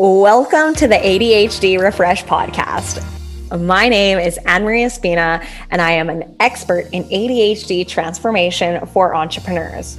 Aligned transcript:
Welcome 0.00 0.76
to 0.76 0.86
the 0.86 0.94
ADHD 0.94 1.80
Refresh 1.80 2.22
podcast. 2.22 3.02
My 3.60 3.88
name 3.88 4.20
is 4.20 4.38
Anne 4.46 4.62
Marie 4.62 4.84
Espina, 4.84 5.44
and 5.72 5.82
I 5.82 5.90
am 5.90 6.08
an 6.08 6.36
expert 6.38 6.88
in 6.92 7.02
ADHD 7.02 7.84
transformation 7.84 8.86
for 8.86 9.16
entrepreneurs. 9.16 9.98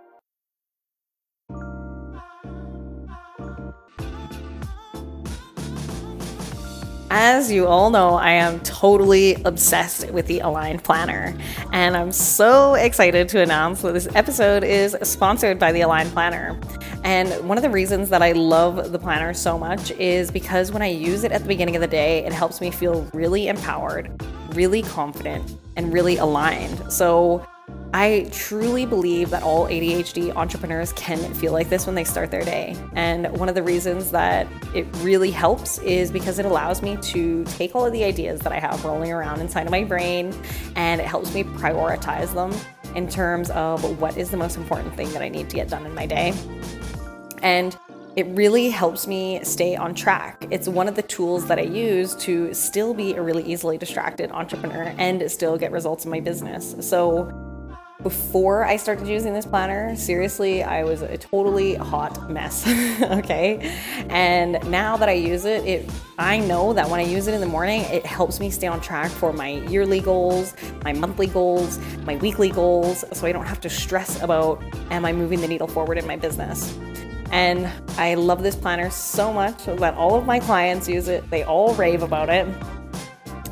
As 7.13 7.51
you 7.51 7.67
all 7.67 7.89
know, 7.89 8.13
I 8.13 8.31
am 8.31 8.61
totally 8.61 9.35
obsessed 9.43 10.09
with 10.11 10.27
the 10.27 10.39
Aligned 10.39 10.81
Planner. 10.81 11.35
And 11.73 11.97
I'm 11.97 12.13
so 12.13 12.75
excited 12.75 13.27
to 13.29 13.41
announce 13.41 13.81
that 13.81 13.93
this 13.93 14.07
episode 14.15 14.63
is 14.63 14.95
sponsored 15.03 15.59
by 15.59 15.73
the 15.73 15.81
Aligned 15.81 16.09
Planner. 16.13 16.57
And 17.03 17.29
one 17.45 17.57
of 17.57 17.63
the 17.63 17.69
reasons 17.69 18.07
that 18.11 18.21
I 18.21 18.31
love 18.31 18.93
the 18.93 18.97
planner 18.97 19.33
so 19.33 19.57
much 19.57 19.91
is 19.91 20.31
because 20.31 20.71
when 20.71 20.81
I 20.81 20.87
use 20.87 21.25
it 21.25 21.33
at 21.33 21.41
the 21.41 21.49
beginning 21.49 21.75
of 21.75 21.81
the 21.81 21.87
day, 21.87 22.23
it 22.25 22.31
helps 22.31 22.61
me 22.61 22.71
feel 22.71 23.01
really 23.13 23.49
empowered, 23.49 24.09
really 24.53 24.81
confident, 24.81 25.57
and 25.75 25.91
really 25.91 26.15
aligned. 26.15 26.93
So 26.93 27.45
I 27.93 28.29
truly 28.31 28.85
believe 28.85 29.31
that 29.31 29.43
all 29.43 29.67
ADHD 29.67 30.33
entrepreneurs 30.35 30.93
can 30.93 31.33
feel 31.33 31.51
like 31.51 31.69
this 31.69 31.85
when 31.85 31.93
they 31.93 32.05
start 32.05 32.31
their 32.31 32.43
day. 32.43 32.77
And 32.93 33.29
one 33.37 33.49
of 33.49 33.55
the 33.55 33.63
reasons 33.63 34.11
that 34.11 34.47
it 34.73 34.87
really 34.97 35.29
helps 35.29 35.77
is 35.79 36.09
because 36.09 36.39
it 36.39 36.45
allows 36.45 36.81
me 36.81 36.95
to 36.97 37.43
take 37.45 37.75
all 37.75 37.85
of 37.85 37.91
the 37.91 38.03
ideas 38.03 38.39
that 38.41 38.53
I 38.53 38.59
have 38.59 38.83
rolling 38.85 39.11
around 39.11 39.41
inside 39.41 39.65
of 39.65 39.71
my 39.71 39.83
brain 39.83 40.33
and 40.77 41.01
it 41.01 41.07
helps 41.07 41.33
me 41.33 41.43
prioritize 41.43 42.33
them 42.33 42.53
in 42.95 43.09
terms 43.09 43.49
of 43.51 43.99
what 43.99 44.17
is 44.17 44.31
the 44.31 44.37
most 44.37 44.55
important 44.55 44.95
thing 44.95 45.11
that 45.11 45.21
I 45.21 45.27
need 45.27 45.49
to 45.49 45.55
get 45.57 45.67
done 45.67 45.85
in 45.85 45.93
my 45.93 46.05
day. 46.05 46.33
And 47.41 47.77
it 48.15 48.27
really 48.27 48.69
helps 48.69 49.07
me 49.07 49.41
stay 49.43 49.75
on 49.75 49.95
track. 49.95 50.45
It's 50.49 50.67
one 50.67 50.87
of 50.87 50.95
the 50.95 51.01
tools 51.01 51.47
that 51.47 51.57
I 51.59 51.63
use 51.63 52.15
to 52.17 52.53
still 52.53 52.93
be 52.93 53.13
a 53.13 53.21
really 53.21 53.43
easily 53.43 53.77
distracted 53.77 54.31
entrepreneur 54.31 54.93
and 54.97 55.29
still 55.31 55.57
get 55.57 55.71
results 55.71 56.05
in 56.05 56.11
my 56.11 56.19
business. 56.19 56.75
So, 56.81 57.50
before 58.03 58.65
I 58.65 58.77
started 58.77 59.07
using 59.07 59.33
this 59.33 59.45
planner, 59.45 59.95
seriously, 59.95 60.63
I 60.63 60.83
was 60.83 61.01
a 61.01 61.17
totally 61.17 61.75
hot 61.75 62.29
mess. 62.29 62.67
okay. 63.01 63.75
And 64.09 64.59
now 64.69 64.97
that 64.97 65.09
I 65.09 65.13
use 65.13 65.45
it, 65.45 65.65
it 65.65 65.89
I 66.17 66.39
know 66.39 66.73
that 66.73 66.89
when 66.89 66.99
I 66.99 67.03
use 67.03 67.27
it 67.27 67.33
in 67.33 67.41
the 67.41 67.47
morning, 67.47 67.81
it 67.81 68.05
helps 68.05 68.39
me 68.39 68.49
stay 68.49 68.67
on 68.67 68.81
track 68.81 69.11
for 69.11 69.33
my 69.33 69.49
yearly 69.49 69.99
goals, 69.99 70.55
my 70.83 70.93
monthly 70.93 71.27
goals, 71.27 71.79
my 72.03 72.15
weekly 72.17 72.49
goals, 72.49 73.05
so 73.13 73.27
I 73.27 73.31
don't 73.31 73.45
have 73.45 73.61
to 73.61 73.69
stress 73.69 74.21
about 74.21 74.61
am 74.91 75.05
I 75.05 75.13
moving 75.13 75.41
the 75.41 75.47
needle 75.47 75.67
forward 75.67 75.97
in 75.97 76.07
my 76.07 76.15
business. 76.15 76.77
And 77.31 77.71
I 77.97 78.15
love 78.15 78.43
this 78.43 78.55
planner 78.55 78.89
so 78.89 79.31
much 79.31 79.65
that 79.65 79.93
all 79.95 80.15
of 80.15 80.25
my 80.25 80.39
clients 80.39 80.89
use 80.89 81.07
it. 81.07 81.29
They 81.29 81.43
all 81.43 81.73
rave 81.75 82.03
about 82.03 82.29
it. 82.29 82.47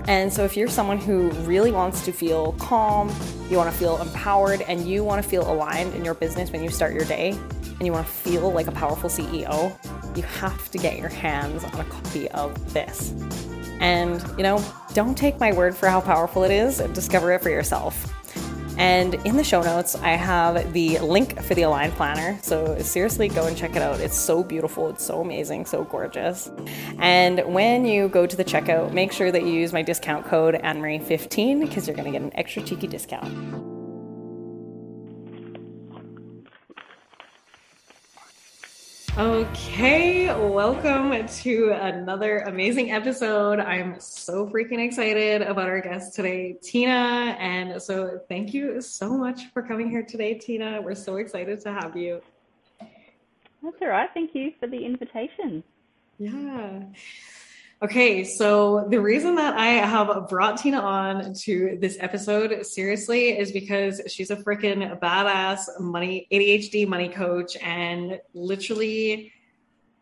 And 0.10 0.34
so, 0.34 0.44
if 0.44 0.58
you're 0.58 0.68
someone 0.68 0.98
who 0.98 1.30
really 1.46 1.72
wants 1.72 2.04
to 2.06 2.12
feel 2.12 2.54
calm, 2.54 3.14
you 3.48 3.58
want 3.58 3.72
to 3.72 3.78
feel 3.78 4.02
empowered, 4.02 4.64
and 4.64 4.88
you 4.88 5.04
want 5.04 5.22
to 5.24 5.30
feel 5.30 5.50
aligned 5.50 5.94
in 5.94 6.04
your 6.04 6.16
business 6.16 6.52
when 6.52 6.64
you 6.64 6.72
start 6.72 6.96
your 6.96 7.06
day, 7.06 7.30
and 7.30 7.86
you 7.86 7.92
want 7.92 8.08
to 8.08 8.12
feel 8.12 8.52
like 8.52 8.66
a 8.66 8.72
powerful 8.72 9.08
CEO, 9.08 9.72
you 10.18 10.24
have 10.24 10.72
to 10.72 10.80
get 10.80 10.98
your 10.98 11.10
hands 11.10 11.64
on 11.64 11.80
a 11.80 11.84
copy 11.84 12.28
of 12.32 12.74
this. 12.74 13.14
And, 13.82 14.20
you 14.36 14.42
know, 14.42 14.66
don't 14.94 15.16
take 15.16 15.40
my 15.40 15.54
word 15.54 15.78
for 15.78 15.88
how 15.88 16.02
powerful 16.02 16.44
it 16.44 16.50
is, 16.50 16.80
discover 16.94 17.32
it 17.32 17.44
for 17.44 17.52
yourself. 17.52 18.12
And 18.80 19.16
in 19.26 19.36
the 19.36 19.44
show 19.44 19.62
notes, 19.62 19.96
I 19.96 20.12
have 20.12 20.72
the 20.72 21.00
link 21.00 21.42
for 21.42 21.54
the 21.54 21.64
Align 21.64 21.92
Planner. 21.92 22.40
So 22.42 22.80
seriously, 22.80 23.28
go 23.28 23.46
and 23.46 23.58
check 23.58 23.76
it 23.76 23.82
out. 23.82 24.00
It's 24.00 24.18
so 24.18 24.42
beautiful, 24.42 24.90
it's 24.90 25.04
so 25.04 25.20
amazing, 25.20 25.66
so 25.66 25.84
gorgeous. 25.84 26.50
And 26.98 27.42
when 27.46 27.84
you 27.86 28.08
go 28.08 28.26
to 28.26 28.38
the 28.38 28.46
checkout, 28.46 28.94
make 28.94 29.12
sure 29.12 29.32
that 29.32 29.44
you 29.44 29.52
use 29.52 29.74
my 29.74 29.82
discount 29.82 30.26
code 30.26 30.56
AnnMarie15 30.56 31.60
because 31.60 31.88
you're 31.88 31.96
going 31.96 32.12
to 32.12 32.18
get 32.18 32.22
an 32.22 32.32
extra 32.36 32.64
cheeky 32.64 32.88
discount. 32.88 33.79
Okay, 39.20 40.34
welcome 40.34 41.28
to 41.28 41.72
another 41.72 42.38
amazing 42.38 42.94
episode. 42.94 43.60
I'm 43.60 44.00
so 44.00 44.48
freaking 44.48 44.80
excited 44.80 45.42
about 45.42 45.68
our 45.68 45.82
guest 45.82 46.16
today, 46.16 46.58
Tina. 46.64 47.36
And 47.38 47.82
so, 47.82 48.22
thank 48.30 48.54
you 48.54 48.80
so 48.80 49.10
much 49.18 49.52
for 49.52 49.62
coming 49.62 49.90
here 49.90 50.04
today, 50.04 50.36
Tina. 50.36 50.82
We're 50.82 50.96
so 50.96 51.18
excited 51.18 51.60
to 51.64 51.74
have 51.74 51.98
you. 51.98 52.22
That's 53.62 53.76
all 53.82 53.90
right. 53.90 54.10
Thank 54.14 54.34
you 54.36 54.54
for 54.58 54.68
the 54.68 54.86
invitation. 54.86 55.66
Yeah. 56.18 56.84
Okay, 57.82 58.26
so 58.26 58.86
the 58.90 59.00
reason 59.00 59.36
that 59.36 59.56
I 59.56 59.68
have 59.68 60.28
brought 60.28 60.58
Tina 60.58 60.82
on 60.82 61.34
to 61.46 61.78
this 61.80 61.96
episode 62.02 62.66
seriously 62.66 63.38
is 63.38 63.54
because 63.54 64.02
she's 64.08 64.32
a 64.32 64.36
freaking 64.36 65.00
badass 65.00 65.80
money 65.80 66.28
ADHD 66.30 66.86
money 66.86 67.08
coach 67.08 67.56
and 67.62 68.20
literally 68.34 69.32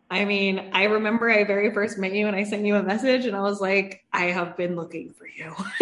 I 0.09 0.23
mean, 0.23 0.69
I 0.71 0.85
remember 0.85 1.29
I 1.29 1.43
very 1.43 1.71
first 1.73 1.97
met 1.97 2.13
you 2.13 2.27
and 2.27 2.35
I 2.35 2.45
sent 2.45 2.65
you 2.65 2.77
a 2.77 2.83
message 2.83 3.25
and 3.25 3.35
I 3.35 3.41
was 3.41 3.59
like, 3.59 4.05
I 4.13 4.27
have 4.27 4.55
been 4.55 4.77
looking 4.77 5.11
for 5.11 5.27
you. 5.27 5.53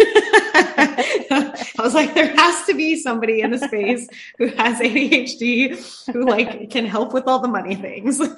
I 1.28 1.64
was 1.78 1.94
like, 1.94 2.12
there 2.12 2.34
has 2.34 2.66
to 2.66 2.74
be 2.74 2.96
somebody 2.96 3.42
in 3.42 3.52
the 3.52 3.58
space 3.58 4.08
who 4.38 4.48
has 4.48 4.80
ADHD 4.80 6.12
who 6.12 6.26
like 6.26 6.70
can 6.70 6.86
help 6.86 7.14
with 7.14 7.28
all 7.28 7.38
the 7.38 7.48
money 7.48 7.76
things. 7.76 8.20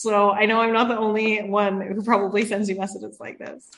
So 0.00 0.30
I 0.30 0.46
know 0.46 0.62
I'm 0.62 0.72
not 0.72 0.88
the 0.88 0.96
only 0.96 1.42
one 1.42 1.82
who 1.82 2.02
probably 2.02 2.46
sends 2.46 2.70
you 2.70 2.78
messages 2.78 3.20
like 3.20 3.38
this. 3.38 3.68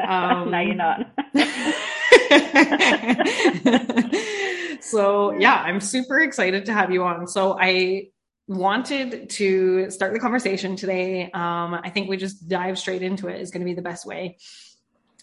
Um, 0.00 0.50
no, 0.50 0.60
you're 0.60 0.74
not. 0.74 1.10
so 4.82 5.32
yeah, 5.32 5.56
I'm 5.56 5.78
super 5.78 6.20
excited 6.20 6.64
to 6.64 6.72
have 6.72 6.90
you 6.90 7.04
on. 7.04 7.26
So 7.26 7.58
I 7.60 8.08
wanted 8.48 9.28
to 9.28 9.90
start 9.90 10.14
the 10.14 10.20
conversation 10.20 10.74
today. 10.74 11.24
Um, 11.24 11.74
I 11.74 11.90
think 11.90 12.08
we 12.08 12.16
just 12.16 12.48
dive 12.48 12.78
straight 12.78 13.02
into 13.02 13.28
it 13.28 13.38
is 13.38 13.50
going 13.50 13.60
to 13.60 13.66
be 13.66 13.74
the 13.74 13.82
best 13.82 14.06
way. 14.06 14.38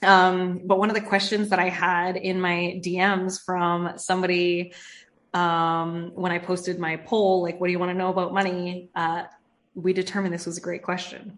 Um, 0.04 0.62
but 0.64 0.78
one 0.78 0.92
of 0.92 0.96
the 0.96 1.02
questions 1.02 1.50
that 1.50 1.58
I 1.58 1.70
had 1.70 2.18
in 2.18 2.40
my 2.40 2.80
DMs 2.86 3.44
from 3.44 3.94
somebody 3.98 4.74
um, 5.34 6.12
when 6.14 6.32
I 6.32 6.38
posted 6.38 6.78
my 6.78 6.98
poll, 6.98 7.42
like, 7.42 7.60
what 7.60 7.66
do 7.66 7.72
you 7.72 7.80
want 7.80 7.90
to 7.90 7.98
know 7.98 8.10
about 8.10 8.32
money? 8.32 8.92
Uh, 8.94 9.24
we 9.80 9.94
determined 9.94 10.34
this 10.34 10.46
was 10.46 10.58
a 10.58 10.62
great 10.62 10.84
question. 10.84 11.38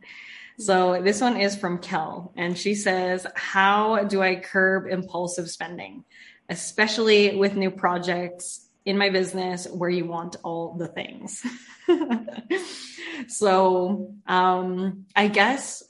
So 0.58 1.02
this 1.02 1.22
one 1.22 1.38
is 1.38 1.56
from 1.56 1.80
Kel, 1.80 2.34
and 2.36 2.58
she 2.58 2.76
says, 2.76 3.26
How 3.36 4.04
do 4.04 4.22
I 4.22 4.36
curb 4.36 4.88
impulsive 4.88 5.50
spending, 5.50 6.04
especially 6.50 7.36
with 7.36 7.56
new 7.56 7.72
projects 7.72 8.68
in 8.86 8.98
my 8.98 9.10
business 9.10 9.68
where 9.68 9.90
you 9.90 10.06
want 10.06 10.38
all 10.44 10.74
the 10.74 10.88
things. 10.88 11.46
so 13.28 14.14
um, 14.26 15.06
I 15.16 15.28
guess 15.28 15.84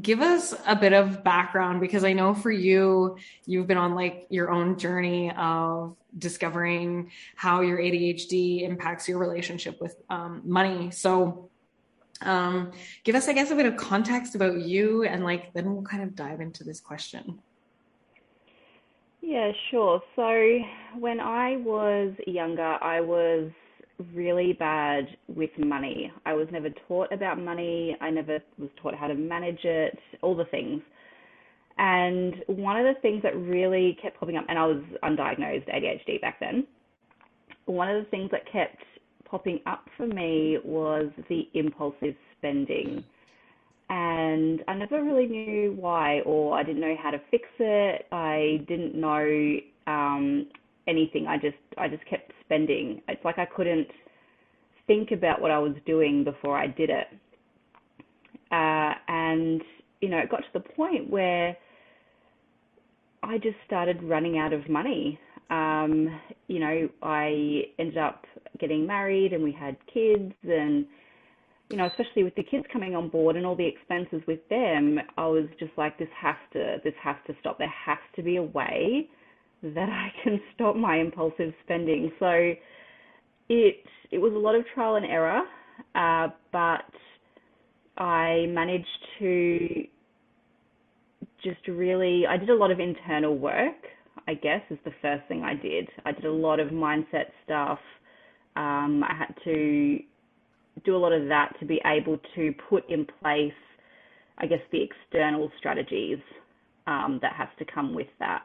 give 0.00 0.20
us 0.20 0.52
a 0.66 0.74
bit 0.74 0.92
of 0.92 1.22
background 1.22 1.80
because 1.80 2.02
I 2.02 2.12
know 2.14 2.34
for 2.34 2.50
you, 2.50 3.16
you've 3.46 3.68
been 3.68 3.78
on 3.78 3.94
like 3.94 4.26
your 4.28 4.50
own 4.50 4.76
journey 4.76 5.30
of 5.30 5.96
discovering 6.18 7.12
how 7.36 7.60
your 7.60 7.78
ADHD 7.78 8.62
impacts 8.62 9.08
your 9.08 9.18
relationship 9.18 9.80
with 9.80 9.94
um, 10.10 10.42
money. 10.44 10.90
So 10.90 11.50
um, 12.22 12.72
give 13.04 13.14
us, 13.14 13.28
I 13.28 13.32
guess, 13.32 13.50
a 13.50 13.54
bit 13.54 13.66
of 13.66 13.76
context 13.76 14.34
about 14.34 14.60
you 14.60 15.04
and 15.04 15.24
like 15.24 15.52
then 15.52 15.72
we'll 15.72 15.84
kind 15.84 16.02
of 16.02 16.14
dive 16.14 16.40
into 16.40 16.64
this 16.64 16.80
question. 16.80 17.40
Yeah, 19.20 19.52
sure. 19.70 20.02
So 20.16 20.58
when 20.98 21.18
I 21.18 21.56
was 21.56 22.12
younger, 22.26 22.76
I 22.82 23.00
was 23.00 23.50
really 24.12 24.52
bad 24.52 25.06
with 25.28 25.50
money. 25.58 26.12
I 26.26 26.34
was 26.34 26.46
never 26.52 26.68
taught 26.88 27.12
about 27.12 27.38
money. 27.38 27.96
I 28.00 28.10
never 28.10 28.40
was 28.58 28.68
taught 28.82 28.94
how 28.94 29.06
to 29.06 29.14
manage 29.14 29.64
it, 29.64 29.98
all 30.20 30.36
the 30.36 30.44
things. 30.46 30.82
And 31.78 32.36
one 32.46 32.76
of 32.76 32.84
the 32.84 33.00
things 33.00 33.22
that 33.22 33.36
really 33.36 33.98
kept 34.00 34.20
popping 34.20 34.36
up, 34.36 34.44
and 34.48 34.58
I 34.58 34.66
was 34.66 34.82
undiagnosed 35.02 35.68
ADHD 35.74 36.20
back 36.20 36.38
then, 36.38 36.66
one 37.66 37.88
of 37.88 38.04
the 38.04 38.10
things 38.10 38.30
that 38.30 38.50
kept 38.50 38.82
popping 39.24 39.60
up 39.66 39.88
for 39.96 40.06
me 40.06 40.58
was 40.64 41.10
the 41.28 41.48
impulsive 41.54 42.14
spending 42.38 43.04
and 43.90 44.62
I 44.66 44.74
never 44.74 45.02
really 45.04 45.26
knew 45.26 45.74
why, 45.78 46.20
or 46.20 46.58
I 46.58 46.62
didn't 46.62 46.80
know 46.80 46.96
how 47.02 47.10
to 47.10 47.20
fix 47.30 47.44
it. 47.58 48.06
I 48.10 48.64
didn't 48.66 48.94
know 48.94 49.56
um, 49.86 50.46
anything. 50.88 51.26
I 51.26 51.36
just 51.36 51.56
I 51.76 51.88
just 51.88 52.04
kept 52.06 52.32
spending. 52.44 53.02
It's 53.08 53.24
like 53.24 53.38
I 53.38 53.44
couldn't 53.44 53.88
think 54.86 55.10
about 55.10 55.40
what 55.40 55.50
I 55.50 55.58
was 55.58 55.74
doing 55.86 56.24
before 56.24 56.56
I 56.56 56.66
did 56.66 56.90
it. 56.90 57.08
Uh, 58.50 58.94
and 59.08 59.62
you 60.00 60.08
know, 60.08 60.18
it 60.18 60.30
got 60.30 60.40
to 60.40 60.52
the 60.54 60.60
point 60.60 61.10
where 61.10 61.56
I 63.22 63.38
just 63.38 63.56
started 63.66 64.02
running 64.02 64.38
out 64.38 64.52
of 64.52 64.68
money. 64.68 65.18
Um, 65.50 66.20
you 66.48 66.58
know, 66.58 66.88
I 67.02 67.64
ended 67.78 67.98
up 67.98 68.24
getting 68.58 68.86
married 68.86 69.32
and 69.32 69.42
we 69.42 69.52
had 69.52 69.76
kids 69.92 70.34
and 70.44 70.86
you 71.70 71.78
know, 71.78 71.86
especially 71.86 72.24
with 72.24 72.34
the 72.34 72.42
kids 72.42 72.64
coming 72.72 72.94
on 72.94 73.08
board 73.08 73.36
and 73.36 73.46
all 73.46 73.56
the 73.56 73.66
expenses 73.66 74.20
with 74.26 74.46
them, 74.48 74.98
I 75.16 75.26
was 75.26 75.46
just 75.58 75.72
like, 75.76 75.98
this 75.98 76.08
has 76.20 76.36
to, 76.52 76.76
this 76.84 76.92
has 77.02 77.16
to 77.26 77.34
stop. 77.40 77.58
There 77.58 77.72
has 77.86 77.98
to 78.16 78.22
be 78.22 78.36
a 78.36 78.42
way 78.42 79.08
that 79.62 79.88
I 79.88 80.12
can 80.22 80.40
stop 80.54 80.76
my 80.76 80.98
impulsive 80.98 81.52
spending. 81.64 82.12
So 82.18 82.52
it 83.48 83.76
it 84.10 84.18
was 84.18 84.32
a 84.34 84.38
lot 84.38 84.54
of 84.54 84.64
trial 84.74 84.96
and 84.96 85.06
error, 85.06 85.42
uh, 85.94 86.28
but 86.52 86.84
I 87.96 88.46
managed 88.48 88.86
to 89.18 89.84
just 91.42 91.66
really, 91.66 92.24
I 92.28 92.36
did 92.36 92.50
a 92.50 92.54
lot 92.54 92.70
of 92.70 92.78
internal 92.78 93.36
work. 93.36 93.74
I 94.26 94.34
guess 94.34 94.60
is 94.70 94.78
the 94.84 94.92
first 95.02 95.26
thing 95.28 95.42
I 95.42 95.54
did. 95.54 95.88
I 96.04 96.12
did 96.12 96.24
a 96.24 96.32
lot 96.32 96.60
of 96.60 96.68
mindset 96.68 97.26
stuff. 97.44 97.78
Um, 98.56 99.04
I 99.04 99.14
had 99.14 99.34
to 99.44 99.98
do 100.84 100.96
a 100.96 100.98
lot 100.98 101.12
of 101.12 101.28
that 101.28 101.52
to 101.60 101.66
be 101.66 101.80
able 101.84 102.18
to 102.34 102.52
put 102.68 102.88
in 102.90 103.06
place, 103.20 103.52
I 104.38 104.46
guess, 104.46 104.60
the 104.72 104.82
external 104.82 105.50
strategies 105.58 106.18
um, 106.86 107.18
that 107.22 107.32
has 107.34 107.48
to 107.58 107.64
come 107.64 107.94
with 107.94 108.08
that. 108.18 108.42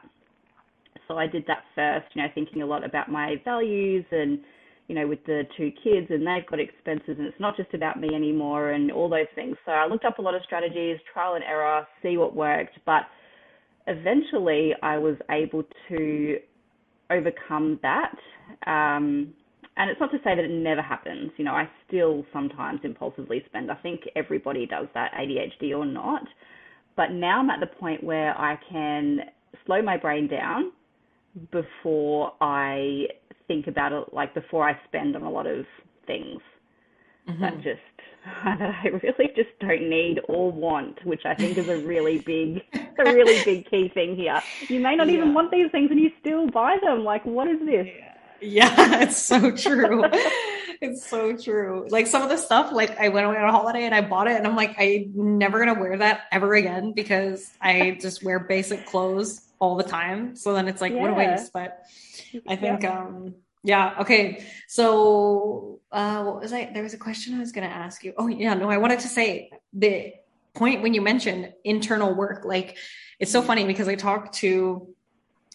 So 1.08 1.16
I 1.16 1.26
did 1.26 1.44
that 1.48 1.64
first, 1.74 2.06
you 2.14 2.22
know, 2.22 2.28
thinking 2.34 2.62
a 2.62 2.66
lot 2.66 2.84
about 2.84 3.10
my 3.10 3.36
values 3.44 4.04
and, 4.12 4.38
you 4.86 4.94
know, 4.94 5.06
with 5.08 5.24
the 5.26 5.42
two 5.56 5.72
kids 5.82 6.06
and 6.10 6.26
they've 6.26 6.46
got 6.48 6.60
expenses 6.60 7.16
and 7.18 7.26
it's 7.26 7.40
not 7.40 7.56
just 7.56 7.74
about 7.74 7.98
me 7.98 8.14
anymore 8.14 8.70
and 8.70 8.92
all 8.92 9.08
those 9.08 9.26
things. 9.34 9.56
So 9.66 9.72
I 9.72 9.86
looked 9.86 10.04
up 10.04 10.18
a 10.18 10.22
lot 10.22 10.34
of 10.34 10.42
strategies, 10.44 10.98
trial 11.12 11.34
and 11.34 11.44
error, 11.44 11.86
see 12.02 12.16
what 12.16 12.36
worked, 12.36 12.78
but 12.86 13.02
eventually 13.86 14.72
I 14.82 14.98
was 14.98 15.16
able 15.30 15.64
to 15.88 16.38
overcome 17.10 17.78
that. 17.82 18.14
Um, 18.66 19.34
and 19.76 19.90
it's 19.90 20.00
not 20.00 20.10
to 20.10 20.18
say 20.18 20.34
that 20.34 20.44
it 20.44 20.50
never 20.50 20.82
happens. 20.82 21.30
You 21.36 21.44
know, 21.44 21.54
I 21.54 21.68
still 21.86 22.24
sometimes 22.32 22.80
impulsively 22.84 23.42
spend. 23.46 23.70
I 23.70 23.76
think 23.76 24.02
everybody 24.16 24.66
does 24.66 24.86
that, 24.94 25.12
ADHD 25.12 25.76
or 25.76 25.86
not. 25.86 26.22
But 26.96 27.12
now 27.12 27.38
I'm 27.40 27.50
at 27.50 27.60
the 27.60 27.66
point 27.66 28.04
where 28.04 28.36
I 28.38 28.58
can 28.70 29.20
slow 29.64 29.80
my 29.80 29.96
brain 29.96 30.28
down 30.28 30.72
before 31.50 32.32
I 32.40 33.06
think 33.48 33.68
about 33.68 33.92
it, 33.92 34.12
like 34.12 34.34
before 34.34 34.68
I 34.68 34.78
spend 34.86 35.16
on 35.16 35.22
a 35.22 35.30
lot 35.30 35.46
of 35.46 35.64
things 36.06 36.40
mm-hmm. 37.28 37.40
that 37.40 37.56
just 37.62 37.80
I 38.44 38.90
really 39.02 39.32
just 39.34 39.58
don't 39.60 39.88
need 39.88 40.20
or 40.28 40.50
want, 40.50 41.04
which 41.04 41.24
I 41.24 41.34
think 41.34 41.58
is 41.58 41.68
a 41.68 41.78
really 41.78 42.18
big, 42.18 42.62
a 42.74 43.04
really 43.04 43.42
big 43.44 43.70
key 43.70 43.88
thing 43.88 44.16
here. 44.16 44.40
You 44.68 44.80
may 44.80 44.96
not 44.96 45.08
yeah. 45.08 45.14
even 45.14 45.34
want 45.34 45.50
these 45.50 45.70
things, 45.70 45.90
and 45.90 46.00
you 46.00 46.10
still 46.20 46.48
buy 46.48 46.78
them. 46.82 47.04
Like, 47.04 47.24
what 47.24 47.48
is 47.48 47.60
this? 47.60 47.86
Yeah. 47.86 48.06
Yeah, 48.42 49.02
it's 49.02 49.18
so 49.18 49.54
true. 49.54 50.02
it's 50.80 51.06
so 51.06 51.36
true. 51.36 51.86
Like 51.90 52.06
some 52.06 52.22
of 52.22 52.30
the 52.30 52.38
stuff, 52.38 52.72
like 52.72 52.98
I 52.98 53.10
went 53.10 53.26
away 53.26 53.36
on 53.36 53.46
a 53.46 53.52
holiday 53.52 53.84
and 53.84 53.94
I 53.94 54.00
bought 54.00 54.28
it, 54.28 54.38
and 54.38 54.46
I'm 54.46 54.56
like, 54.56 54.74
I'm 54.78 55.12
never 55.14 55.58
gonna 55.58 55.78
wear 55.78 55.98
that 55.98 56.22
ever 56.32 56.54
again 56.54 56.94
because 56.96 57.50
I 57.60 57.98
just 58.00 58.24
wear 58.24 58.38
basic 58.38 58.86
clothes 58.86 59.42
all 59.58 59.76
the 59.76 59.84
time. 59.84 60.34
So 60.36 60.54
then 60.54 60.68
it's 60.68 60.80
like, 60.80 60.94
yeah. 60.94 61.02
what 61.02 61.10
a 61.10 61.12
waste. 61.12 61.52
But 61.52 61.84
I 62.48 62.56
think, 62.56 62.82
yeah. 62.82 62.98
um, 62.98 63.34
yeah, 63.62 63.94
okay. 64.00 64.44
So, 64.68 65.80
uh, 65.92 66.22
what 66.24 66.40
was 66.40 66.52
I? 66.52 66.70
There 66.72 66.82
was 66.82 66.94
a 66.94 66.98
question 66.98 67.34
I 67.34 67.40
was 67.40 67.52
gonna 67.52 67.66
ask 67.66 68.04
you. 68.04 68.14
Oh, 68.16 68.26
yeah, 68.26 68.54
no, 68.54 68.70
I 68.70 68.78
wanted 68.78 69.00
to 69.00 69.08
say 69.08 69.50
the 69.72 70.14
point 70.54 70.82
when 70.82 70.94
you 70.94 71.02
mentioned 71.02 71.52
internal 71.64 72.14
work. 72.14 72.44
Like, 72.44 72.78
it's 73.18 73.30
so 73.30 73.42
funny 73.42 73.64
because 73.64 73.88
I 73.88 73.94
talk 73.94 74.32
to 74.32 74.94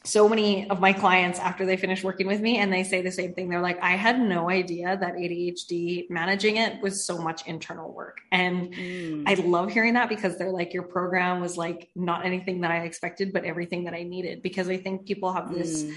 so 0.05 0.29
many 0.29 0.69
of 0.69 0.79
my 0.79 0.93
clients 0.93 1.39
after 1.39 1.65
they 1.65 1.75
finish 1.75 2.03
working 2.03 2.27
with 2.27 2.39
me 2.39 2.57
and 2.57 2.71
they 2.71 2.83
say 2.83 3.01
the 3.01 3.11
same 3.11 3.33
thing 3.33 3.49
they're 3.49 3.61
like 3.61 3.81
i 3.81 3.91
had 3.91 4.19
no 4.19 4.49
idea 4.49 4.95
that 4.97 5.15
adhd 5.15 6.09
managing 6.09 6.57
it 6.57 6.81
was 6.81 7.03
so 7.03 7.17
much 7.17 7.45
internal 7.47 7.91
work 7.91 8.21
and 8.31 8.73
mm. 8.73 9.23
i 9.25 9.33
love 9.33 9.71
hearing 9.71 9.93
that 9.93 10.07
because 10.07 10.37
they're 10.37 10.51
like 10.51 10.73
your 10.73 10.83
program 10.83 11.41
was 11.41 11.57
like 11.57 11.89
not 11.95 12.25
anything 12.25 12.61
that 12.61 12.71
i 12.71 12.81
expected 12.81 13.33
but 13.33 13.43
everything 13.43 13.83
that 13.83 13.93
i 13.93 14.03
needed 14.03 14.41
because 14.41 14.69
i 14.69 14.77
think 14.77 15.05
people 15.05 15.33
have 15.33 15.53
this 15.53 15.83
mm. 15.83 15.93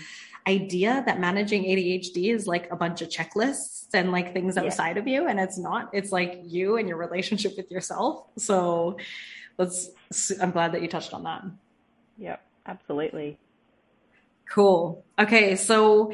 Idea 0.48 1.02
that 1.06 1.20
managing 1.20 1.64
adhd 1.64 2.16
is 2.16 2.46
like 2.46 2.70
a 2.72 2.76
bunch 2.76 3.02
of 3.02 3.08
checklists 3.08 3.88
and 3.92 4.10
like 4.10 4.32
things 4.32 4.56
outside 4.56 4.96
yeah. 4.96 5.02
of 5.02 5.06
you 5.06 5.28
and 5.28 5.38
it's 5.38 5.58
not 5.58 5.90
it's 5.92 6.10
like 6.10 6.40
you 6.44 6.76
and 6.78 6.88
your 6.88 6.96
relationship 6.96 7.52
with 7.56 7.70
yourself 7.70 8.24
so 8.38 8.96
let's 9.58 9.90
i'm 10.40 10.50
glad 10.50 10.72
that 10.72 10.80
you 10.80 10.88
touched 10.88 11.12
on 11.12 11.24
that 11.24 11.44
yep 12.16 12.42
absolutely 12.66 13.38
Cool. 14.48 15.04
Okay. 15.18 15.56
So 15.56 16.12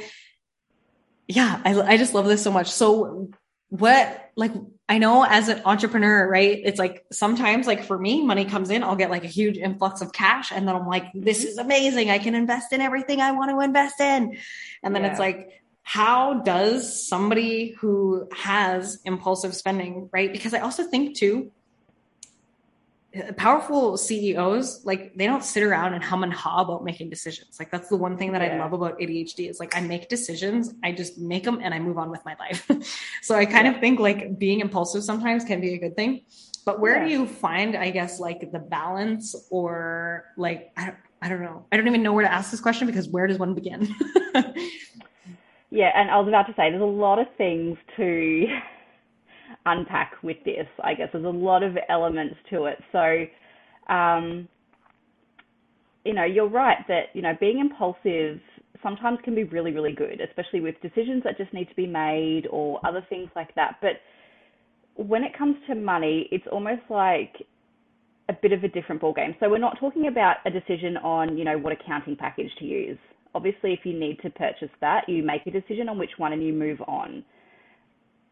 yeah, 1.26 1.60
I, 1.64 1.80
I 1.80 1.96
just 1.96 2.14
love 2.14 2.26
this 2.26 2.42
so 2.42 2.50
much. 2.50 2.70
So 2.70 3.30
what, 3.68 4.30
like, 4.36 4.52
I 4.88 4.98
know 4.98 5.24
as 5.24 5.48
an 5.48 5.62
entrepreneur, 5.64 6.28
right? 6.28 6.60
It's 6.62 6.78
like 6.78 7.06
sometimes, 7.10 7.66
like 7.66 7.84
for 7.84 7.98
me, 7.98 8.22
money 8.22 8.44
comes 8.44 8.68
in, 8.68 8.84
I'll 8.84 8.96
get 8.96 9.10
like 9.10 9.24
a 9.24 9.28
huge 9.28 9.56
influx 9.56 10.02
of 10.02 10.12
cash. 10.12 10.52
And 10.52 10.68
then 10.68 10.76
I'm 10.76 10.86
like, 10.86 11.06
this 11.14 11.40
mm-hmm. 11.40 11.48
is 11.48 11.58
amazing. 11.58 12.10
I 12.10 12.18
can 12.18 12.34
invest 12.34 12.72
in 12.72 12.82
everything 12.82 13.20
I 13.20 13.32
want 13.32 13.50
to 13.50 13.60
invest 13.60 13.98
in. 14.00 14.36
And 14.82 14.94
then 14.94 15.04
yeah. 15.04 15.10
it's 15.10 15.18
like, 15.18 15.62
how 15.82 16.40
does 16.40 17.06
somebody 17.06 17.70
who 17.78 18.28
has 18.34 19.00
impulsive 19.04 19.54
spending, 19.54 20.10
right? 20.12 20.32
Because 20.32 20.52
I 20.52 20.60
also 20.60 20.84
think 20.84 21.16
too, 21.16 21.50
powerful 23.36 23.96
CEOs, 23.96 24.84
like 24.84 25.14
they 25.16 25.26
don't 25.26 25.44
sit 25.44 25.62
around 25.62 25.94
and 25.94 26.02
hum 26.02 26.24
and 26.24 26.32
haw 26.32 26.62
about 26.62 26.84
making 26.84 27.10
decisions. 27.10 27.56
Like 27.58 27.70
that's 27.70 27.88
the 27.88 27.96
one 27.96 28.16
thing 28.16 28.32
that 28.32 28.42
yeah. 28.42 28.56
I 28.56 28.58
love 28.58 28.72
about 28.72 28.98
ADHD 28.98 29.48
is 29.48 29.60
like 29.60 29.76
I 29.76 29.80
make 29.80 30.08
decisions, 30.08 30.72
I 30.82 30.92
just 30.92 31.18
make 31.18 31.44
them 31.44 31.60
and 31.62 31.72
I 31.72 31.78
move 31.78 31.98
on 31.98 32.10
with 32.10 32.24
my 32.24 32.34
life. 32.38 32.68
so 33.22 33.34
I 33.34 33.46
kind 33.46 33.66
yeah. 33.66 33.74
of 33.74 33.80
think 33.80 34.00
like 34.00 34.38
being 34.38 34.60
impulsive 34.60 35.04
sometimes 35.04 35.44
can 35.44 35.60
be 35.60 35.74
a 35.74 35.78
good 35.78 35.96
thing. 35.96 36.22
But 36.64 36.80
where 36.80 36.96
yeah. 36.96 37.04
do 37.04 37.10
you 37.10 37.26
find, 37.26 37.76
I 37.76 37.90
guess, 37.90 38.18
like 38.18 38.50
the 38.50 38.58
balance 38.58 39.36
or 39.50 40.24
like, 40.36 40.72
I 40.76 40.86
don't, 40.86 40.96
I 41.20 41.28
don't 41.28 41.42
know. 41.42 41.66
I 41.70 41.76
don't 41.76 41.86
even 41.86 42.02
know 42.02 42.12
where 42.12 42.24
to 42.24 42.32
ask 42.32 42.50
this 42.50 42.60
question 42.60 42.86
because 42.86 43.08
where 43.08 43.26
does 43.26 43.38
one 43.38 43.54
begin? 43.54 43.94
yeah. 45.70 45.92
And 45.94 46.10
I 46.10 46.18
was 46.18 46.28
about 46.28 46.46
to 46.46 46.54
say, 46.56 46.70
there's 46.70 46.82
a 46.82 46.86
lot 46.86 47.18
of 47.18 47.26
things 47.36 47.76
to 47.96 48.46
unpack 49.66 50.12
with 50.22 50.36
this. 50.44 50.66
I 50.82 50.94
guess 50.94 51.08
there's 51.12 51.24
a 51.24 51.28
lot 51.28 51.62
of 51.62 51.76
elements 51.88 52.36
to 52.50 52.64
it. 52.64 52.78
So, 52.92 53.92
um, 53.92 54.48
you 56.04 56.14
know, 56.14 56.24
you're 56.24 56.48
right 56.48 56.78
that 56.88 57.04
you 57.14 57.22
know 57.22 57.32
being 57.40 57.58
impulsive 57.58 58.40
sometimes 58.82 59.18
can 59.24 59.34
be 59.34 59.44
really, 59.44 59.72
really 59.72 59.94
good, 59.94 60.20
especially 60.20 60.60
with 60.60 60.74
decisions 60.82 61.22
that 61.24 61.38
just 61.38 61.52
need 61.54 61.68
to 61.68 61.74
be 61.74 61.86
made 61.86 62.46
or 62.50 62.78
other 62.86 63.04
things 63.08 63.30
like 63.34 63.54
that. 63.54 63.76
But 63.80 63.92
when 64.96 65.24
it 65.24 65.36
comes 65.36 65.56
to 65.68 65.74
money, 65.74 66.28
it's 66.30 66.44
almost 66.52 66.82
like 66.90 67.34
a 68.28 68.34
bit 68.34 68.52
of 68.52 68.62
a 68.62 68.68
different 68.68 69.00
ballgame. 69.00 69.38
So 69.40 69.48
we're 69.48 69.58
not 69.58 69.78
talking 69.80 70.08
about 70.08 70.36
a 70.44 70.50
decision 70.50 70.98
on, 70.98 71.38
you 71.38 71.44
know, 71.44 71.56
what 71.56 71.72
accounting 71.72 72.16
package 72.16 72.50
to 72.58 72.64
use 72.66 72.98
obviously, 73.34 73.72
if 73.72 73.80
you 73.84 73.98
need 73.98 74.20
to 74.22 74.30
purchase 74.30 74.70
that, 74.80 75.08
you 75.08 75.22
make 75.22 75.46
a 75.46 75.50
decision 75.50 75.88
on 75.88 75.98
which 75.98 76.12
one 76.16 76.32
and 76.32 76.44
you 76.44 76.52
move 76.52 76.80
on. 76.82 77.24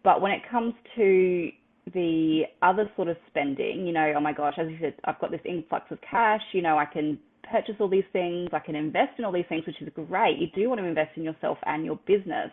But 0.04 0.20
when 0.20 0.32
it 0.32 0.42
comes 0.50 0.74
to 0.96 1.50
the 1.92 2.42
other 2.62 2.90
sort 2.96 3.08
of 3.08 3.16
spending, 3.28 3.86
you 3.86 3.92
know, 3.92 4.12
oh 4.16 4.20
my 4.20 4.32
gosh, 4.32 4.54
as 4.58 4.68
you 4.68 4.78
said, 4.80 4.94
I've 5.04 5.20
got 5.20 5.30
this 5.30 5.40
influx 5.44 5.90
of 5.90 5.98
cash, 6.08 6.42
you 6.52 6.62
know, 6.62 6.78
I 6.78 6.84
can 6.84 7.18
purchase 7.50 7.74
all 7.80 7.88
these 7.88 8.04
things, 8.12 8.50
I 8.52 8.60
can 8.60 8.74
invest 8.74 9.18
in 9.18 9.24
all 9.24 9.32
these 9.32 9.44
things, 9.48 9.66
which 9.66 9.80
is 9.80 9.88
great. 9.94 10.38
You 10.38 10.46
do 10.54 10.68
want 10.68 10.80
to 10.80 10.86
invest 10.86 11.16
in 11.16 11.22
yourself 11.22 11.58
and 11.66 11.84
your 11.84 11.98
business, 12.06 12.50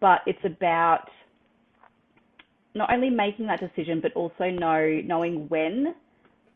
but 0.00 0.20
it's 0.26 0.44
about 0.44 1.08
not 2.74 2.92
only 2.92 3.10
making 3.10 3.46
that 3.46 3.60
decision, 3.60 4.00
but 4.00 4.12
also 4.14 4.50
know 4.50 5.00
knowing 5.04 5.48
when 5.48 5.94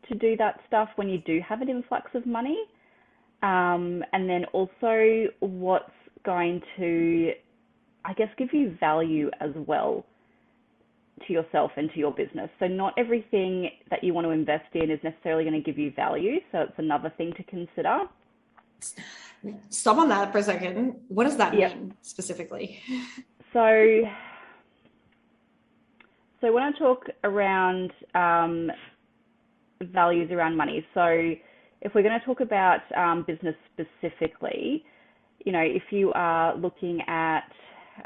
to 0.09 0.15
do 0.15 0.35
that 0.37 0.59
stuff 0.67 0.89
when 0.95 1.07
you 1.07 1.19
do 1.19 1.39
have 1.47 1.61
an 1.61 1.69
influx 1.69 2.11
of 2.13 2.25
money, 2.25 2.57
um, 3.41 4.03
and 4.11 4.29
then 4.29 4.43
also 4.51 5.27
what's 5.39 5.91
going 6.25 6.61
to, 6.77 7.31
I 8.05 8.13
guess, 8.13 8.29
give 8.37 8.53
you 8.53 8.75
value 8.79 9.29
as 9.39 9.51
well 9.55 10.05
to 11.27 11.33
yourself 11.33 11.71
and 11.75 11.91
to 11.91 11.99
your 11.99 12.11
business. 12.11 12.49
So 12.59 12.67
not 12.67 12.93
everything 12.97 13.69
that 13.89 14.03
you 14.03 14.13
want 14.13 14.25
to 14.25 14.31
invest 14.31 14.73
in 14.73 14.89
is 14.89 14.99
necessarily 15.03 15.43
going 15.43 15.61
to 15.61 15.61
give 15.61 15.77
you 15.77 15.91
value. 15.91 16.39
So 16.51 16.59
it's 16.61 16.77
another 16.77 17.11
thing 17.17 17.33
to 17.33 17.43
consider. 17.43 17.99
Stop 19.69 19.97
on 19.97 20.09
that 20.09 20.31
for 20.31 20.37
a 20.39 20.43
second. 20.43 20.95
What 21.07 21.25
does 21.25 21.37
that 21.37 21.53
yep. 21.53 21.75
mean 21.75 21.93
specifically? 22.01 22.81
So, 23.51 24.03
so 26.39 26.53
when 26.53 26.61
I 26.61 26.71
talk 26.77 27.05
around 27.23 27.91
um, 28.13 28.71
values 29.81 30.29
around 30.29 30.55
money, 30.55 30.85
so 30.93 31.33
if 31.81 31.95
we're 31.95 32.03
going 32.03 32.19
to 32.19 32.23
talk 32.23 32.41
about 32.41 32.81
um, 32.95 33.23
business 33.25 33.55
specifically, 33.73 34.85
you 35.45 35.51
know, 35.51 35.61
if 35.61 35.81
you 35.89 36.11
are 36.13 36.55
looking 36.57 37.01
at, 37.07 37.51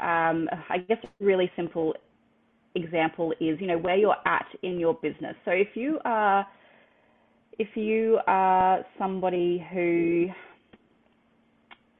um, 0.00 0.48
I 0.68 0.78
guess, 0.88 0.98
a 1.02 1.24
really 1.24 1.50
simple 1.56 1.94
example 2.74 3.32
is, 3.40 3.60
you 3.60 3.66
know, 3.66 3.78
where 3.78 3.96
you're 3.96 4.16
at 4.26 4.46
in 4.62 4.78
your 4.78 4.94
business. 4.94 5.36
So 5.44 5.50
if 5.50 5.68
you 5.74 5.98
are 6.04 6.46
if 7.58 7.68
you 7.76 8.18
are 8.26 8.84
somebody 8.98 9.64
who 9.72 10.26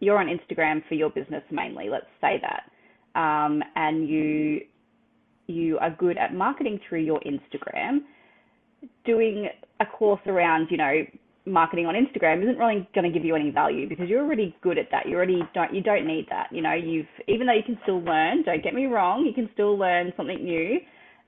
you're 0.01 0.19
on 0.19 0.27
Instagram 0.27 0.83
for 0.89 0.95
your 0.95 1.11
business 1.11 1.43
mainly, 1.51 1.89
let's 1.89 2.07
say 2.21 2.43
that, 2.43 3.21
um, 3.21 3.63
and 3.77 4.09
you 4.09 4.61
you 5.47 5.79
are 5.79 5.91
good 5.91 6.17
at 6.17 6.35
marketing 6.35 6.81
through 6.89 7.03
your 7.03 7.21
Instagram, 7.21 8.01
doing 9.05 9.49
a 9.81 9.87
course 9.87 10.21
around, 10.27 10.69
you 10.71 10.77
know, 10.77 11.03
marketing 11.47 11.87
on 11.87 11.95
Instagram 11.95 12.43
isn't 12.43 12.59
really 12.59 12.89
going 12.95 13.11
to 13.11 13.17
give 13.17 13.25
you 13.25 13.35
any 13.35 13.51
value 13.51 13.89
because 13.89 14.09
you're 14.09 14.23
already 14.23 14.57
good 14.63 14.79
at 14.79 14.91
that. 14.91 15.07
You 15.09 15.17
already 15.17 15.43
don't 15.55 15.75
you 15.75 15.83
don't 15.83 16.07
need 16.07 16.27
that. 16.31 16.49
You 16.51 16.63
know, 16.63 16.73
you've 16.73 17.07
even 17.29 17.47
though 17.47 17.53
you 17.53 17.63
can 17.63 17.79
still 17.83 18.01
learn. 18.01 18.43
Don't 18.43 18.63
get 18.63 18.75
me 18.75 18.87
wrong, 18.87 19.25
you 19.27 19.35
can 19.35 19.51
still 19.53 19.79
learn 19.79 20.13
something 20.17 20.43
new, 20.43 20.79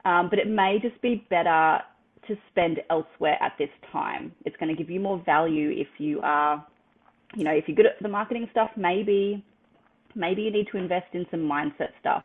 um, 0.04 0.28
but 0.30 0.38
it 0.38 0.48
may 0.48 0.78
just 0.80 1.00
be 1.02 1.26
better 1.28 1.80
to 2.28 2.36
spend 2.50 2.80
elsewhere 2.90 3.36
at 3.40 3.52
this 3.58 3.68
time. 3.92 4.32
It's 4.44 4.56
going 4.56 4.74
to 4.74 4.80
give 4.80 4.90
you 4.90 5.00
more 5.00 5.22
value 5.24 5.70
if 5.70 5.88
you 5.98 6.20
are, 6.22 6.66
you 7.34 7.44
know, 7.44 7.52
if 7.52 7.64
you're 7.68 7.76
good 7.76 7.86
at 7.86 8.02
the 8.02 8.08
marketing 8.08 8.48
stuff. 8.50 8.70
Maybe 8.76 9.44
maybe 10.14 10.42
you 10.42 10.50
need 10.50 10.68
to 10.72 10.78
invest 10.78 11.06
in 11.12 11.26
some 11.30 11.40
mindset 11.40 11.90
stuff. 12.00 12.22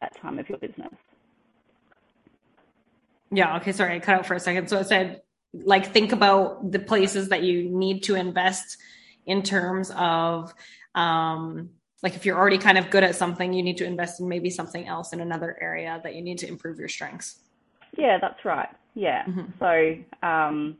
That 0.00 0.12
time 0.20 0.38
of 0.38 0.48
your 0.48 0.58
business. 0.58 0.92
Yeah. 3.32 3.56
Okay. 3.56 3.72
Sorry, 3.72 3.96
I 3.96 3.98
cut 3.98 4.14
out 4.14 4.26
for 4.26 4.34
a 4.34 4.40
second. 4.40 4.68
So 4.68 4.78
it 4.78 4.86
said, 4.86 5.22
like, 5.52 5.92
think 5.92 6.12
about 6.12 6.70
the 6.70 6.78
places 6.78 7.30
that 7.30 7.42
you 7.42 7.68
need 7.68 8.02
to 8.04 8.14
invest 8.14 8.78
in 9.26 9.42
terms 9.42 9.90
of, 9.96 10.54
um, 10.94 11.70
like, 12.02 12.14
if 12.14 12.26
you're 12.26 12.36
already 12.36 12.58
kind 12.58 12.78
of 12.78 12.90
good 12.90 13.04
at 13.04 13.14
something, 13.14 13.52
you 13.52 13.62
need 13.62 13.78
to 13.78 13.84
invest 13.84 14.20
in 14.20 14.28
maybe 14.28 14.50
something 14.50 14.86
else 14.86 15.12
in 15.12 15.20
another 15.20 15.56
area 15.60 16.00
that 16.04 16.14
you 16.14 16.22
need 16.22 16.38
to 16.38 16.48
improve 16.48 16.78
your 16.78 16.88
strengths. 16.88 17.40
Yeah, 17.96 18.18
that's 18.20 18.44
right. 18.44 18.68
Yeah. 18.94 19.24
Mm-hmm. 19.24 19.44
So, 19.58 20.26
um, 20.26 20.76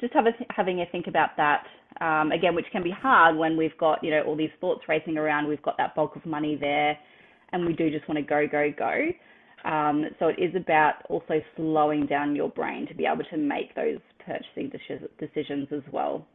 just 0.00 0.12
have 0.14 0.26
a 0.26 0.32
having 0.50 0.80
a 0.80 0.86
think 0.86 1.06
about 1.06 1.36
that 1.36 1.64
um, 2.00 2.32
again, 2.32 2.54
which 2.54 2.66
can 2.72 2.82
be 2.82 2.90
hard 2.90 3.36
when 3.36 3.56
we've 3.56 3.76
got 3.78 4.02
you 4.02 4.10
know 4.10 4.22
all 4.22 4.36
these 4.36 4.50
thoughts 4.60 4.82
racing 4.88 5.16
around. 5.16 5.46
We've 5.46 5.62
got 5.62 5.76
that 5.78 5.94
bulk 5.94 6.16
of 6.16 6.26
money 6.26 6.56
there, 6.56 6.98
and 7.52 7.64
we 7.64 7.72
do 7.72 7.90
just 7.90 8.08
want 8.08 8.18
to 8.18 8.22
go, 8.22 8.46
go, 8.46 8.72
go. 8.76 9.08
Um, 9.64 10.06
so 10.18 10.28
it 10.28 10.38
is 10.38 10.54
about 10.54 10.94
also 11.08 11.40
slowing 11.56 12.06
down 12.06 12.34
your 12.34 12.48
brain 12.48 12.86
to 12.88 12.94
be 12.94 13.06
able 13.06 13.24
to 13.24 13.36
make 13.36 13.74
those 13.74 13.98
purchasing 14.24 14.72
decisions 15.18 15.68
as 15.70 15.82
well, 15.92 16.26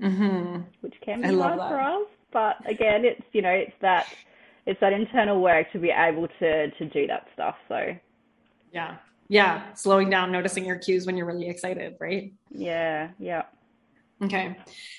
mm-hmm. 0.00 0.62
which 0.80 0.94
can 1.04 1.22
be 1.22 1.36
hard 1.36 1.58
for 1.58 1.80
us. 1.80 2.06
But 2.32 2.56
again, 2.68 3.04
it's 3.04 3.22
you 3.32 3.42
know 3.42 3.50
it's 3.50 3.72
that 3.80 4.06
it's 4.66 4.80
that 4.80 4.92
internal 4.92 5.40
work 5.40 5.70
to 5.72 5.78
be 5.78 5.90
able 5.90 6.28
to 6.38 6.70
to 6.70 6.84
do 6.86 7.06
that 7.06 7.26
stuff. 7.34 7.56
So 7.68 7.96
yeah, 8.72 8.96
yeah, 9.28 9.74
slowing 9.74 10.10
down, 10.10 10.32
noticing 10.32 10.64
your 10.64 10.76
cues 10.76 11.06
when 11.06 11.16
you're 11.16 11.26
really 11.26 11.48
excited, 11.48 11.94
right? 12.00 12.32
Yeah, 12.50 13.10
yeah. 13.20 13.42
Okay. 14.22 14.56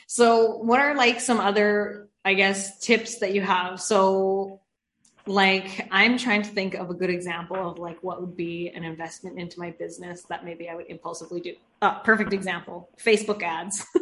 So, 0.08 0.58
what 0.58 0.80
are 0.80 0.96
like 0.96 1.20
some 1.20 1.42
other, 1.42 2.08
I 2.24 2.34
guess, 2.34 2.80
tips 2.80 3.20
that 3.20 3.34
you 3.34 3.42
have? 3.42 3.82
So, 3.82 4.61
like 5.28 5.88
i'm 5.92 6.18
trying 6.18 6.42
to 6.42 6.50
think 6.50 6.74
of 6.74 6.90
a 6.90 6.94
good 6.94 7.10
example 7.10 7.58
of 7.58 7.78
like 7.78 8.02
what 8.02 8.22
would 8.22 8.36
be 8.36 8.70
an 8.70 8.84
investment 8.84 9.38
into 9.40 9.60
my 9.60 9.72
business 9.72 10.24
that 10.24 10.44
maybe 10.44 10.70
i 10.70 10.76
would 10.76 10.88
impulsively 10.88 11.40
do. 11.40 11.56
Uh, 11.82 12.00
perfect 12.00 12.34
example 12.34 12.90
facebook 13.04 13.42
ads. 13.44 13.86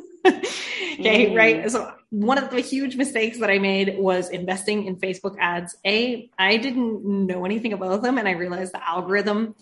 Okay 0.99 1.29
mm. 1.29 1.35
right? 1.35 1.71
So 1.71 1.93
one 2.09 2.37
of 2.37 2.49
the 2.49 2.59
huge 2.59 2.95
mistakes 2.95 3.39
that 3.39 3.49
i 3.49 3.57
made 3.57 3.97
was 3.97 4.29
investing 4.29 4.85
in 4.85 4.95
facebook 4.97 5.35
ads. 5.39 5.75
A 5.85 6.29
i 6.37 6.57
didn't 6.57 7.05
know 7.05 7.45
anything 7.45 7.73
about 7.73 8.01
them 8.01 8.17
and 8.17 8.27
i 8.27 8.31
realized 8.31 8.73
the 8.73 8.87
algorithm 8.87 9.55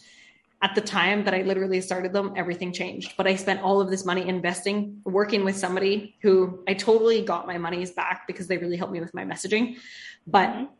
at 0.63 0.73
the 0.73 0.81
time 0.81 1.23
that 1.25 1.35
i 1.35 1.43
literally 1.43 1.79
started 1.81 2.11
them 2.11 2.33
everything 2.35 2.71
changed. 2.73 3.13
But 3.17 3.27
i 3.27 3.35
spent 3.35 3.61
all 3.61 3.79
of 3.79 3.89
this 3.91 4.03
money 4.05 4.27
investing 4.27 5.01
working 5.03 5.45
with 5.45 5.57
somebody 5.57 6.15
who 6.21 6.63
i 6.67 6.73
totally 6.73 7.21
got 7.21 7.45
my 7.45 7.57
monies 7.57 7.91
back 7.91 8.25
because 8.25 8.47
they 8.47 8.57
really 8.57 8.77
helped 8.77 8.93
me 8.93 8.99
with 8.99 9.13
my 9.13 9.25
messaging. 9.25 9.77
But 10.25 10.49
mm-hmm 10.49 10.73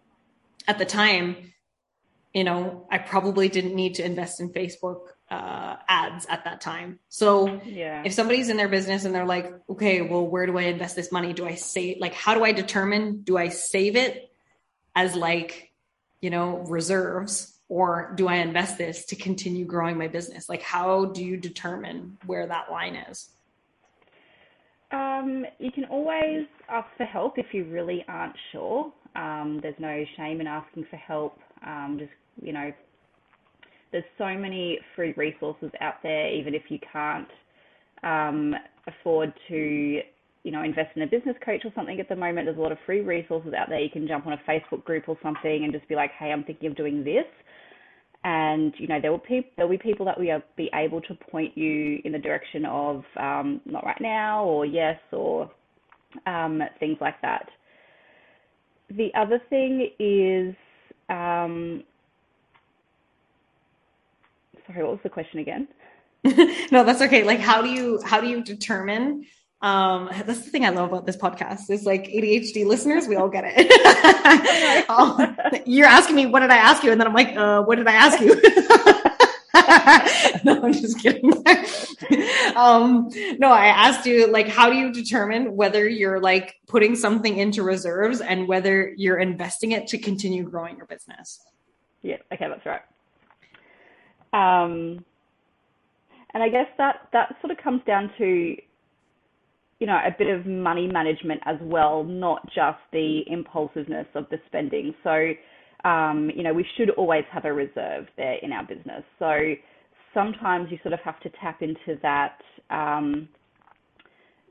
at 0.68 0.78
the 0.78 0.86
time, 0.86 1.54
you 2.34 2.44
know, 2.44 2.86
I 2.92 2.98
probably 2.98 3.50
didn't 3.50 3.74
need 3.74 3.96
to 3.96 4.06
invest 4.06 4.40
in 4.40 4.52
Facebook 4.52 5.08
uh, 5.32 5.78
ads 5.88 6.26
at 6.28 6.44
that 6.44 6.62
time. 6.62 7.00
So 7.10 7.62
yeah. 7.66 8.04
if 8.06 8.14
somebody's 8.14 8.50
in 8.50 8.58
their 8.58 8.68
business 8.68 9.06
and 9.06 9.16
they're 9.16 9.26
like, 9.26 9.52
okay, 9.70 10.02
well, 10.02 10.26
where 10.26 10.46
do 10.46 10.58
I 10.58 10.64
invest 10.64 10.96
this 10.96 11.12
money? 11.12 11.34
Do 11.34 11.46
I 11.46 11.56
save, 11.56 11.98
like, 12.00 12.14
how 12.14 12.34
do 12.34 12.44
I 12.44 12.52
determine, 12.52 13.22
do 13.24 13.38
I 13.38 13.50
save 13.50 13.96
it 13.96 14.30
as 14.96 15.16
like, 15.16 15.72
you 16.22 16.30
know, 16.30 16.60
reserves 16.60 17.60
or 17.70 18.14
do 18.16 18.28
I 18.28 18.36
invest 18.36 18.78
this 18.78 19.06
to 19.06 19.16
continue 19.16 19.66
growing 19.66 19.98
my 19.98 20.08
business? 20.08 20.48
Like, 20.48 20.62
how 20.62 21.06
do 21.06 21.24
you 21.24 21.38
determine 21.38 22.18
where 22.26 22.48
that 22.48 22.72
line 22.72 22.96
is? 22.96 23.30
Um, 24.92 25.46
you 25.60 25.72
can 25.72 25.84
always 25.86 26.46
ask 26.70 26.88
for 26.96 27.04
help 27.04 27.38
if 27.38 27.48
you 27.54 27.66
really 27.66 28.06
aren't 28.08 28.38
sure. 28.52 28.94
Um, 29.18 29.60
there's 29.62 29.76
no 29.80 30.04
shame 30.16 30.40
in 30.42 30.48
asking 30.48 30.86
for 30.90 30.98
help. 30.98 31.38
Um, 31.66 31.98
just, 32.00 32.12
you 32.42 32.54
know, 32.54 32.72
there's 33.92 34.04
so 34.18 34.38
many 34.38 34.80
free 34.96 35.14
resources 35.18 35.72
out 35.82 35.96
there, 36.04 36.32
even 36.34 36.54
if 36.54 36.64
you 36.70 36.78
can't 36.92 37.28
um, 38.04 38.54
afford 38.86 39.34
to, 39.48 40.02
you 40.44 40.52
know, 40.52 40.64
invest 40.64 40.96
in 40.96 41.02
a 41.02 41.08
business 41.08 41.36
coach 41.44 41.62
or 41.66 41.72
something 41.76 42.00
at 42.00 42.08
the 42.08 42.16
moment. 42.16 42.46
There's 42.46 42.58
a 42.58 42.62
lot 42.62 42.72
of 42.72 42.78
free 42.86 43.02
resources 43.02 43.54
out 43.54 43.70
there. 43.70 43.80
You 43.80 43.90
can 43.90 44.08
jump 44.08 44.28
on 44.28 44.34
a 44.34 44.42
Facebook 44.48 44.84
group 44.84 45.10
or 45.10 45.18
something 45.24 45.64
and 45.64 45.74
just 45.74 45.88
be 45.88 45.96
like, 45.96 46.12
hey, 46.20 46.32
I'm 46.32 46.44
thinking 46.44 46.70
of 46.70 46.78
doing 46.78 47.04
this. 47.04 47.26
And 48.24 48.74
you 48.78 48.88
know 48.88 49.00
there 49.00 49.12
will 49.12 49.20
pe- 49.20 49.52
there'll 49.56 49.72
be 49.72 49.78
people 49.78 50.06
that 50.08 50.20
we 50.20 50.28
will 50.28 50.42
be 50.58 50.70
able 50.74 51.00
to 51.02 51.14
point 51.14 51.58
you 51.58 52.02
in 52.04 52.12
the 52.12 52.18
direction 52.18 52.66
of 52.66 53.04
um, 53.16 53.62
not 53.66 53.86
right 53.86 54.02
now 54.02 54.44
or 54.44 54.66
yes 54.66 55.00
or 55.14 55.50
um, 56.26 56.62
things 56.80 56.98
like 57.00 57.22
that 57.22 57.48
the 58.90 59.14
other 59.14 59.42
thing 59.50 59.90
is, 60.00 60.56
um, 61.10 61.84
sorry, 64.66 64.84
what 64.84 64.92
was 64.92 65.00
the 65.04 65.10
question 65.10 65.40
again? 65.40 65.68
no, 66.72 66.84
that's 66.84 67.02
okay. 67.02 67.24
Like, 67.24 67.40
how 67.40 67.62
do 67.62 67.70
you 67.70 68.02
how 68.06 68.22
do 68.22 68.28
you 68.28 68.44
determine? 68.44 69.26
Um, 69.62 70.10
that's 70.12 70.44
the 70.44 70.52
thing 70.52 70.66
I 70.66 70.70
love 70.70 70.90
about 70.90 71.06
this 71.08 71.18
podcast 71.18 71.70
is 71.72 71.84
like 71.84 72.06
ADHD 72.06 72.66
listeners, 72.66 73.08
we 73.08 73.16
all 73.16 73.30
get 73.30 73.44
it. 73.48 73.72
um, 74.90 75.36
you're 75.66 75.88
asking 75.88 76.16
me, 76.16 76.28
what 76.28 76.42
did 76.42 76.52
I 76.52 76.58
ask 76.58 76.84
you? 76.84 76.92
And 76.92 77.02
then 77.02 77.08
I'm 77.08 77.14
like, 77.14 77.36
uh, 77.36 77.64
what 77.64 77.76
did 77.78 77.88
I 77.88 77.94
ask 77.94 78.20
you? 78.20 78.40
no, 80.44 80.64
I'm 80.64 80.74
just 80.74 81.00
kidding. 81.00 81.32
um, 82.56 83.10
no, 83.38 83.50
I 83.50 83.68
asked 83.68 84.06
you 84.06 84.28
like, 84.32 84.48
how 84.48 84.70
do 84.70 84.78
you 84.78 84.92
determine 84.92 85.56
whether 85.56 85.88
you're 85.88 86.20
like 86.20 86.56
putting 86.68 86.96
something 86.96 87.38
into 87.38 87.64
reserves 87.64 88.22
and 88.22 88.48
whether 88.48 88.94
you're 88.96 89.18
investing 89.18 89.72
it 89.74 89.88
to 89.88 89.98
continue 89.98 90.44
growing 90.44 90.78
your 90.78 90.86
business? 90.86 91.42
Yeah. 92.02 92.18
Okay, 92.34 92.48
that's 92.48 92.66
right. 92.66 92.82
Um, 94.34 95.04
and 96.34 96.44
I 96.44 96.50
guess 96.50 96.68
that 96.78 97.10
that 97.14 97.36
sort 97.42 97.52
of 97.52 97.58
comes 97.58 97.82
down 97.86 98.12
to 98.18 98.56
you 99.80 99.86
know, 99.86 99.98
a 100.04 100.16
bit 100.18 100.28
of 100.28 100.46
money 100.46 100.88
management 100.88 101.42
as 101.46 101.58
well, 101.62 102.04
not 102.04 102.46
just 102.48 102.80
the 102.92 103.22
impulsiveness 103.28 104.08
of 104.16 104.28
the 104.30 104.40
spending. 104.48 104.94
So, 105.04 105.34
um, 105.84 106.32
you 106.36 106.44
know, 106.44 106.54
we 106.54 106.66
should 106.76 106.90
always 106.92 107.24
have 107.32 107.46
a 107.46 107.54
reserve 107.54 108.08
there 108.18 108.38
in 108.42 108.52
our 108.52 108.66
business. 108.66 109.04
So 109.20 109.54
sometimes 110.14 110.70
you 110.72 110.78
sort 110.82 110.94
of 110.94 111.00
have 111.02 111.20
to 111.22 111.30
tap 111.42 111.62
into 111.62 112.00
that, 112.02 112.40
um, 112.70 113.30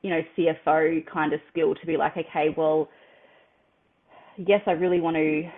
you 0.02 0.11
know, 0.11 0.21
CFO 0.37 1.04
kind 1.06 1.33
of 1.33 1.40
skill 1.50 1.75
to 1.75 1.87
be 1.87 1.97
like, 1.97 2.16
okay, 2.16 2.54
well, 2.56 2.88
yes, 4.37 4.61
I 4.66 4.73
really 4.73 5.00
want 5.00 5.16
to 5.16 5.50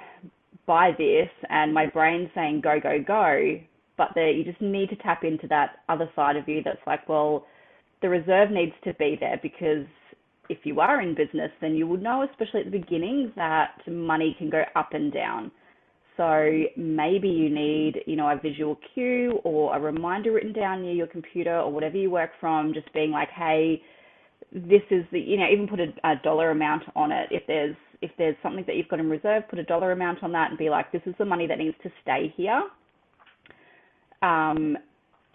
buy 0.67 0.91
this, 0.97 1.29
and 1.51 1.73
my 1.73 1.87
brain's 1.87 2.29
saying 2.35 2.61
go, 2.63 2.79
go, 2.81 2.99
go, 3.07 3.59
but 3.97 4.09
there, 4.15 4.31
you 4.31 4.45
just 4.45 4.61
need 4.61 4.91
to 4.91 4.97
tap 4.97 5.25
into 5.25 5.49
that 5.49 5.81
other 5.89 6.09
side 6.15 6.37
of 6.37 6.49
you 6.49 6.63
that's 6.63 6.79
like, 6.87 7.09
well, 7.09 7.47
the 8.01 8.09
reserve 8.09 8.51
needs 8.51 8.75
to 8.85 8.95
be 8.95 9.17
there 9.19 9.41
because 9.43 9.87
if 10.49 10.59
you 10.65 10.81
are 10.81 11.01
in 11.01 11.15
business, 11.15 11.51
then 11.61 11.75
you 11.75 11.87
will 11.87 11.99
know, 11.99 12.27
especially 12.31 12.61
at 12.61 12.71
the 12.71 12.79
beginning, 12.79 13.33
that 13.37 13.81
money 13.87 14.35
can 14.39 14.51
go 14.51 14.63
up 14.77 14.93
and 14.93 15.13
down. 15.13 15.51
So 16.17 16.65
maybe 16.77 17.29
you 17.29 17.49
need, 17.49 18.01
you 18.07 18.17
know, 18.17 18.29
a 18.29 18.41
visual 18.43 18.77
cue 18.93 19.39
or 19.45 19.77
a 19.77 19.81
reminder 19.81 20.33
written 20.33 20.53
down 20.53 20.83
near 20.83 20.93
your 20.93 21.07
computer 21.07 21.57
or 21.57 21.71
whatever 21.71 21.97
you 21.97 22.11
work 22.11 22.31
from, 22.41 22.75
just 22.75 22.93
being 22.93 23.13
like, 23.13 23.29
hey, 23.31 23.81
this 24.53 24.83
is 24.91 25.05
the, 25.13 25.21
you 25.21 25.37
know, 25.37 25.47
even 25.49 25.69
put 25.69 25.79
a, 25.79 25.93
a 26.05 26.17
dollar 26.25 26.51
amount 26.51 26.83
on 26.97 27.13
it. 27.13 27.29
If 27.31 27.45
there's 27.47 27.77
if 28.01 28.11
there's 28.17 28.37
something 28.43 28.65
that 28.67 28.77
you've 28.77 28.89
got 28.89 29.01
in 29.01 29.11
reserve, 29.11 29.43
put 29.49 29.59
a 29.59 29.65
dollar 29.65 29.93
amount 29.93 30.23
on 30.23 30.31
that 30.33 30.51
and 30.51 30.59
be 30.59 30.71
like, 30.71 30.91
this 30.93 31.03
is 31.05 31.15
the 31.19 31.25
money 31.25 31.47
that 31.49 31.59
needs 31.59 31.77
to 31.83 31.91
stay 32.03 32.33
here. 32.37 32.63
Um, 34.23 34.77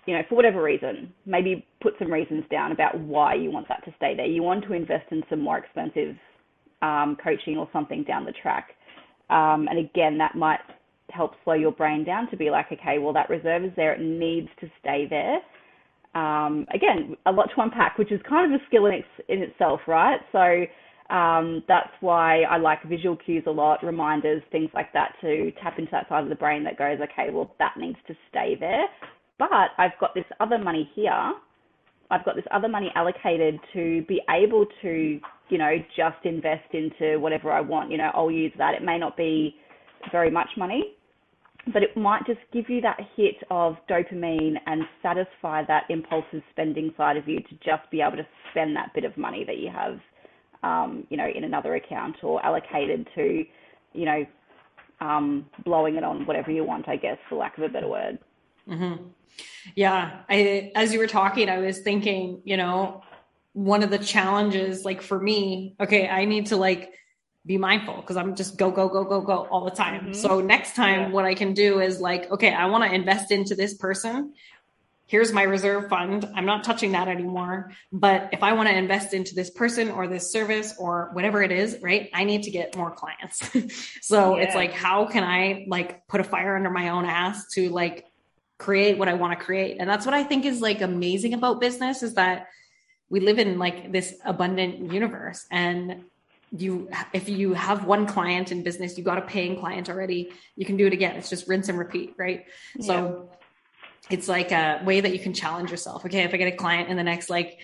you 0.05 0.13
know, 0.15 0.21
for 0.27 0.35
whatever 0.35 0.61
reason, 0.61 1.13
maybe 1.25 1.65
put 1.81 1.93
some 1.99 2.11
reasons 2.11 2.43
down 2.51 2.71
about 2.71 2.99
why 2.99 3.35
you 3.35 3.51
want 3.51 3.67
that 3.69 3.83
to 3.85 3.93
stay 3.97 4.15
there. 4.15 4.25
You 4.25 4.43
want 4.43 4.63
to 4.65 4.73
invest 4.73 5.11
in 5.11 5.23
some 5.29 5.41
more 5.41 5.57
expensive 5.57 6.15
um, 6.81 7.17
coaching 7.23 7.57
or 7.57 7.69
something 7.71 8.03
down 8.03 8.25
the 8.25 8.33
track. 8.41 8.71
Um, 9.29 9.67
and 9.69 9.79
again, 9.79 10.17
that 10.17 10.35
might 10.35 10.59
help 11.09 11.31
slow 11.43 11.53
your 11.53 11.71
brain 11.71 12.03
down 12.03 12.29
to 12.31 12.37
be 12.37 12.49
like, 12.49 12.67
okay, 12.71 12.97
well, 12.99 13.13
that 13.13 13.29
reserve 13.29 13.63
is 13.63 13.71
there. 13.75 13.93
It 13.93 14.01
needs 14.01 14.49
to 14.59 14.69
stay 14.79 15.07
there. 15.09 15.37
Um, 16.15 16.67
again, 16.73 17.15
a 17.25 17.31
lot 17.31 17.49
to 17.55 17.61
unpack, 17.61 17.97
which 17.97 18.11
is 18.11 18.19
kind 18.27 18.53
of 18.53 18.59
a 18.59 18.63
skill 18.67 18.85
in, 18.85 19.03
in 19.29 19.41
itself, 19.41 19.79
right? 19.87 20.19
So 20.31 20.65
um, 21.13 21.63
that's 21.67 21.89
why 22.01 22.41
I 22.41 22.57
like 22.57 22.83
visual 22.83 23.15
cues 23.15 23.43
a 23.47 23.51
lot, 23.51 23.83
reminders, 23.83 24.43
things 24.51 24.69
like 24.73 24.93
that 24.93 25.13
to 25.21 25.51
tap 25.61 25.79
into 25.79 25.91
that 25.91 26.07
side 26.09 26.23
of 26.23 26.29
the 26.29 26.35
brain 26.35 26.63
that 26.65 26.77
goes, 26.77 26.99
okay, 27.01 27.31
well, 27.31 27.55
that 27.59 27.73
needs 27.77 27.97
to 28.07 28.15
stay 28.29 28.55
there. 28.59 28.85
But 29.49 29.71
I've 29.77 29.97
got 29.99 30.13
this 30.13 30.25
other 30.39 30.57
money 30.57 30.89
here. 30.95 31.33
I've 32.09 32.23
got 32.23 32.35
this 32.35 32.45
other 32.51 32.69
money 32.69 32.91
allocated 32.95 33.59
to 33.73 34.03
be 34.07 34.21
able 34.29 34.65
to, 34.81 35.19
you 35.49 35.57
know, 35.57 35.75
just 35.97 36.23
invest 36.23 36.73
into 36.73 37.19
whatever 37.19 37.51
I 37.51 37.59
want. 37.59 37.91
You 37.91 37.97
know, 37.97 38.11
I'll 38.13 38.31
use 38.31 38.53
that. 38.57 38.73
It 38.73 38.83
may 38.83 38.97
not 38.97 39.17
be 39.17 39.55
very 40.11 40.31
much 40.31 40.47
money, 40.55 40.95
but 41.73 41.83
it 41.83 41.97
might 41.97 42.25
just 42.25 42.39
give 42.53 42.69
you 42.69 42.79
that 42.81 42.97
hit 43.17 43.35
of 43.49 43.75
dopamine 43.89 44.55
and 44.65 44.83
satisfy 45.01 45.63
that 45.65 45.83
impulsive 45.89 46.41
spending 46.51 46.93
side 46.95 47.17
of 47.17 47.27
you 47.27 47.39
to 47.39 47.55
just 47.65 47.89
be 47.91 47.99
able 47.99 48.17
to 48.17 48.27
spend 48.51 48.75
that 48.75 48.93
bit 48.93 49.03
of 49.03 49.17
money 49.17 49.43
that 49.45 49.57
you 49.57 49.69
have, 49.69 49.99
um, 50.63 51.05
you 51.09 51.17
know, 51.17 51.27
in 51.33 51.43
another 51.43 51.75
account 51.75 52.15
or 52.23 52.45
allocated 52.45 53.07
to, 53.15 53.43
you 53.93 54.05
know, 54.05 54.25
um, 55.01 55.45
blowing 55.65 55.95
it 55.95 56.03
on 56.03 56.25
whatever 56.25 56.51
you 56.51 56.63
want, 56.63 56.87
I 56.87 56.95
guess, 56.95 57.17
for 57.27 57.35
lack 57.35 57.57
of 57.57 57.63
a 57.63 57.69
better 57.69 57.89
word. 57.89 58.19
Mm-hmm. 58.69 59.03
Yeah, 59.75 60.21
I 60.29 60.71
as 60.75 60.93
you 60.93 60.99
were 60.99 61.07
talking, 61.07 61.49
I 61.49 61.59
was 61.59 61.79
thinking, 61.79 62.41
you 62.43 62.57
know, 62.57 63.03
one 63.53 63.83
of 63.83 63.89
the 63.89 63.99
challenges, 63.99 64.83
like 64.83 65.01
for 65.01 65.19
me, 65.19 65.75
okay, 65.79 66.07
I 66.07 66.25
need 66.25 66.47
to 66.47 66.57
like 66.57 66.93
be 67.45 67.57
mindful 67.57 67.95
because 67.95 68.17
I'm 68.17 68.35
just 68.35 68.57
go, 68.57 68.71
go, 68.71 68.87
go, 68.87 69.03
go, 69.03 69.21
go 69.21 69.47
all 69.47 69.65
the 69.65 69.71
time. 69.71 70.01
Mm-hmm. 70.01 70.13
So 70.13 70.41
next 70.41 70.75
time, 70.75 70.99
yeah. 70.99 71.09
what 71.09 71.25
I 71.25 71.35
can 71.35 71.53
do 71.53 71.79
is 71.79 71.99
like, 71.99 72.31
okay, 72.31 72.53
I 72.53 72.65
want 72.67 72.83
to 72.83 72.93
invest 72.93 73.31
into 73.31 73.55
this 73.55 73.73
person. 73.75 74.33
Here's 75.05 75.33
my 75.33 75.43
reserve 75.43 75.89
fund. 75.89 76.27
I'm 76.33 76.45
not 76.45 76.63
touching 76.63 76.93
that 76.93 77.07
anymore. 77.07 77.71
But 77.91 78.29
if 78.31 78.41
I 78.41 78.53
want 78.53 78.69
to 78.69 78.75
invest 78.75 79.13
into 79.13 79.35
this 79.35 79.49
person 79.49 79.91
or 79.91 80.07
this 80.07 80.31
service 80.31 80.73
or 80.79 81.09
whatever 81.13 81.43
it 81.43 81.51
is, 81.51 81.77
right, 81.81 82.09
I 82.13 82.23
need 82.23 82.43
to 82.43 82.51
get 82.51 82.75
more 82.75 82.89
clients. 82.89 83.41
so 84.01 84.37
yeah. 84.37 84.43
it's 84.43 84.55
like, 84.55 84.71
how 84.71 85.05
can 85.05 85.23
I 85.23 85.65
like 85.67 86.07
put 86.07 86.21
a 86.21 86.23
fire 86.23 86.55
under 86.55 86.69
my 86.69 86.89
own 86.89 87.05
ass 87.05 87.47
to 87.53 87.69
like 87.69 88.05
create 88.63 88.97
what 88.97 89.09
I 89.09 89.13
want 89.13 89.37
to 89.37 89.43
create? 89.43 89.77
And 89.79 89.89
that's 89.89 90.05
what 90.05 90.15
I 90.15 90.23
think 90.23 90.45
is 90.45 90.61
like 90.61 90.81
amazing 90.81 91.33
about 91.33 91.59
business 91.59 92.01
is 92.01 92.13
that 92.13 92.47
we 93.09 93.19
live 93.19 93.37
in 93.37 93.59
like 93.59 93.91
this 93.91 94.15
abundant 94.23 94.91
universe. 94.91 95.45
And 95.51 96.05
you 96.55 96.89
if 97.13 97.27
you 97.27 97.53
have 97.53 97.85
one 97.85 98.05
client 98.05 98.51
in 98.51 98.61
business 98.61 98.95
you 98.95 99.03
got 99.03 99.17
a 99.17 99.23
paying 99.23 99.59
client 99.59 99.89
already 99.89 100.31
you 100.55 100.65
can 100.65 100.77
do 100.77 100.85
it 100.85 100.93
again. 100.93 101.15
It's 101.15 101.29
just 101.29 101.47
rinse 101.47 101.67
and 101.67 101.79
repeat 101.79 102.13
right? 102.17 102.45
Yeah. 102.75 102.85
so 102.85 103.29
it's 104.09 104.27
like 104.27 104.51
a 104.51 104.81
way 104.85 105.01
that 105.01 105.13
you 105.13 105.19
can 105.19 105.33
challenge 105.33 105.71
yourself. 105.71 106.05
Okay 106.05 106.21
if 106.21 106.33
i 106.33 106.37
get 106.37 106.53
a 106.53 106.55
client 106.55 106.89
in 106.89 106.95
the 106.95 107.03
next 107.03 107.29
like 107.29 107.57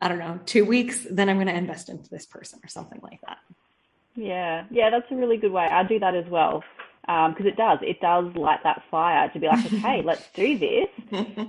i 0.00 0.08
don't 0.08 0.18
know 0.18 0.40
two 0.46 0.64
weeks 0.64 1.06
then 1.10 1.28
i'm 1.28 1.36
going 1.36 1.46
to 1.54 1.54
invest 1.54 1.90
into 1.90 2.08
this 2.08 2.24
person 2.24 2.58
or 2.64 2.68
something 2.68 3.00
like 3.02 3.20
that. 3.26 3.38
Yeah. 4.14 4.64
Yeah 4.70 4.88
that's 4.88 5.10
a 5.10 5.14
really 5.14 5.36
good 5.36 5.52
way. 5.52 5.66
I 5.80 5.82
do 5.84 5.98
that 5.98 6.14
as 6.14 6.26
well 6.26 6.64
because 7.06 7.40
um, 7.40 7.46
it 7.46 7.56
does 7.56 7.78
it 7.82 8.00
does 8.00 8.34
light 8.34 8.58
that 8.64 8.82
fire 8.90 9.28
to 9.30 9.38
be 9.38 9.46
like 9.46 9.64
okay 9.72 10.02
let's 10.04 10.28
do 10.34 10.58
this. 10.58 10.88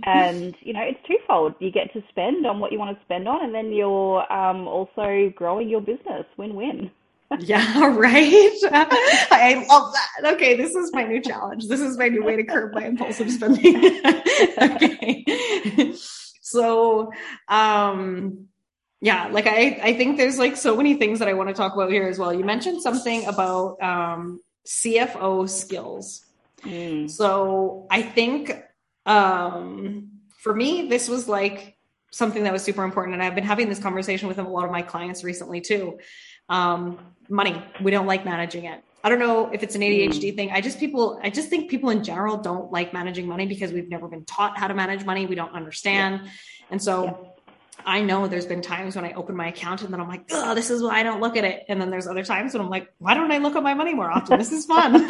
And 0.06 0.56
you 0.62 0.74
know 0.74 0.82
it's 0.82 1.00
twofold. 1.08 1.56
You 1.60 1.72
get 1.72 1.92
to 1.94 2.04
spend 2.10 2.46
on 2.46 2.60
what 2.60 2.72
you 2.72 2.78
want 2.78 2.98
to 2.98 3.04
spend 3.06 3.28
on 3.28 3.44
and 3.44 3.54
then 3.54 3.72
you're 3.74 4.32
um, 4.32 4.68
also 4.68 5.32
growing 5.36 5.68
your 5.70 5.82
business. 5.82 6.26
Win-win. 6.38 6.92
Yeah 7.40 7.88
right? 7.94 8.58
I 8.72 9.66
love 9.68 9.94
that. 9.94 10.36
Okay 10.36 10.56
this 10.56 10.74
is 10.76 10.94
my 10.94 11.04
new 11.04 11.22
challenge. 11.22 11.68
This 11.68 11.82
is 11.82 11.98
my 11.98 12.08
new 12.08 12.24
way 12.24 12.38
to 12.38 12.44
curb 12.44 12.74
my 12.74 12.86
impulsive 12.86 13.30
spending. 13.32 14.02
Okay. 14.62 15.26
So 16.42 17.12
um 17.50 18.48
yeah 19.02 19.28
like 19.28 19.46
i 19.46 19.80
i 19.84 19.94
think 19.94 20.18
there's 20.18 20.40
like 20.40 20.56
so 20.56 20.76
many 20.76 20.96
things 20.96 21.20
that 21.20 21.28
i 21.28 21.34
want 21.34 21.50
to 21.50 21.54
talk 21.54 21.74
about 21.74 21.92
here 21.92 22.08
as 22.08 22.18
well. 22.18 22.34
You 22.34 22.46
mentioned 22.46 22.82
something 22.82 23.26
about 23.26 23.76
um 23.82 24.40
CFO 24.68 25.50
skills. 25.50 26.26
Mm. 26.62 27.10
So 27.10 27.88
I 27.90 28.02
think 28.02 28.64
um, 29.06 30.10
for 30.40 30.54
me, 30.54 30.88
this 30.88 31.08
was 31.08 31.28
like 31.28 31.78
something 32.12 32.44
that 32.44 32.54
was 32.54 32.64
super 32.64 32.84
important. 32.84 33.16
And 33.16 33.24
I've 33.24 33.36
been 33.36 33.44
having 33.44 33.70
this 33.70 33.80
conversation 33.80 34.28
with 34.28 34.40
a 34.40 34.44
lot 34.44 34.66
of 34.66 34.72
my 34.72 34.82
clients 34.82 35.24
recently 35.24 35.62
too. 35.62 36.00
Um, 36.50 37.00
money, 37.30 37.62
we 37.82 37.92
don't 37.92 38.08
like 38.08 38.26
managing 38.26 38.66
it. 38.66 38.84
I 39.04 39.10
don't 39.10 39.20
know 39.20 39.50
if 39.54 39.64
it's 39.64 39.76
an 39.76 39.82
ADHD 39.82 40.34
mm. 40.34 40.36
thing. 40.36 40.52
I 40.52 40.60
just 40.60 40.80
people, 40.80 41.20
I 41.24 41.30
just 41.30 41.50
think 41.50 41.70
people 41.70 41.92
in 41.92 42.04
general 42.04 42.38
don't 42.38 42.72
like 42.72 42.92
managing 42.94 43.28
money 43.28 43.46
because 43.46 43.72
we've 43.72 43.90
never 43.90 44.08
been 44.08 44.26
taught 44.26 44.58
how 44.58 44.68
to 44.68 44.74
manage 44.74 45.06
money. 45.06 45.26
We 45.26 45.36
don't 45.36 45.54
understand. 45.54 46.22
Yeah. 46.24 46.30
And 46.72 46.82
so 46.82 47.06
yeah. 47.06 47.30
I 47.86 48.02
know 48.02 48.28
there's 48.28 48.46
been 48.46 48.62
times 48.62 48.96
when 48.96 49.06
I 49.06 49.14
open 49.14 49.36
my 49.36 49.48
account 49.48 49.82
and 49.82 49.94
then 49.94 50.00
I'm 50.00 50.08
like, 50.08 50.26
oh, 50.32 50.56
this 50.56 50.70
is 50.70 50.82
why 50.84 51.00
I 51.00 51.04
don't 51.04 51.22
look 51.22 51.38
at 51.38 51.44
it. 51.44 51.64
And 51.70 51.80
then 51.80 51.90
there's 51.90 52.08
other 52.08 52.24
times 52.24 52.54
when 52.54 52.62
I'm 52.62 52.70
like, 52.70 52.92
why 52.98 53.14
don't 53.14 53.32
I 53.32 53.38
look 53.38 53.56
at 53.56 53.64
my 53.64 53.74
money 53.74 53.94
more 53.94 54.12
often? 54.12 54.38
This 54.38 54.52
is 54.52 54.66
fun. 54.66 55.08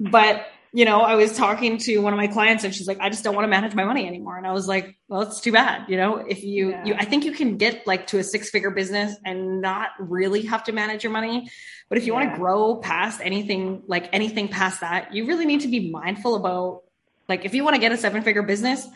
but, 0.00 0.46
you 0.72 0.84
know, 0.84 1.00
I 1.00 1.14
was 1.14 1.36
talking 1.36 1.78
to 1.78 1.98
one 1.98 2.12
of 2.12 2.16
my 2.16 2.26
clients 2.26 2.64
and 2.64 2.74
she's 2.74 2.86
like, 2.86 2.98
I 3.00 3.08
just 3.08 3.24
don't 3.24 3.34
want 3.34 3.44
to 3.44 3.48
manage 3.48 3.74
my 3.74 3.84
money 3.84 4.06
anymore. 4.06 4.36
And 4.36 4.46
I 4.46 4.52
was 4.52 4.68
like, 4.68 4.96
well, 5.08 5.22
it's 5.22 5.40
too 5.40 5.52
bad. 5.52 5.88
You 5.88 5.96
know, 5.96 6.16
if 6.16 6.44
you, 6.44 6.70
yeah. 6.70 6.84
you, 6.84 6.94
I 6.94 7.04
think 7.04 7.24
you 7.24 7.32
can 7.32 7.56
get 7.56 7.86
like 7.86 8.06
to 8.08 8.18
a 8.18 8.24
six 8.24 8.50
figure 8.50 8.70
business 8.70 9.16
and 9.24 9.60
not 9.60 9.90
really 9.98 10.42
have 10.42 10.64
to 10.64 10.72
manage 10.72 11.02
your 11.02 11.12
money. 11.12 11.48
But 11.88 11.98
if 11.98 12.06
you 12.06 12.12
yeah. 12.12 12.20
want 12.20 12.32
to 12.32 12.38
grow 12.38 12.76
past 12.76 13.20
anything, 13.22 13.82
like 13.86 14.08
anything 14.12 14.48
past 14.48 14.80
that, 14.80 15.14
you 15.14 15.26
really 15.26 15.46
need 15.46 15.62
to 15.62 15.68
be 15.68 15.90
mindful 15.90 16.34
about 16.34 16.82
like 17.28 17.44
if 17.44 17.54
you 17.54 17.64
want 17.64 17.74
to 17.74 17.80
get 17.80 17.92
a 17.92 17.96
seven 17.96 18.22
figure 18.22 18.42
business, 18.42 18.86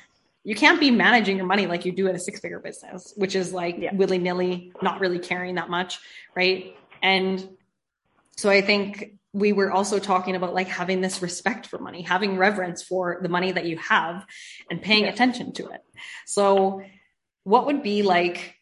you 0.44 0.54
can't 0.54 0.80
be 0.80 0.90
managing 0.90 1.36
your 1.36 1.46
money 1.46 1.66
like 1.66 1.84
you 1.84 1.92
do 1.92 2.06
in 2.06 2.16
a 2.16 2.18
six 2.18 2.40
figure 2.40 2.60
business, 2.60 3.12
which 3.16 3.34
is 3.34 3.52
like 3.52 3.76
yeah. 3.78 3.94
willy 3.94 4.18
nilly, 4.18 4.72
not 4.82 5.00
really 5.00 5.18
caring 5.18 5.56
that 5.56 5.68
much. 5.68 5.98
Right. 6.34 6.76
And 7.02 7.48
so 8.36 8.48
I 8.48 8.60
think 8.60 9.18
we 9.32 9.52
were 9.52 9.70
also 9.70 9.98
talking 9.98 10.36
about 10.36 10.54
like 10.54 10.68
having 10.68 11.00
this 11.00 11.20
respect 11.22 11.66
for 11.66 11.78
money, 11.78 12.02
having 12.02 12.38
reverence 12.38 12.82
for 12.82 13.18
the 13.22 13.28
money 13.28 13.52
that 13.52 13.66
you 13.66 13.76
have 13.78 14.24
and 14.70 14.80
paying 14.80 15.04
yeah. 15.04 15.10
attention 15.10 15.52
to 15.52 15.68
it. 15.68 15.82
So, 16.26 16.82
what 17.44 17.66
would 17.66 17.82
be 17.82 18.02
like? 18.02 18.54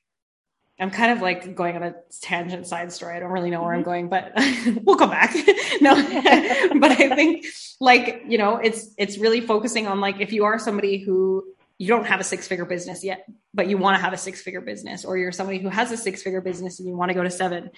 I'm 0.79 0.91
kind 0.91 1.13
of 1.13 1.23
like 1.23 1.55
going 1.55 1.75
on 1.77 1.83
a 1.83 1.95
tangent 2.21 2.67
side 2.67 2.93
story. 2.93 3.17
I 3.17 3.21
don't 3.21 3.31
really 3.31 3.49
know 3.49 3.63
where 3.63 3.71
mm-hmm. 3.71 3.79
I'm 3.79 4.09
going, 4.09 4.09
but 4.09 4.33
we'll 4.85 4.97
come 4.97 5.09
back. 5.09 5.35
no, 5.81 5.95
but 6.79 6.91
I 6.91 7.15
think 7.15 7.47
like, 7.81 8.25
you 8.29 8.37
know, 8.37 8.57
it's, 8.57 8.95
it's 8.99 9.17
really 9.17 9.41
focusing 9.41 9.87
on 9.87 10.01
like, 10.01 10.21
if 10.21 10.33
you 10.33 10.45
are 10.45 10.59
somebody 10.59 10.99
who 10.99 11.45
you 11.79 11.89
don't 11.89 12.07
have 12.07 12.21
a 12.21 12.25
six 12.25 12.49
figure 12.49 12.65
business 12.65 13.05
yet, 13.05 13.27
but 13.53 13.69
you 13.69 13.79
want 13.79 13.97
to 13.97 14.03
have 14.03 14.13
a 14.13 14.17
six 14.17 14.41
figure 14.41 14.61
business, 14.61 15.05
or 15.05 15.19
you're 15.19 15.33
somebody 15.33 15.59
who 15.59 15.69
has 15.69 15.93
a 15.93 15.97
six 15.97 16.23
figure 16.23 16.41
business 16.41 16.81
and 16.81 16.89
you 16.89 16.97
want 16.97 17.11
to 17.11 17.15
go 17.15 17.23
to 17.23 17.31
seven. 17.31 17.71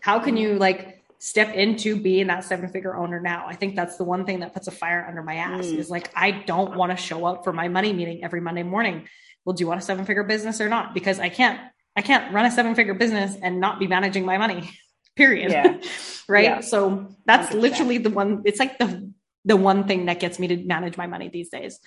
How 0.00 0.18
can 0.18 0.36
you 0.36 0.54
like 0.54 1.02
step 1.18 1.54
into 1.54 2.00
being 2.00 2.26
that 2.26 2.44
seven 2.44 2.68
figure 2.68 2.96
owner 2.96 3.20
now? 3.20 3.46
I 3.46 3.54
think 3.54 3.76
that's 3.76 3.96
the 3.96 4.04
one 4.04 4.26
thing 4.26 4.40
that 4.40 4.52
puts 4.52 4.68
a 4.68 4.72
fire 4.72 5.06
under 5.08 5.22
my 5.22 5.36
ass 5.36 5.66
mm. 5.66 5.78
is 5.78 5.88
like, 5.88 6.10
I 6.14 6.30
don't 6.30 6.76
want 6.76 6.90
to 6.90 6.96
show 6.96 7.24
up 7.24 7.44
for 7.44 7.52
my 7.52 7.68
money 7.68 7.92
meeting 7.92 8.22
every 8.22 8.40
Monday 8.40 8.62
morning 8.62 9.08
well, 9.46 9.54
do 9.54 9.62
you 9.62 9.68
want 9.68 9.80
a 9.80 9.82
seven 9.82 10.04
figure 10.04 10.24
business 10.24 10.60
or 10.60 10.68
not? 10.68 10.92
Because 10.92 11.20
I 11.20 11.28
can't, 11.28 11.58
I 11.94 12.02
can't 12.02 12.34
run 12.34 12.44
a 12.44 12.50
seven 12.50 12.74
figure 12.74 12.94
business 12.94 13.36
and 13.40 13.60
not 13.60 13.78
be 13.78 13.86
managing 13.86 14.26
my 14.26 14.36
money, 14.36 14.68
period. 15.16 15.52
Yeah. 15.52 15.78
right. 16.28 16.44
Yeah. 16.44 16.60
So 16.60 17.14
that's 17.24 17.54
100%. 17.54 17.60
literally 17.60 17.98
the 17.98 18.10
one, 18.10 18.42
it's 18.44 18.58
like 18.58 18.76
the, 18.78 19.12
the 19.44 19.56
one 19.56 19.86
thing 19.86 20.06
that 20.06 20.18
gets 20.18 20.40
me 20.40 20.48
to 20.48 20.56
manage 20.56 20.96
my 20.96 21.06
money 21.06 21.28
these 21.28 21.48
days. 21.48 21.78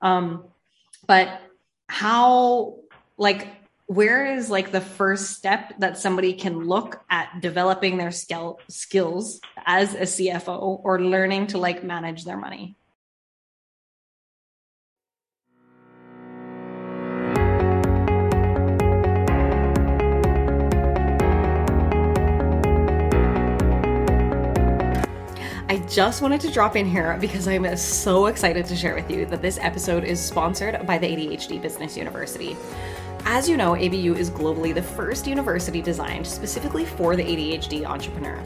Um, 0.00 0.44
but 1.08 1.40
how, 1.88 2.76
like, 3.16 3.48
where 3.86 4.36
is 4.36 4.50
like 4.50 4.70
the 4.70 4.82
first 4.82 5.30
step 5.30 5.72
that 5.78 5.96
somebody 5.96 6.34
can 6.34 6.66
look 6.66 7.02
at 7.10 7.40
developing 7.40 7.96
their 7.96 8.10
skill 8.10 8.60
skills 8.68 9.40
as 9.64 9.94
a 9.94 10.02
CFO 10.02 10.80
or 10.84 11.00
learning 11.00 11.48
to 11.48 11.58
like 11.58 11.82
manage 11.82 12.24
their 12.24 12.36
money? 12.36 12.76
Just 25.88 26.20
wanted 26.20 26.40
to 26.42 26.50
drop 26.50 26.76
in 26.76 26.84
here 26.84 27.16
because 27.18 27.48
I'm 27.48 27.74
so 27.76 28.26
excited 28.26 28.66
to 28.66 28.76
share 28.76 28.94
with 28.94 29.10
you 29.10 29.24
that 29.26 29.40
this 29.40 29.58
episode 29.58 30.04
is 30.04 30.20
sponsored 30.20 30.86
by 30.86 30.98
the 30.98 31.06
ADHD 31.06 31.62
Business 31.62 31.96
University. 31.96 32.56
As 33.24 33.48
you 33.48 33.56
know, 33.56 33.74
ABU 33.74 34.14
is 34.14 34.30
globally 34.30 34.74
the 34.74 34.82
first 34.82 35.26
university 35.26 35.80
designed 35.80 36.26
specifically 36.26 36.84
for 36.84 37.16
the 37.16 37.22
ADHD 37.22 37.86
entrepreneur. 37.86 38.38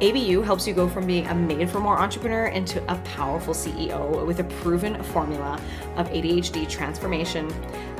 ABU 0.00 0.42
helps 0.42 0.66
you 0.66 0.74
go 0.74 0.88
from 0.88 1.06
being 1.06 1.26
a 1.28 1.34
made 1.34 1.70
for 1.70 1.78
more 1.78 1.96
entrepreneur 1.96 2.46
into 2.46 2.82
a 2.92 2.96
powerful 2.98 3.54
CEO 3.54 4.26
with 4.26 4.40
a 4.40 4.44
proven 4.44 5.00
formula 5.04 5.60
of 5.94 6.08
ADHD 6.08 6.68
transformation, 6.68 7.48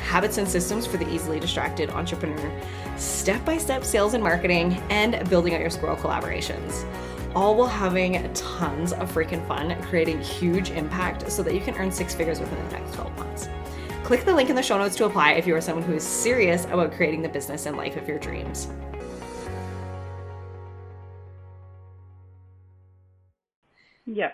habits 0.01 0.39
and 0.39 0.49
systems 0.49 0.85
for 0.85 0.97
the 0.97 1.09
easily 1.15 1.39
distracted 1.39 1.91
entrepreneur, 1.91 2.61
step 2.97 3.45
by 3.45 3.57
step 3.57 3.85
sales 3.85 4.15
and 4.15 4.23
marketing, 4.23 4.73
and 4.91 5.29
building 5.31 5.55
out 5.55 5.61
your 5.61 5.71
squirrel 5.71 5.97
collaborations. 5.97 6.85
All 7.35 7.57
while 7.57 7.67
having 7.67 8.33
tons 8.33 8.93
of 8.93 9.13
freaking 9.13 9.45
fun, 9.49 9.75
creating 9.83 10.21
huge 10.21 10.71
impact 10.71 11.31
so 11.33 11.43
that 11.43 11.53
you 11.53 11.61
can 11.61 11.75
earn 11.75 11.91
six 11.91 12.15
figures 12.15 12.39
within 12.39 12.65
the 12.65 12.71
next 12.71 12.95
12 12.95 13.19
months. 13.19 13.49
Click 14.05 14.25
the 14.25 14.33
link 14.33 14.51
in 14.51 14.57
the 14.57 14.63
show 14.63 14.79
notes 14.79 14.95
to 14.97 15.07
apply 15.07 15.33
if 15.33 15.45
you 15.45 15.57
are 15.57 15.61
someone 15.61 15.83
who 15.83 15.95
is 15.95 16.05
serious 16.05 16.65
about 16.67 16.93
creating 16.93 17.23
the 17.23 17.29
business 17.29 17.67
and 17.67 17.77
life 17.77 17.97
of 17.97 18.07
your 18.07 18.21
dreams. 18.21 18.69
Yeah. 24.07 24.31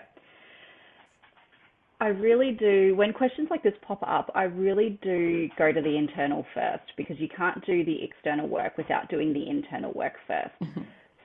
I 1.99 2.07
really 2.07 2.51
do. 2.51 2.95
When 2.95 3.13
questions 3.13 3.47
like 3.49 3.63
this 3.63 3.73
pop 3.81 4.03
up, 4.03 4.29
I 4.35 4.43
really 4.43 4.99
do 5.01 5.49
go 5.57 5.71
to 5.71 5.81
the 5.81 5.97
internal 5.97 6.45
first 6.53 6.91
because 6.97 7.19
you 7.19 7.29
can't 7.35 7.65
do 7.65 7.83
the 7.83 8.03
external 8.03 8.47
work 8.47 8.77
without 8.77 9.09
doing 9.09 9.33
the 9.33 9.49
internal 9.49 9.91
work 9.93 10.13
1st 10.29 10.51
mm-hmm. 10.61 10.81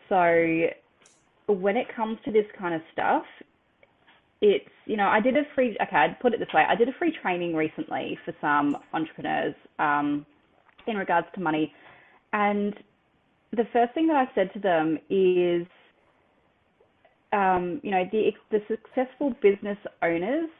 So 0.09 0.69
when 1.47 1.77
it 1.77 1.87
comes 1.95 2.19
to 2.25 2.33
this 2.33 2.47
kind 2.59 2.75
of 2.75 2.81
stuff, 2.93 3.25
it's 4.41 4.69
you 4.85 4.97
know 4.97 5.07
I 5.09 5.21
did 5.21 5.37
a 5.37 5.43
free 5.55 5.77
okay 5.81 5.97
I'd 5.97 6.21
put 6.21 6.35
it 6.35 6.41
this 6.41 6.49
way. 6.53 6.65
I 6.69 6.75
did 6.75 6.89
a 6.89 6.93
free 6.99 7.17
training 7.23 7.55
recently 7.55 8.19
for 8.25 8.35
some 8.41 8.77
entrepreneurs 8.93 9.55
um, 9.79 10.27
in 10.87 10.97
regards 10.97 11.27
to 11.35 11.41
money, 11.41 11.73
and 12.33 12.75
the 13.53 13.65
first 13.73 13.95
thing 13.95 14.07
that 14.09 14.17
I 14.17 14.27
said 14.35 14.53
to 14.53 14.61
them 14.61 14.99
is 15.09 15.67
um, 17.33 17.81
you 17.83 17.91
know 17.91 18.05
the 18.13 18.31
the 18.51 18.61
successful 18.69 19.35
business 19.43 19.79
owners 20.03 20.51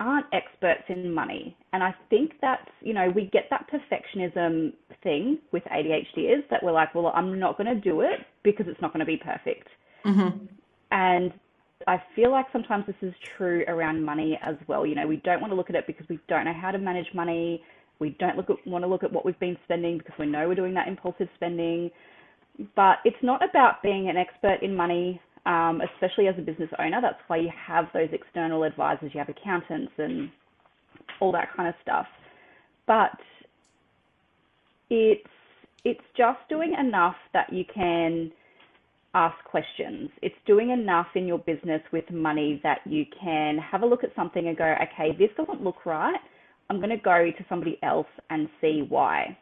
aren't 0.00 0.26
experts 0.32 0.82
in 0.88 1.12
money, 1.14 1.56
and 1.72 1.82
I 1.82 1.94
think 2.10 2.32
that's 2.40 2.68
you 2.80 2.92
know 2.92 3.12
we 3.14 3.26
get 3.32 3.44
that 3.50 3.66
perfectionism 3.70 4.72
thing 5.02 5.38
with 5.52 5.62
ADHD 5.64 6.38
is 6.38 6.44
that 6.50 6.62
we're 6.62 6.72
like 6.72 6.94
well 6.94 7.12
I'm 7.14 7.38
not 7.38 7.56
going 7.56 7.72
to 7.72 7.80
do 7.80 8.00
it 8.00 8.20
because 8.42 8.66
it's 8.68 8.80
not 8.80 8.92
going 8.92 9.00
to 9.00 9.06
be 9.06 9.16
perfect. 9.16 9.68
Mm-hmm. 10.04 10.46
And 10.90 11.32
I 11.86 12.02
feel 12.14 12.30
like 12.30 12.46
sometimes 12.52 12.86
this 12.86 12.96
is 13.02 13.14
true 13.36 13.64
around 13.68 14.04
money 14.04 14.38
as 14.42 14.56
well. 14.68 14.86
You 14.86 14.94
know, 14.94 15.06
we 15.06 15.16
don't 15.16 15.40
want 15.40 15.50
to 15.52 15.56
look 15.56 15.70
at 15.70 15.76
it 15.76 15.86
because 15.86 16.08
we 16.08 16.18
don't 16.28 16.44
know 16.44 16.54
how 16.54 16.70
to 16.70 16.78
manage 16.78 17.06
money. 17.14 17.62
We 17.98 18.10
don't 18.18 18.36
look 18.36 18.50
at, 18.50 18.56
want 18.66 18.84
to 18.84 18.88
look 18.88 19.04
at 19.04 19.12
what 19.12 19.24
we've 19.24 19.38
been 19.38 19.56
spending 19.64 19.98
because 19.98 20.14
we 20.18 20.26
know 20.26 20.48
we're 20.48 20.54
doing 20.54 20.74
that 20.74 20.88
impulsive 20.88 21.28
spending. 21.36 21.90
But 22.76 22.98
it's 23.04 23.16
not 23.22 23.42
about 23.48 23.82
being 23.82 24.08
an 24.08 24.16
expert 24.16 24.58
in 24.62 24.76
money, 24.76 25.20
um, 25.46 25.80
especially 25.94 26.28
as 26.28 26.34
a 26.38 26.42
business 26.42 26.70
owner. 26.78 27.00
That's 27.00 27.20
why 27.26 27.38
you 27.38 27.50
have 27.66 27.86
those 27.94 28.08
external 28.12 28.64
advisors, 28.64 29.12
you 29.14 29.18
have 29.18 29.28
accountants 29.28 29.92
and 29.98 30.30
all 31.20 31.32
that 31.32 31.48
kind 31.56 31.68
of 31.68 31.74
stuff. 31.82 32.06
But 32.86 33.18
it's 34.90 35.28
it's 35.84 36.00
just 36.16 36.38
doing 36.48 36.74
enough 36.78 37.16
that 37.32 37.52
you 37.52 37.64
can 37.64 38.30
ask 39.14 39.36
questions. 39.44 40.10
It's 40.22 40.34
doing 40.46 40.70
enough 40.70 41.08
in 41.14 41.26
your 41.26 41.38
business 41.38 41.82
with 41.92 42.10
money 42.10 42.60
that 42.62 42.80
you 42.86 43.04
can 43.20 43.58
have 43.58 43.82
a 43.82 43.86
look 43.86 44.04
at 44.04 44.14
something 44.16 44.48
and 44.48 44.56
go, 44.56 44.74
okay, 44.82 45.16
this 45.18 45.28
doesn't 45.36 45.62
look 45.62 45.84
right. 45.84 46.20
I'm 46.70 46.78
going 46.78 46.90
to 46.90 46.96
go 46.96 47.30
to 47.30 47.44
somebody 47.48 47.78
else 47.82 48.06
and 48.30 48.48
see 48.60 48.86
why. 48.88 49.36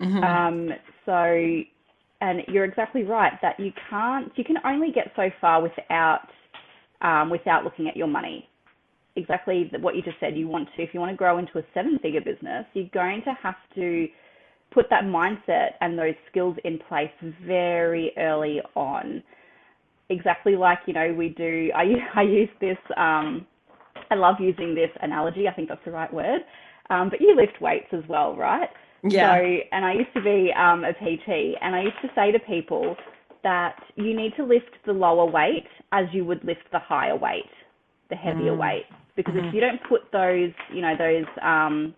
Mm-hmm. 0.00 0.24
Um, 0.24 0.70
so, 1.04 1.62
and 2.22 2.40
you're 2.48 2.64
exactly 2.64 3.02
right 3.02 3.32
that 3.42 3.60
you 3.60 3.72
can't, 3.90 4.32
you 4.36 4.44
can 4.44 4.56
only 4.64 4.90
get 4.90 5.12
so 5.14 5.28
far 5.40 5.62
without, 5.62 6.26
um, 7.02 7.28
without 7.28 7.64
looking 7.64 7.88
at 7.88 7.96
your 7.96 8.06
money. 8.06 8.48
Exactly 9.16 9.70
what 9.80 9.94
you 9.94 10.02
just 10.02 10.16
said. 10.18 10.36
You 10.36 10.48
want 10.48 10.68
to, 10.76 10.82
if 10.82 10.94
you 10.94 11.00
want 11.00 11.12
to 11.12 11.16
grow 11.16 11.38
into 11.38 11.58
a 11.58 11.62
seven 11.74 11.98
figure 12.00 12.22
business, 12.22 12.64
you're 12.72 12.88
going 12.94 13.22
to 13.24 13.34
have 13.42 13.54
to 13.74 14.08
put 14.74 14.90
that 14.90 15.04
mindset 15.04 15.72
and 15.80 15.98
those 15.98 16.14
skills 16.30 16.56
in 16.64 16.78
place 16.88 17.10
very 17.46 18.12
early 18.18 18.60
on. 18.74 19.22
Exactly 20.10 20.56
like, 20.56 20.80
you 20.86 20.92
know, 20.92 21.14
we 21.14 21.30
do, 21.30 21.70
I, 21.74 21.84
I 22.14 22.22
use 22.22 22.50
this, 22.60 22.76
um, 22.96 23.46
I 24.10 24.16
love 24.16 24.36
using 24.40 24.74
this 24.74 24.90
analogy, 25.00 25.48
I 25.48 25.52
think 25.52 25.68
that's 25.68 25.84
the 25.84 25.92
right 25.92 26.12
word, 26.12 26.42
um, 26.90 27.08
but 27.08 27.20
you 27.20 27.34
lift 27.34 27.60
weights 27.60 27.88
as 27.92 28.02
well, 28.08 28.36
right? 28.36 28.68
Yeah. 29.02 29.36
So, 29.36 29.56
and 29.72 29.84
I 29.84 29.92
used 29.94 30.12
to 30.14 30.22
be 30.22 30.52
um, 30.56 30.84
a 30.84 30.92
PT, 30.92 31.56
and 31.60 31.74
I 31.74 31.82
used 31.82 32.00
to 32.02 32.08
say 32.14 32.32
to 32.32 32.38
people 32.38 32.96
that 33.42 33.76
you 33.96 34.16
need 34.16 34.32
to 34.36 34.44
lift 34.44 34.70
the 34.86 34.92
lower 34.92 35.26
weight 35.26 35.66
as 35.92 36.06
you 36.12 36.24
would 36.24 36.42
lift 36.44 36.62
the 36.72 36.78
higher 36.78 37.16
weight, 37.16 37.50
the 38.08 38.16
heavier 38.16 38.52
mm. 38.52 38.58
weight, 38.58 38.86
because 39.14 39.34
mm-hmm. 39.34 39.48
if 39.48 39.54
you 39.54 39.60
don't 39.60 39.80
put 39.88 40.10
those, 40.10 40.50
you 40.72 40.80
know, 40.80 40.96
those 40.96 41.26
um, 41.42 41.94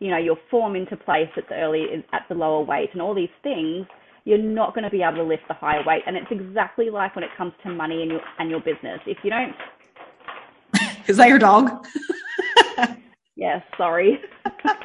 you 0.00 0.10
know, 0.10 0.16
your 0.16 0.36
form 0.50 0.74
into 0.74 0.96
place 0.96 1.28
at 1.36 1.48
the 1.48 1.54
early 1.54 1.86
at 2.12 2.22
the 2.28 2.34
lower 2.34 2.62
weight 2.64 2.90
and 2.92 3.00
all 3.00 3.14
these 3.14 3.28
things, 3.42 3.86
you're 4.24 4.38
not 4.38 4.74
going 4.74 4.84
to 4.84 4.90
be 4.90 5.02
able 5.02 5.16
to 5.16 5.22
lift 5.22 5.42
the 5.46 5.54
higher 5.54 5.82
weight. 5.86 6.02
And 6.06 6.16
it's 6.16 6.30
exactly 6.30 6.90
like 6.90 7.14
when 7.14 7.22
it 7.22 7.30
comes 7.36 7.52
to 7.62 7.70
money 7.70 8.02
and 8.02 8.10
your 8.10 8.20
and 8.38 8.50
your 8.50 8.60
business. 8.60 9.00
If 9.06 9.18
you 9.22 9.30
don't, 9.30 9.54
is 11.06 11.18
that 11.18 11.28
your 11.28 11.38
dog? 11.38 11.86
yes, 13.36 13.62
sorry. 13.76 14.20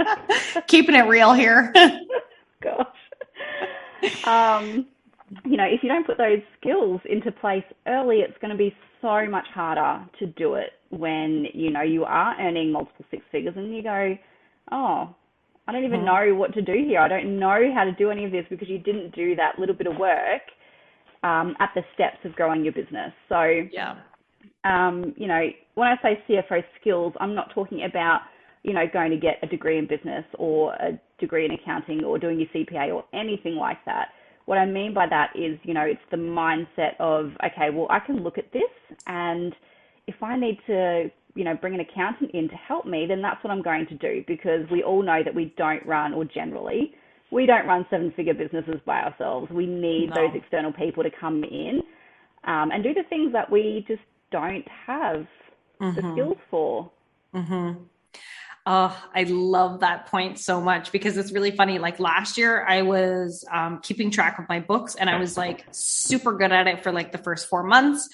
Keeping 0.67 0.95
it 0.95 1.08
real 1.08 1.34
here. 1.34 1.73
Gosh. 2.62 2.88
Um, 4.25 4.86
you 5.45 5.58
know, 5.58 5.65
if 5.65 5.82
you 5.82 5.89
don't 5.89 6.06
put 6.06 6.17
those 6.17 6.41
skills 6.60 7.01
into 7.06 7.32
place 7.32 7.63
early, 7.88 8.17
it's 8.17 8.38
going 8.39 8.51
to 8.51 8.58
be 8.58 8.75
so 9.01 9.25
much 9.28 9.47
harder 9.54 10.06
to 10.19 10.28
do 10.28 10.56
it 10.56 10.71
when 10.89 11.45
you 11.54 11.71
know 11.71 11.82
you 11.82 12.04
are 12.04 12.36
earning 12.39 12.71
multiple 12.71 13.06
six 13.12 13.23
figures 13.32 13.54
and 13.58 13.75
you 13.75 13.84
go 13.84 14.17
oh, 14.71 15.15
I 15.67 15.71
don't 15.71 15.84
even 15.84 16.06
know 16.06 16.36
what 16.36 16.54
to 16.54 16.62
do 16.62 16.73
here. 16.73 16.99
I 16.99 17.08
don't 17.08 17.39
know 17.39 17.71
how 17.73 17.84
to 17.86 17.91
do 17.93 18.12
any 18.12 18.23
of 18.25 18.32
this 18.32 18.45
because 18.49 18.69
you 18.69 18.78
didn't 18.78 19.15
do 19.15 19.36
that 19.36 19.58
little 19.58 19.73
bit 19.73 19.88
of 19.88 19.97
work 19.97 20.41
um, 21.23 21.56
at 21.60 21.71
the 21.73 21.82
steps 21.95 22.17
of 22.23 22.36
growing 22.36 22.63
your 22.63 22.73
business. 22.73 23.12
So, 23.30 23.43
yeah. 23.71 23.95
Um, 24.63 25.13
you 25.17 25.28
know, 25.28 25.47
when 25.75 25.88
I 25.88 25.95
say 26.01 26.23
CFO 26.28 26.63
skills, 26.80 27.13
I'm 27.19 27.36
not 27.36 27.51
talking 27.54 27.84
about, 27.84 28.21
you 28.63 28.73
know, 28.73 28.86
going 28.91 29.12
to 29.12 29.17
get 29.17 29.38
a 29.43 29.47
degree 29.47 29.78
in 29.78 29.88
business 29.88 30.23
or 30.38 30.73
a 30.73 30.99
degree 31.19 31.45
in 31.45 31.51
accounting 31.51 32.04
or 32.04 32.17
doing 32.19 32.39
your 32.39 32.49
CPA 32.49 32.93
or 32.93 33.06
anything 33.13 33.56
like 33.56 33.84
that. 33.86 34.10
What 34.45 34.58
I 34.58 34.65
mean 34.65 34.93
by 34.93 35.08
that 35.08 35.32
is, 35.36 35.60
you 35.63 35.73
know, 35.73 35.82
it's 35.82 35.99
the 36.12 36.17
mindset 36.17 36.99
of, 36.99 37.32
okay, 37.43 37.69
well, 37.71 37.88
I 37.89 37.99
can 37.99 38.23
look 38.23 38.38
at 38.38 38.51
this 38.54 38.97
and 39.08 39.54
if 40.08 40.21
I 40.21 40.38
need 40.38 40.60
to 40.67 41.10
you 41.35 41.43
know, 41.43 41.53
bring 41.55 41.73
an 41.73 41.81
accountant 41.81 42.31
in 42.31 42.49
to 42.49 42.55
help 42.55 42.85
me, 42.85 43.05
then 43.07 43.21
that's 43.21 43.43
what 43.43 43.51
I'm 43.51 43.61
going 43.61 43.85
to 43.87 43.95
do 43.95 44.23
because 44.25 44.69
we 44.71 44.83
all 44.83 45.03
know 45.03 45.21
that 45.23 45.35
we 45.35 45.53
don't 45.57 45.85
run, 45.85 46.13
or 46.13 46.25
generally, 46.25 46.93
we 47.31 47.45
don't 47.45 47.67
run 47.67 47.85
seven 47.89 48.11
figure 48.15 48.33
businesses 48.33 48.79
by 48.85 49.01
ourselves. 49.01 49.51
We 49.51 49.65
need 49.65 50.09
no. 50.09 50.15
those 50.15 50.35
external 50.35 50.71
people 50.71 51.03
to 51.03 51.09
come 51.11 51.43
in 51.43 51.81
um, 52.45 52.71
and 52.71 52.83
do 52.83 52.93
the 52.93 53.03
things 53.09 53.33
that 53.33 53.51
we 53.51 53.83
just 53.87 54.01
don't 54.31 54.65
have 54.87 55.27
mm-hmm. 55.81 55.95
the 55.95 56.13
skills 56.13 56.37
for. 56.49 56.89
Mm-hmm. 57.33 57.83
Oh, 58.67 59.03
I 59.13 59.23
love 59.23 59.81
that 59.81 60.07
point 60.07 60.39
so 60.39 60.59
much 60.59 60.91
because 60.91 61.17
it's 61.17 61.31
really 61.31 61.51
funny. 61.51 61.77
Like 61.77 61.99
last 61.99 62.35
year, 62.35 62.65
I 62.67 62.81
was 62.81 63.45
um, 63.51 63.79
keeping 63.83 64.09
track 64.09 64.39
of 64.39 64.49
my 64.49 64.59
books 64.59 64.95
and 64.95 65.07
I 65.07 65.19
was 65.19 65.37
like 65.37 65.65
super 65.69 66.33
good 66.33 66.51
at 66.51 66.65
it 66.65 66.81
for 66.81 66.91
like 66.91 67.11
the 67.11 67.19
first 67.19 67.47
four 67.47 67.61
months. 67.61 68.09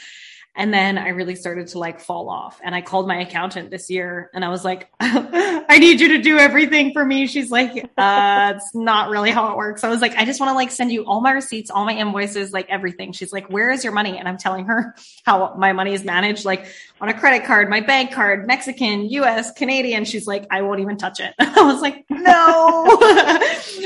And 0.53 0.73
then 0.73 0.97
I 0.97 1.09
really 1.09 1.35
started 1.35 1.67
to 1.67 1.79
like 1.79 2.01
fall 2.01 2.29
off. 2.29 2.59
And 2.61 2.75
I 2.75 2.81
called 2.81 3.07
my 3.07 3.21
accountant 3.21 3.71
this 3.71 3.89
year 3.89 4.29
and 4.33 4.43
I 4.43 4.49
was 4.49 4.65
like, 4.65 4.89
I 4.99 5.77
need 5.79 6.01
you 6.01 6.09
to 6.09 6.21
do 6.21 6.37
everything 6.37 6.91
for 6.91 7.05
me. 7.05 7.25
She's 7.27 7.49
like, 7.49 7.89
uh, 7.97 8.53
it's 8.55 8.75
not 8.75 9.09
really 9.09 9.31
how 9.31 9.51
it 9.51 9.57
works. 9.57 9.85
I 9.85 9.89
was 9.89 10.01
like, 10.01 10.13
I 10.15 10.25
just 10.25 10.41
want 10.41 10.49
to 10.49 10.55
like 10.55 10.69
send 10.69 10.91
you 10.91 11.05
all 11.05 11.21
my 11.21 11.31
receipts, 11.31 11.71
all 11.71 11.85
my 11.85 11.95
invoices, 11.95 12.51
like 12.51 12.69
everything. 12.69 13.13
She's 13.13 13.31
like, 13.31 13.49
where 13.49 13.71
is 13.71 13.85
your 13.85 13.93
money? 13.93 14.17
And 14.17 14.27
I'm 14.27 14.37
telling 14.37 14.65
her 14.65 14.93
how 15.25 15.55
my 15.57 15.71
money 15.71 15.93
is 15.93 16.03
managed, 16.03 16.43
like 16.43 16.65
on 16.99 17.07
a 17.07 17.17
credit 17.17 17.45
card, 17.45 17.69
my 17.69 17.79
bank 17.79 18.11
card, 18.11 18.45
Mexican, 18.45 19.05
US, 19.09 19.53
Canadian. 19.53 20.03
She's 20.03 20.27
like, 20.27 20.47
I 20.51 20.63
won't 20.63 20.81
even 20.81 20.97
touch 20.97 21.21
it. 21.21 21.33
I 21.39 21.61
was 21.61 21.81
like, 21.81 22.03
no, 22.09 22.97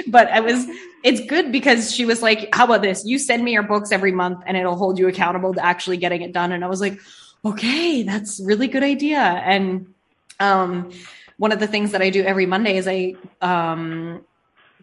but 0.07 0.29
I 0.29 0.39
was, 0.39 0.65
it's 1.05 1.21
good 1.21 1.51
because 1.51 1.93
she 1.93 2.03
was 2.03 2.23
like, 2.23 2.49
how 2.51 2.65
about 2.65 2.81
this? 2.81 3.05
You 3.05 3.19
send 3.19 3.43
me 3.43 3.53
your 3.53 3.61
books 3.61 3.91
every 3.91 4.11
month 4.11 4.41
and 4.47 4.57
it'll 4.57 4.75
hold 4.75 4.97
you 4.97 5.07
accountable 5.07 5.53
to 5.53 5.63
actually 5.63 5.97
getting 5.97 6.23
it 6.23 6.33
done. 6.33 6.51
And 6.51 6.65
I 6.65 6.67
was 6.67 6.81
like, 6.81 6.99
okay, 7.45 8.01
that's 8.01 8.41
really 8.43 8.67
good 8.67 8.81
idea. 8.81 9.19
And, 9.19 9.93
um, 10.39 10.91
one 11.37 11.51
of 11.51 11.59
the 11.59 11.67
things 11.67 11.91
that 11.91 12.01
I 12.01 12.09
do 12.09 12.23
every 12.23 12.47
Monday 12.47 12.77
is 12.77 12.87
I, 12.87 13.13
um, 13.39 14.25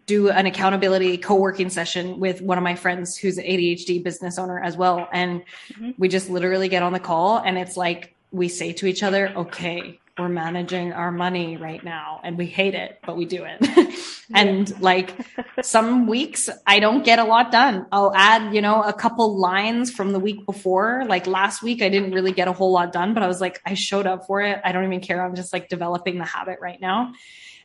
do 0.06 0.30
an 0.30 0.46
accountability 0.46 1.18
co-working 1.18 1.70
session 1.70 2.20
with 2.20 2.40
one 2.40 2.56
of 2.56 2.62
my 2.62 2.76
friends 2.76 3.16
who's 3.16 3.37
an 3.37 3.44
ADHD 3.44 4.00
business 4.04 4.38
owner 4.38 4.61
as 4.61 4.76
well. 4.76 5.08
And 5.12 5.42
mm-hmm. 5.72 5.90
we 5.98 6.06
just 6.06 6.30
literally 6.30 6.68
get 6.68 6.85
on 6.85 6.92
the 6.92 7.00
call 7.00 7.38
and 7.38 7.58
it's 7.58 7.76
like, 7.76 8.14
we 8.30 8.48
say 8.48 8.72
to 8.74 8.87
each 8.87 9.02
other, 9.02 9.32
okay, 9.35 9.98
we're 10.18 10.28
managing 10.28 10.92
our 10.92 11.11
money 11.11 11.56
right 11.56 11.82
now 11.82 12.20
and 12.22 12.38
we 12.38 12.46
hate 12.46 12.74
it, 12.74 13.00
but 13.04 13.16
we 13.16 13.24
do 13.24 13.44
it. 13.44 14.21
and 14.35 14.81
like 14.81 15.14
some 15.62 16.07
weeks 16.07 16.49
I 16.66 16.81
don't 16.81 17.05
get 17.05 17.18
a 17.18 17.25
lot 17.25 17.51
done. 17.51 17.87
I'll 17.92 18.14
add, 18.14 18.55
you 18.55 18.61
know, 18.61 18.83
a 18.83 18.92
couple 18.92 19.38
lines 19.38 19.90
from 19.90 20.12
the 20.12 20.18
week 20.18 20.47
before. 20.47 21.05
Like 21.07 21.27
last 21.27 21.62
week, 21.62 21.83
I 21.83 21.88
didn't 21.88 22.12
really 22.12 22.33
get 22.33 22.49
a 22.49 22.53
whole 22.53 22.73
lot 22.73 22.92
done, 22.92 23.14
but 23.14 23.23
I 23.23 23.27
was 23.27 23.40
like, 23.40 23.61
I 23.64 23.75
showed 23.75 24.07
up 24.07 24.27
for 24.27 24.40
it. 24.40 24.61
I 24.64 24.73
don't 24.73 24.85
even 24.85 25.01
care. 25.01 25.25
I'm 25.25 25.35
just 25.35 25.53
like 25.53 25.68
developing 25.68 26.18
the 26.18 26.25
habit 26.25 26.59
right 26.61 26.81
now. 26.81 27.12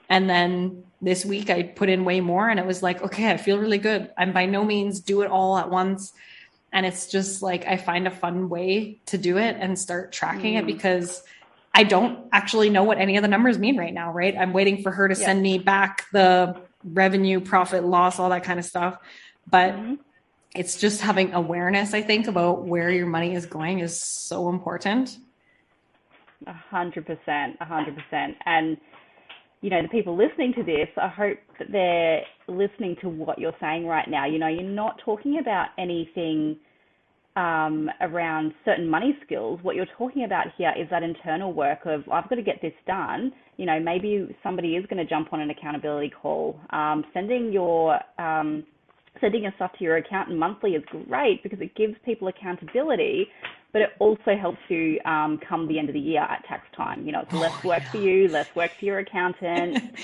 And 0.10 0.30
then 0.30 0.84
this 1.02 1.26
week 1.26 1.50
I 1.50 1.64
put 1.64 1.90
in 1.90 2.06
way 2.06 2.22
more 2.22 2.50
and 2.50 2.60
it 2.60 2.66
was 2.66 2.82
like, 2.82 3.02
okay, 3.02 3.30
I 3.30 3.38
feel 3.38 3.60
really 3.60 3.78
good. 3.78 4.12
I'm 4.18 4.32
by 4.32 4.46
no 4.46 4.64
means 4.64 5.00
do 5.00 5.22
it 5.22 5.30
all 5.30 5.58
at 5.58 5.70
once. 5.70 6.14
And 6.72 6.86
it's 6.86 7.08
just 7.08 7.42
like 7.42 7.66
I 7.66 7.78
find 7.78 8.08
a 8.08 8.12
fun 8.12 8.50
way 8.50 9.00
to 9.08 9.18
do 9.18 9.38
it 9.38 9.58
and 9.60 9.78
start 9.78 10.12
tracking 10.12 10.56
mm. 10.56 10.60
it 10.60 10.66
because 10.66 11.24
I 11.78 11.84
don't 11.84 12.28
actually 12.32 12.72
know 12.72 12.84
what 12.84 12.98
any 12.98 13.18
of 13.18 13.22
the 13.22 13.28
numbers 13.28 13.60
mean 13.60 13.78
right 13.78 13.94
now, 13.94 14.12
right? 14.12 14.36
I'm 14.36 14.52
waiting 14.52 14.82
for 14.82 14.92
her 14.92 15.08
to 15.08 15.14
yeah. 15.14 15.26
send 15.26 15.44
me 15.44 15.60
back 15.60 16.06
the 16.12 16.60
revenue, 16.84 17.40
profit, 17.40 17.84
loss, 17.84 18.18
all 18.18 18.32
that 18.32 18.44
kind 18.44 18.58
of 18.58 18.66
stuff. 18.66 18.98
But 19.48 19.76
mm-hmm. 19.76 19.94
it's 20.56 20.82
just 20.82 21.02
having 21.02 21.36
awareness, 21.36 21.94
I 21.94 22.02
think, 22.02 22.26
about 22.28 22.66
where 22.66 22.90
your 22.90 23.06
money 23.06 23.36
is 23.36 23.46
going 23.46 23.78
is 23.78 24.02
so 24.02 24.50
important. 24.50 25.20
A 26.48 26.54
hundred 26.54 27.06
percent, 27.06 27.58
a 27.62 27.66
hundred 27.66 27.96
percent. 27.96 28.38
And 28.48 28.78
you 29.62 29.70
know, 29.70 29.84
the 29.84 29.88
people 29.88 30.18
listening 30.18 30.54
to 30.54 30.64
this, 30.64 30.88
I 30.98 31.10
hope 31.10 31.38
that 31.60 31.72
they're 31.72 32.24
listening 32.48 32.96
to 33.02 33.10
what 33.10 33.38
you're 33.38 33.56
saying 33.60 33.86
right 33.86 34.10
now. 34.10 34.26
You 34.26 34.40
know, 34.40 34.48
you're 34.48 34.64
not 34.64 35.00
talking 35.06 35.38
about 35.38 35.68
anything 35.78 36.58
um, 37.38 37.90
around 38.02 38.52
certain 38.66 38.90
money 38.90 39.16
skills, 39.24 39.60
what 39.62 39.76
you're 39.76 39.88
talking 39.96 40.24
about 40.24 40.48
here 40.58 40.74
is 40.78 40.90
that 40.90 41.04
internal 41.04 41.54
work 41.54 41.86
of 41.86 42.02
I've 42.12 42.28
got 42.30 42.36
to 42.36 42.42
get 42.42 42.62
this 42.64 42.74
done. 42.88 43.32
You 43.58 43.68
know, 43.68 43.80
maybe 43.80 44.36
somebody 44.42 44.76
is 44.76 44.86
going 44.88 44.98
to 44.98 45.06
jump 45.06 45.32
on 45.32 45.40
an 45.40 45.52
accountability 45.52 46.10
call. 46.10 46.60
Um, 46.72 47.06
sending 47.14 47.54
your 47.54 48.00
um, 48.18 48.66
sending 49.22 49.44
your 49.44 49.54
stuff 49.56 49.72
to 49.78 49.84
your 49.84 49.98
accountant 49.98 50.40
monthly 50.40 50.72
is 50.72 50.84
great 51.08 51.44
because 51.44 51.62
it 51.62 51.76
gives 51.76 51.96
people 52.04 52.28
accountability, 52.28 53.28
but 53.72 53.84
it 53.84 53.90
also 54.00 54.36
helps 54.40 54.60
you 54.68 55.00
um, 55.06 55.40
come 55.48 55.68
the 55.68 55.78
end 55.78 55.90
of 55.90 55.94
the 55.94 56.00
year 56.00 56.22
at 56.22 56.44
tax 56.46 56.66
time. 56.76 57.06
You 57.06 57.12
know, 57.12 57.22
it's 57.22 57.34
less 57.34 57.54
oh, 57.64 57.68
work 57.68 57.84
yeah. 57.84 57.92
for 57.92 57.98
you, 57.98 58.28
less 58.30 58.56
work 58.56 58.72
for 58.80 58.86
your 58.86 59.00
accountant. 59.00 59.96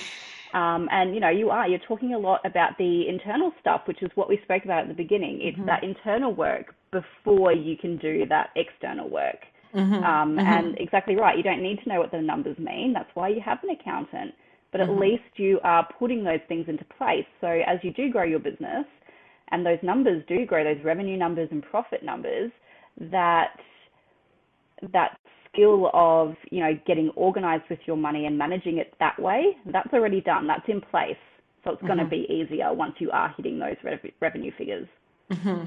Um, 0.54 0.88
and 0.92 1.16
you 1.16 1.20
know, 1.20 1.32
you 1.32 1.50
are 1.50 1.68
you're 1.68 1.80
talking 1.80 2.14
a 2.14 2.20
lot 2.20 2.46
about 2.46 2.78
the 2.78 3.08
internal 3.08 3.52
stuff, 3.60 3.88
which 3.88 4.04
is 4.04 4.12
what 4.14 4.30
we 4.30 4.40
spoke 4.44 4.66
about 4.66 4.84
at 4.84 4.88
the 4.88 4.94
beginning. 4.94 5.42
It's 5.42 5.58
mm-hmm. 5.58 5.66
that 5.66 5.84
internal 5.84 6.32
work 6.32 6.76
before 6.94 7.52
you 7.52 7.76
can 7.76 7.98
do 7.98 8.26
that 8.30 8.52
external 8.56 9.10
work. 9.10 9.40
Mm-hmm. 9.76 10.04
Um, 10.04 10.38
mm-hmm. 10.38 10.40
And 10.40 10.78
exactly 10.80 11.16
right, 11.16 11.36
you 11.36 11.44
don't 11.44 11.62
need 11.62 11.80
to 11.84 11.90
know 11.90 12.00
what 12.00 12.12
the 12.12 12.22
numbers 12.22 12.58
mean. 12.60 12.94
That's 12.94 13.10
why 13.16 13.30
you 13.30 13.42
have 13.44 13.58
an 13.64 13.72
accountant. 13.72 14.34
But 14.72 14.82
at 14.82 14.88
mm-hmm. 14.88 15.02
least 15.02 15.24
you 15.36 15.60
are 15.64 15.88
putting 16.00 16.24
those 16.24 16.40
things 16.48 16.66
into 16.68 16.86
place. 16.98 17.26
So 17.42 17.48
as 17.48 17.80
you 17.82 17.92
do 17.92 18.12
grow 18.12 18.24
your 18.24 18.40
business, 18.40 18.86
and 19.50 19.66
those 19.66 19.80
numbers 19.84 20.24
do 20.28 20.46
grow, 20.46 20.64
those 20.64 20.84
revenue 20.84 21.18
numbers 21.18 21.50
and 21.52 21.62
profit 21.64 22.04
numbers, 22.04 22.52
that 23.12 23.56
that 24.92 25.18
skill 25.50 25.90
of 25.94 26.36
you 26.52 26.60
know 26.60 26.78
getting 26.86 27.10
organized 27.16 27.64
with 27.70 27.80
your 27.86 27.98
money 27.98 28.26
and 28.26 28.38
managing 28.38 28.78
it 28.78 28.94
that 29.00 29.18
way 29.20 29.56
that's 29.72 29.94
already 29.94 30.22
done 30.22 30.48
that's 30.48 30.68
in 30.68 30.82
place 30.82 31.16
so 31.64 31.72
it's 31.72 31.78
mm-hmm. 31.78 31.88
going 31.88 32.00
to 32.00 32.06
be 32.06 32.28
easier 32.30 32.74
once 32.74 32.94
you 33.00 33.10
are 33.12 33.34
hitting 33.38 33.60
those 33.60 33.76
rev- 33.84 34.12
revenue 34.20 34.52
figures 34.58 34.88
mm-hmm. 35.32 35.64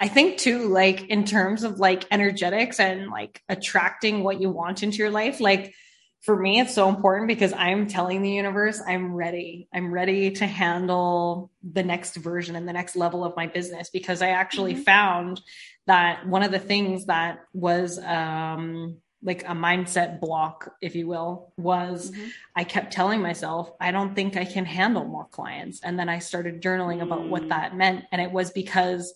i 0.00 0.08
think 0.08 0.38
too 0.38 0.68
like 0.68 1.08
in 1.08 1.24
terms 1.24 1.62
of 1.62 1.78
like 1.78 2.06
energetics 2.10 2.80
and 2.80 3.08
like 3.10 3.42
attracting 3.48 4.22
what 4.22 4.40
you 4.40 4.50
want 4.50 4.82
into 4.82 4.98
your 4.98 5.10
life 5.10 5.40
like 5.40 5.74
for 6.22 6.36
me 6.36 6.60
it's 6.60 6.74
so 6.74 6.88
important 6.88 7.28
because 7.28 7.52
i'm 7.54 7.86
telling 7.86 8.22
the 8.22 8.30
universe 8.30 8.80
i'm 8.86 9.14
ready 9.14 9.68
i'm 9.72 9.92
ready 9.92 10.30
to 10.30 10.46
handle 10.46 11.50
the 11.72 11.82
next 11.82 12.16
version 12.16 12.56
and 12.56 12.68
the 12.68 12.72
next 12.72 12.96
level 12.96 13.24
of 13.24 13.36
my 13.36 13.46
business 13.46 13.90
because 13.90 14.22
i 14.22 14.30
actually 14.30 14.74
mm-hmm. 14.74 14.82
found 14.82 15.40
that 15.86 16.26
one 16.26 16.42
of 16.42 16.50
the 16.50 16.58
things 16.58 17.06
that 17.06 17.38
was 17.52 17.98
um 18.00 18.98
like 19.22 19.42
a 19.42 19.52
mindset 19.52 20.20
block, 20.20 20.76
if 20.80 20.94
you 20.94 21.06
will, 21.06 21.52
was 21.56 22.10
mm-hmm. 22.10 22.28
I 22.54 22.64
kept 22.64 22.92
telling 22.92 23.20
myself, 23.20 23.72
I 23.80 23.90
don't 23.90 24.14
think 24.14 24.36
I 24.36 24.44
can 24.44 24.64
handle 24.64 25.04
more 25.04 25.26
clients. 25.26 25.80
And 25.82 25.98
then 25.98 26.08
I 26.08 26.20
started 26.20 26.62
journaling 26.62 27.02
about 27.02 27.22
mm. 27.22 27.28
what 27.28 27.48
that 27.48 27.76
meant. 27.76 28.04
And 28.12 28.22
it 28.22 28.30
was 28.30 28.52
because 28.52 29.12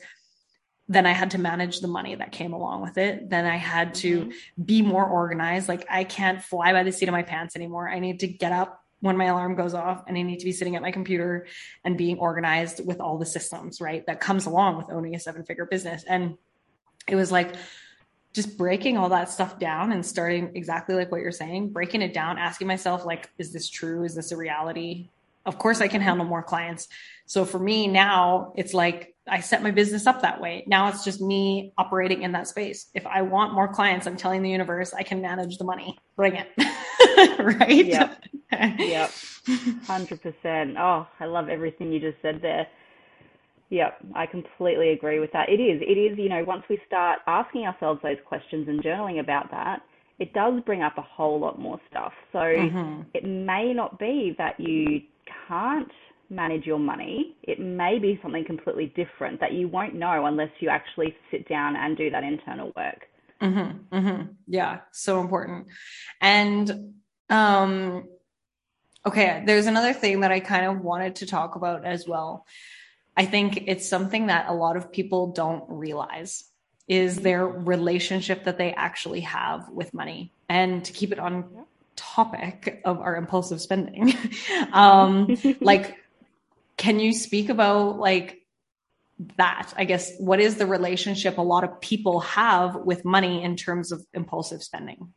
then 0.89 1.07
I 1.07 1.13
had 1.13 1.31
to 1.33 1.39
manage 1.39 1.81
the 1.81 1.89
money 1.89 2.17
that 2.17 2.33
came 2.33 2.53
along 2.53 2.83
with 2.83 2.99
it. 2.99 3.31
Then 3.31 3.47
I 3.47 3.57
had 3.57 3.95
to 3.97 4.23
mm-hmm. 4.23 4.63
be 4.63 4.83
more 4.83 5.07
organized. 5.07 5.69
Like 5.69 5.87
I 5.89 6.03
can't 6.05 6.43
fly 6.43 6.73
by 6.73 6.83
the 6.83 6.93
seat 6.93 7.09
of 7.09 7.13
my 7.13 7.23
pants 7.23 7.55
anymore. 7.55 7.89
I 7.89 8.01
need 8.01 8.21
to 8.21 8.27
get 8.27 8.51
up 8.51 8.83
when 9.01 9.17
my 9.17 9.27
alarm 9.27 9.55
goes 9.55 9.75
off 9.75 10.05
and 10.07 10.19
I 10.19 10.23
need 10.23 10.41
to 10.41 10.45
be 10.45 10.53
sitting 10.53 10.75
at 10.75 10.83
my 10.83 10.91
computer 10.91 11.47
and 11.85 11.97
being 11.97 12.19
organized 12.19 12.85
with 12.85 13.01
all 13.01 13.19
the 13.19 13.27
systems, 13.27 13.81
right? 13.81 14.05
That 14.07 14.21
comes 14.21 14.47
along 14.47 14.77
with 14.79 14.91
owning 14.91 15.15
a 15.15 15.21
seven 15.21 15.45
figure 15.45 15.67
business. 15.67 16.05
And 16.07 16.37
it 17.09 17.17
was 17.17 17.33
like, 17.33 17.55
just 18.33 18.57
breaking 18.57 18.97
all 18.97 19.11
that 19.11 19.29
stuff 19.29 19.59
down 19.59 19.93
and 19.93 20.05
starting 20.05 20.53
exactly 20.55 20.95
like 20.95 21.13
what 21.13 21.21
you're 21.21 21.31
saying, 21.33 21.71
breaking 21.71 22.03
it 22.03 22.15
down, 22.15 22.39
asking 22.39 22.67
myself, 22.67 23.05
like, 23.05 23.31
is 23.39 23.53
this 23.53 23.69
true? 23.69 24.05
Is 24.05 24.15
this 24.15 24.33
a 24.33 24.37
reality? 24.37 25.11
Of 25.45 25.59
course, 25.59 25.81
I 25.81 25.89
can 25.89 26.01
handle 26.01 26.25
more 26.25 26.43
clients. 26.43 26.89
So 27.27 27.45
for 27.45 27.59
me 27.59 27.89
now, 27.89 28.53
it's 28.57 28.73
like 28.73 29.15
I 29.29 29.41
set 29.41 29.63
my 29.63 29.71
business 29.71 30.07
up 30.07 30.23
that 30.23 30.41
way. 30.41 30.65
Now 30.67 30.89
it's 30.89 31.05
just 31.05 31.21
me 31.21 31.73
operating 31.79 32.23
in 32.23 32.33
that 32.33 32.49
space. 32.49 32.87
If 32.95 33.07
I 33.07 33.23
want 33.23 33.55
more 33.55 33.69
clients, 33.69 34.07
I'm 34.07 34.17
telling 34.17 34.43
the 34.43 34.51
universe 34.51 34.95
I 34.95 35.03
can 35.03 35.21
manage 35.21 35.59
the 35.59 35.65
money. 35.65 35.99
Bring 36.17 36.35
it. 36.37 36.49
right? 37.61 37.85
Yep. 37.85 38.25
yep. 38.79 39.11
100%. 39.11 40.79
Oh, 40.79 41.07
I 41.21 41.25
love 41.27 41.49
everything 41.49 41.93
you 41.93 42.01
just 42.01 42.21
said 42.23 42.41
there. 42.41 42.67
Yep, 43.73 44.01
I 44.15 44.27
completely 44.27 44.91
agree 44.91 45.19
with 45.19 45.33
that. 45.33 45.49
It 45.49 45.59
is. 45.59 45.81
It 45.81 45.97
is, 45.99 46.19
you 46.19 46.29
know, 46.29 46.45
once 46.47 46.63
we 46.69 46.79
start 46.87 47.21
asking 47.27 47.63
ourselves 47.65 48.01
those 48.03 48.19
questions 48.27 48.69
and 48.69 48.83
journaling 48.83 49.19
about 49.19 49.51
that, 49.51 49.81
it 50.19 50.35
does 50.35 50.61
bring 50.67 50.83
up 50.83 50.99
a 50.99 51.03
whole 51.03 51.41
lot 51.41 51.59
more 51.59 51.81
stuff. 51.91 52.13
So 52.33 52.39
mm-hmm. 52.41 53.01
it 53.15 53.25
may 53.25 53.73
not 53.73 53.99
be 53.99 54.35
that 54.37 54.61
you 54.61 55.01
can't 55.49 55.91
manage 56.29 56.67
your 56.67 56.79
money. 56.79 57.35
It 57.45 57.61
may 57.61 57.99
be 57.99 58.21
something 58.23 58.45
completely 58.45 58.93
different 58.95 59.41
that 59.41 59.55
you 59.55 59.69
won't 59.69 59.95
know 59.95 60.27
unless 60.27 60.51
you 60.61 60.69
actually 60.69 61.17
sit 61.31 61.49
down 61.49 61.75
and 61.75 61.97
do 61.97 62.11
that 62.11 62.25
internal 62.25 62.73
work. 62.77 63.07
Mm-hmm, 63.41 63.97
mm-hmm. 63.97 64.23
Yeah, 64.49 64.81
so 64.93 65.19
important. 65.19 65.69
And 66.21 66.93
um, 67.31 68.05
okay, 69.07 69.43
there's 69.47 69.67
another 69.67 69.95
thing 69.95 70.21
that 70.21 70.31
I 70.31 70.41
kind 70.41 70.67
of 70.67 70.83
wanted 70.83 71.17
to 71.17 71.27
talk 71.27 71.57
about 71.57 71.87
as 71.87 72.07
well. 72.07 72.45
I 73.17 73.27
think 73.27 73.65
it's 73.67 73.89
something 73.89 74.27
that 74.27 74.47
a 74.49 74.55
lot 74.55 74.77
of 74.77 74.91
people 74.91 75.33
don't 75.33 75.65
realize 75.69 76.45
is 76.89 77.17
their 77.17 77.47
relationship 77.47 78.45
that 78.45 78.59
they 78.59 78.73
actually 78.73 79.21
have 79.21 79.69
with 79.69 79.95
money. 79.95 80.33
And 80.49 80.85
to 80.85 80.93
keep 80.93 81.13
it 81.13 81.19
on 81.19 81.49
topic 81.97 82.81
of 82.85 83.01
our 83.01 83.17
impulsive 83.17 83.61
spending, 83.61 84.15
um, 84.73 85.37
like, 85.61 85.97
can 86.77 87.01
you 87.01 87.13
speak 87.13 87.49
about 87.49 87.99
like 87.99 88.43
that? 89.37 89.73
I 89.77 89.85
guess 89.85 90.13
what 90.19 90.41
is 90.41 90.57
the 90.57 90.67
relationship 90.67 91.39
a 91.39 91.43
lot 91.43 91.65
of 91.65 91.81
people 91.81 92.21
have 92.21 92.77
with 92.77 93.05
money 93.05 93.45
in 93.45 93.57
terms 93.57 93.93
of 93.93 94.05
impulsive 94.15 94.63
spending? 94.63 95.13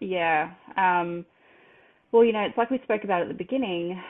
Yeah. 0.00 0.52
Um, 0.76 1.26
well, 2.12 2.24
you 2.24 2.32
know, 2.32 2.42
it's 2.42 2.56
like 2.56 2.70
we 2.70 2.78
spoke 2.84 3.04
about 3.04 3.22
at 3.22 3.28
the 3.28 3.34
beginning. 3.34 4.02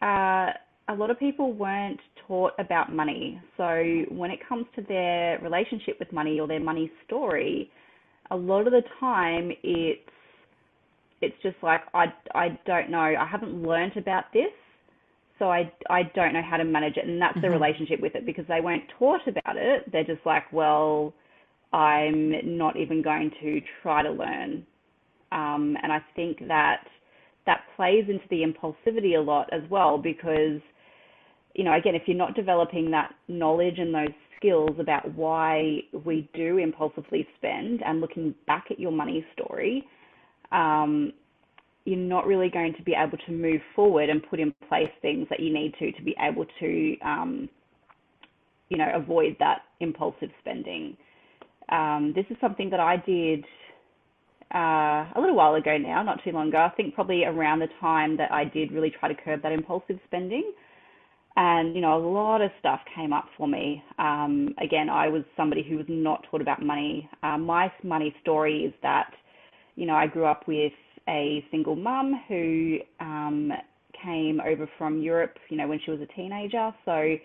Uh, 0.00 0.52
a 0.88 0.94
lot 0.94 1.10
of 1.10 1.18
people 1.18 1.52
weren't 1.52 2.00
taught 2.26 2.52
about 2.58 2.94
money. 2.94 3.40
So 3.56 4.04
when 4.10 4.30
it 4.30 4.40
comes 4.48 4.66
to 4.76 4.82
their 4.82 5.38
relationship 5.40 5.96
with 5.98 6.12
money 6.12 6.40
or 6.40 6.48
their 6.48 6.60
money 6.60 6.90
story, 7.06 7.70
a 8.30 8.36
lot 8.36 8.66
of 8.66 8.72
the 8.72 8.82
time 9.00 9.50
it's 9.62 10.00
it's 11.20 11.34
just 11.42 11.56
like 11.62 11.80
I, 11.94 12.06
I 12.34 12.58
don't 12.66 12.90
know 12.90 12.98
i 12.98 13.26
haven't 13.30 13.62
learnt 13.62 13.96
about 13.96 14.24
this 14.32 14.52
so 15.38 15.50
I, 15.50 15.72
I 15.88 16.02
don't 16.14 16.32
know 16.32 16.42
how 16.48 16.56
to 16.56 16.64
manage 16.64 16.96
it 16.96 17.06
and 17.06 17.20
that's 17.20 17.32
mm-hmm. 17.36 17.42
the 17.42 17.50
relationship 17.50 18.00
with 18.00 18.14
it 18.14 18.26
because 18.26 18.44
they 18.48 18.60
weren't 18.60 18.84
taught 18.98 19.26
about 19.26 19.56
it 19.56 19.90
they're 19.90 20.04
just 20.04 20.24
like 20.24 20.52
well 20.52 21.12
i'm 21.72 22.56
not 22.56 22.76
even 22.76 23.02
going 23.02 23.30
to 23.40 23.60
try 23.82 24.02
to 24.02 24.10
learn 24.10 24.66
um, 25.32 25.76
and 25.82 25.92
i 25.92 26.00
think 26.14 26.38
that 26.48 26.84
that 27.46 27.62
plays 27.76 28.04
into 28.08 28.24
the 28.30 28.42
impulsivity 28.42 29.16
a 29.16 29.20
lot 29.20 29.48
as 29.52 29.62
well 29.70 29.98
because 29.98 30.60
you 31.58 31.64
know 31.64 31.74
again 31.74 31.96
if 31.96 32.02
you're 32.06 32.16
not 32.16 32.34
developing 32.34 32.90
that 32.92 33.12
knowledge 33.26 33.78
and 33.78 33.92
those 33.92 34.14
skills 34.38 34.70
about 34.78 35.12
why 35.14 35.80
we 36.04 36.30
do 36.32 36.58
impulsively 36.58 37.26
spend 37.36 37.82
and 37.84 38.00
looking 38.00 38.32
back 38.46 38.66
at 38.70 38.78
your 38.78 38.92
money 38.92 39.26
story, 39.34 39.84
um, 40.52 41.12
you're 41.84 41.98
not 41.98 42.24
really 42.24 42.48
going 42.48 42.72
to 42.74 42.82
be 42.84 42.94
able 42.94 43.18
to 43.26 43.32
move 43.32 43.60
forward 43.74 44.08
and 44.08 44.22
put 44.30 44.38
in 44.38 44.54
place 44.68 44.90
things 45.02 45.26
that 45.28 45.40
you 45.40 45.52
need 45.52 45.74
to 45.80 45.90
to 45.90 46.02
be 46.02 46.14
able 46.20 46.46
to, 46.60 46.96
um, 47.04 47.48
you 48.68 48.78
know, 48.78 48.88
avoid 48.94 49.36
that 49.40 49.62
impulsive 49.80 50.30
spending. 50.40 50.96
Um, 51.70 52.12
this 52.14 52.24
is 52.30 52.36
something 52.40 52.70
that 52.70 52.78
I 52.78 52.96
did 52.98 53.44
uh, 54.54 55.10
a 55.16 55.18
little 55.18 55.34
while 55.34 55.56
ago 55.56 55.76
now, 55.76 56.04
not 56.04 56.22
too 56.22 56.30
long 56.30 56.48
ago. 56.48 56.58
I 56.58 56.70
think 56.76 56.94
probably 56.94 57.24
around 57.24 57.58
the 57.58 57.68
time 57.80 58.16
that 58.18 58.30
I 58.30 58.44
did 58.44 58.70
really 58.70 58.90
try 58.90 59.08
to 59.08 59.20
curb 59.20 59.42
that 59.42 59.50
impulsive 59.50 59.98
spending 60.06 60.52
and 61.38 61.74
you 61.74 61.80
know 61.80 61.96
a 61.96 62.04
lot 62.04 62.42
of 62.42 62.50
stuff 62.58 62.80
came 62.94 63.12
up 63.12 63.26
for 63.36 63.48
me. 63.48 63.82
Um, 63.98 64.54
again 64.60 64.90
i 64.90 65.08
was 65.08 65.22
somebody 65.36 65.62
who 65.62 65.76
was 65.76 65.86
not 65.88 66.26
taught 66.30 66.42
about 66.42 66.60
money. 66.62 67.08
Uh, 67.22 67.38
my 67.38 67.72
money 67.82 68.14
story 68.20 68.64
is 68.64 68.74
that 68.82 69.10
you 69.76 69.86
know 69.86 69.94
i 69.94 70.06
grew 70.06 70.26
up 70.26 70.46
with 70.46 70.72
a 71.08 71.44
single 71.50 71.76
mum 71.76 72.20
who 72.28 72.78
um, 73.00 73.52
came 74.04 74.40
over 74.40 74.68
from 74.76 75.00
europe 75.00 75.36
you 75.48 75.56
know 75.56 75.66
when 75.68 75.80
she 75.84 75.90
was 75.90 76.00
a 76.00 76.06
teenager. 76.14 76.74
So 76.84 77.16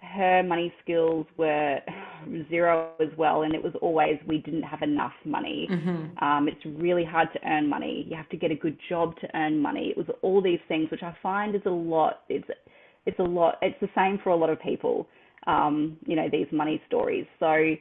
her 0.00 0.42
money 0.42 0.72
skills 0.82 1.26
were 1.38 1.78
zero 2.50 2.90
as 3.00 3.16
well 3.16 3.42
and 3.42 3.54
it 3.54 3.62
was 3.62 3.72
always 3.80 4.16
we 4.26 4.38
didn't 4.38 4.64
have 4.64 4.82
enough 4.82 5.14
money. 5.24 5.68
Mm-hmm. 5.70 6.24
um, 6.24 6.48
it's 6.48 6.64
really 6.82 7.04
hard 7.04 7.28
to 7.34 7.38
earn 7.46 7.68
money. 7.68 8.06
You 8.08 8.16
have 8.16 8.28
to 8.30 8.36
get 8.36 8.50
a 8.50 8.56
good 8.56 8.76
job 8.88 9.14
to 9.20 9.28
earn 9.36 9.62
money. 9.62 9.90
It 9.90 9.96
was 9.96 10.06
all 10.22 10.42
these 10.42 10.62
things 10.66 10.90
which 10.90 11.04
i 11.04 11.14
find 11.22 11.54
is 11.54 11.62
a 11.66 11.70
lot. 11.70 12.22
It's 12.28 12.48
it's 13.06 13.18
a 13.18 13.22
lot. 13.22 13.58
It's 13.62 13.78
the 13.80 13.88
same 13.94 14.18
for 14.22 14.30
a 14.30 14.36
lot 14.36 14.50
of 14.50 14.60
people. 14.60 15.06
Um, 15.46 15.96
you 16.06 16.14
know, 16.14 16.28
these 16.30 16.46
money 16.52 16.80
stories. 16.86 17.26
So 17.40 17.74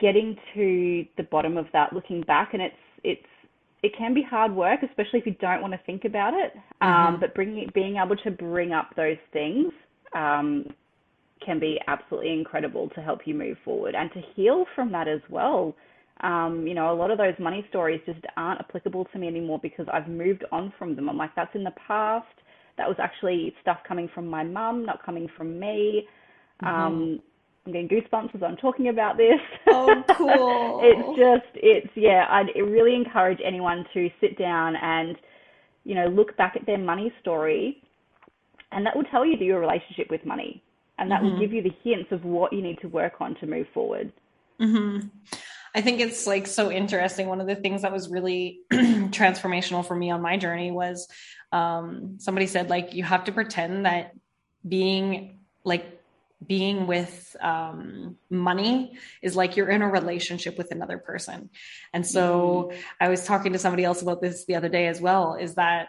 getting 0.00 0.36
to 0.54 1.04
the 1.16 1.22
bottom 1.24 1.56
of 1.56 1.66
that, 1.72 1.92
looking 1.92 2.22
back, 2.22 2.50
and 2.52 2.62
it's 2.62 2.74
it's 3.04 3.26
it 3.82 3.92
can 3.96 4.12
be 4.12 4.22
hard 4.22 4.54
work, 4.54 4.80
especially 4.82 5.20
if 5.20 5.26
you 5.26 5.34
don't 5.40 5.62
want 5.62 5.72
to 5.72 5.80
think 5.86 6.04
about 6.04 6.34
it. 6.34 6.52
Um, 6.80 6.90
mm-hmm. 6.90 7.20
But 7.20 7.34
bringing 7.34 7.70
being 7.74 7.96
able 7.96 8.16
to 8.16 8.30
bring 8.30 8.72
up 8.72 8.90
those 8.96 9.16
things 9.32 9.72
um, 10.14 10.66
can 11.44 11.58
be 11.58 11.80
absolutely 11.86 12.32
incredible 12.32 12.90
to 12.90 13.00
help 13.00 13.20
you 13.24 13.34
move 13.34 13.56
forward 13.64 13.94
and 13.94 14.10
to 14.12 14.20
heal 14.34 14.66
from 14.74 14.92
that 14.92 15.08
as 15.08 15.20
well. 15.30 15.74
Um, 16.22 16.66
you 16.66 16.74
know, 16.74 16.92
a 16.92 16.96
lot 16.96 17.10
of 17.10 17.16
those 17.16 17.32
money 17.38 17.64
stories 17.70 18.00
just 18.04 18.20
aren't 18.36 18.60
applicable 18.60 19.06
to 19.06 19.18
me 19.18 19.26
anymore 19.26 19.58
because 19.62 19.86
I've 19.90 20.06
moved 20.06 20.44
on 20.52 20.70
from 20.78 20.94
them. 20.94 21.08
I'm 21.08 21.16
like, 21.16 21.34
that's 21.34 21.54
in 21.54 21.64
the 21.64 21.72
past 21.86 22.26
that 22.80 22.88
was 22.88 22.96
actually 22.98 23.54
stuff 23.60 23.76
coming 23.86 24.08
from 24.14 24.26
my 24.26 24.42
mum, 24.42 24.86
not 24.86 25.04
coming 25.04 25.28
from 25.36 25.60
me. 25.60 26.08
Mm-hmm. 26.62 26.66
Um, 26.66 27.20
I'm 27.66 27.72
getting 27.72 27.88
goosebumps 27.88 28.34
as 28.34 28.42
I'm 28.42 28.56
talking 28.56 28.88
about 28.88 29.18
this. 29.18 29.38
Oh, 29.68 30.02
cool. 30.16 30.80
it's 30.82 31.18
just, 31.18 31.62
it's, 31.62 31.92
yeah, 31.94 32.24
I'd 32.30 32.48
really 32.58 32.94
encourage 32.94 33.38
anyone 33.44 33.84
to 33.92 34.08
sit 34.18 34.38
down 34.38 34.76
and, 34.76 35.14
you 35.84 35.94
know, 35.94 36.06
look 36.06 36.34
back 36.38 36.56
at 36.56 36.64
their 36.64 36.78
money 36.78 37.12
story, 37.20 37.82
and 38.72 38.86
that 38.86 38.96
will 38.96 39.04
tell 39.04 39.26
you 39.26 39.36
your 39.36 39.60
relationship 39.60 40.08
with 40.08 40.24
money. 40.24 40.62
And 40.98 41.10
that 41.10 41.20
mm-hmm. 41.20 41.32
will 41.32 41.38
give 41.38 41.52
you 41.52 41.62
the 41.62 41.74
hints 41.84 42.12
of 42.12 42.24
what 42.24 42.50
you 42.50 42.62
need 42.62 42.78
to 42.80 42.88
work 42.88 43.20
on 43.20 43.34
to 43.36 43.46
move 43.46 43.66
forward. 43.74 44.10
Mm-hmm. 44.58 45.08
I 45.74 45.80
think 45.80 46.00
it's 46.00 46.26
like 46.26 46.46
so 46.46 46.70
interesting. 46.70 47.28
One 47.28 47.40
of 47.40 47.46
the 47.46 47.54
things 47.54 47.82
that 47.82 47.92
was 47.92 48.08
really 48.08 48.60
transformational 48.72 49.86
for 49.86 49.94
me 49.94 50.10
on 50.10 50.20
my 50.20 50.36
journey 50.36 50.70
was 50.70 51.08
um, 51.52 52.16
somebody 52.18 52.46
said 52.46 52.70
like 52.70 52.94
you 52.94 53.04
have 53.04 53.24
to 53.24 53.32
pretend 53.32 53.86
that 53.86 54.14
being 54.66 55.38
like 55.64 56.00
being 56.46 56.86
with 56.86 57.36
um, 57.40 58.16
money 58.30 58.96
is 59.20 59.36
like 59.36 59.56
you're 59.56 59.68
in 59.68 59.82
a 59.82 59.88
relationship 59.88 60.56
with 60.56 60.70
another 60.70 60.98
person. 60.98 61.50
And 61.92 62.06
so 62.06 62.70
mm. 62.72 62.78
I 62.98 63.08
was 63.08 63.24
talking 63.24 63.52
to 63.52 63.58
somebody 63.58 63.84
else 63.84 64.00
about 64.00 64.22
this 64.22 64.46
the 64.46 64.56
other 64.56 64.68
day 64.68 64.86
as 64.86 65.00
well. 65.00 65.34
Is 65.34 65.56
that 65.56 65.88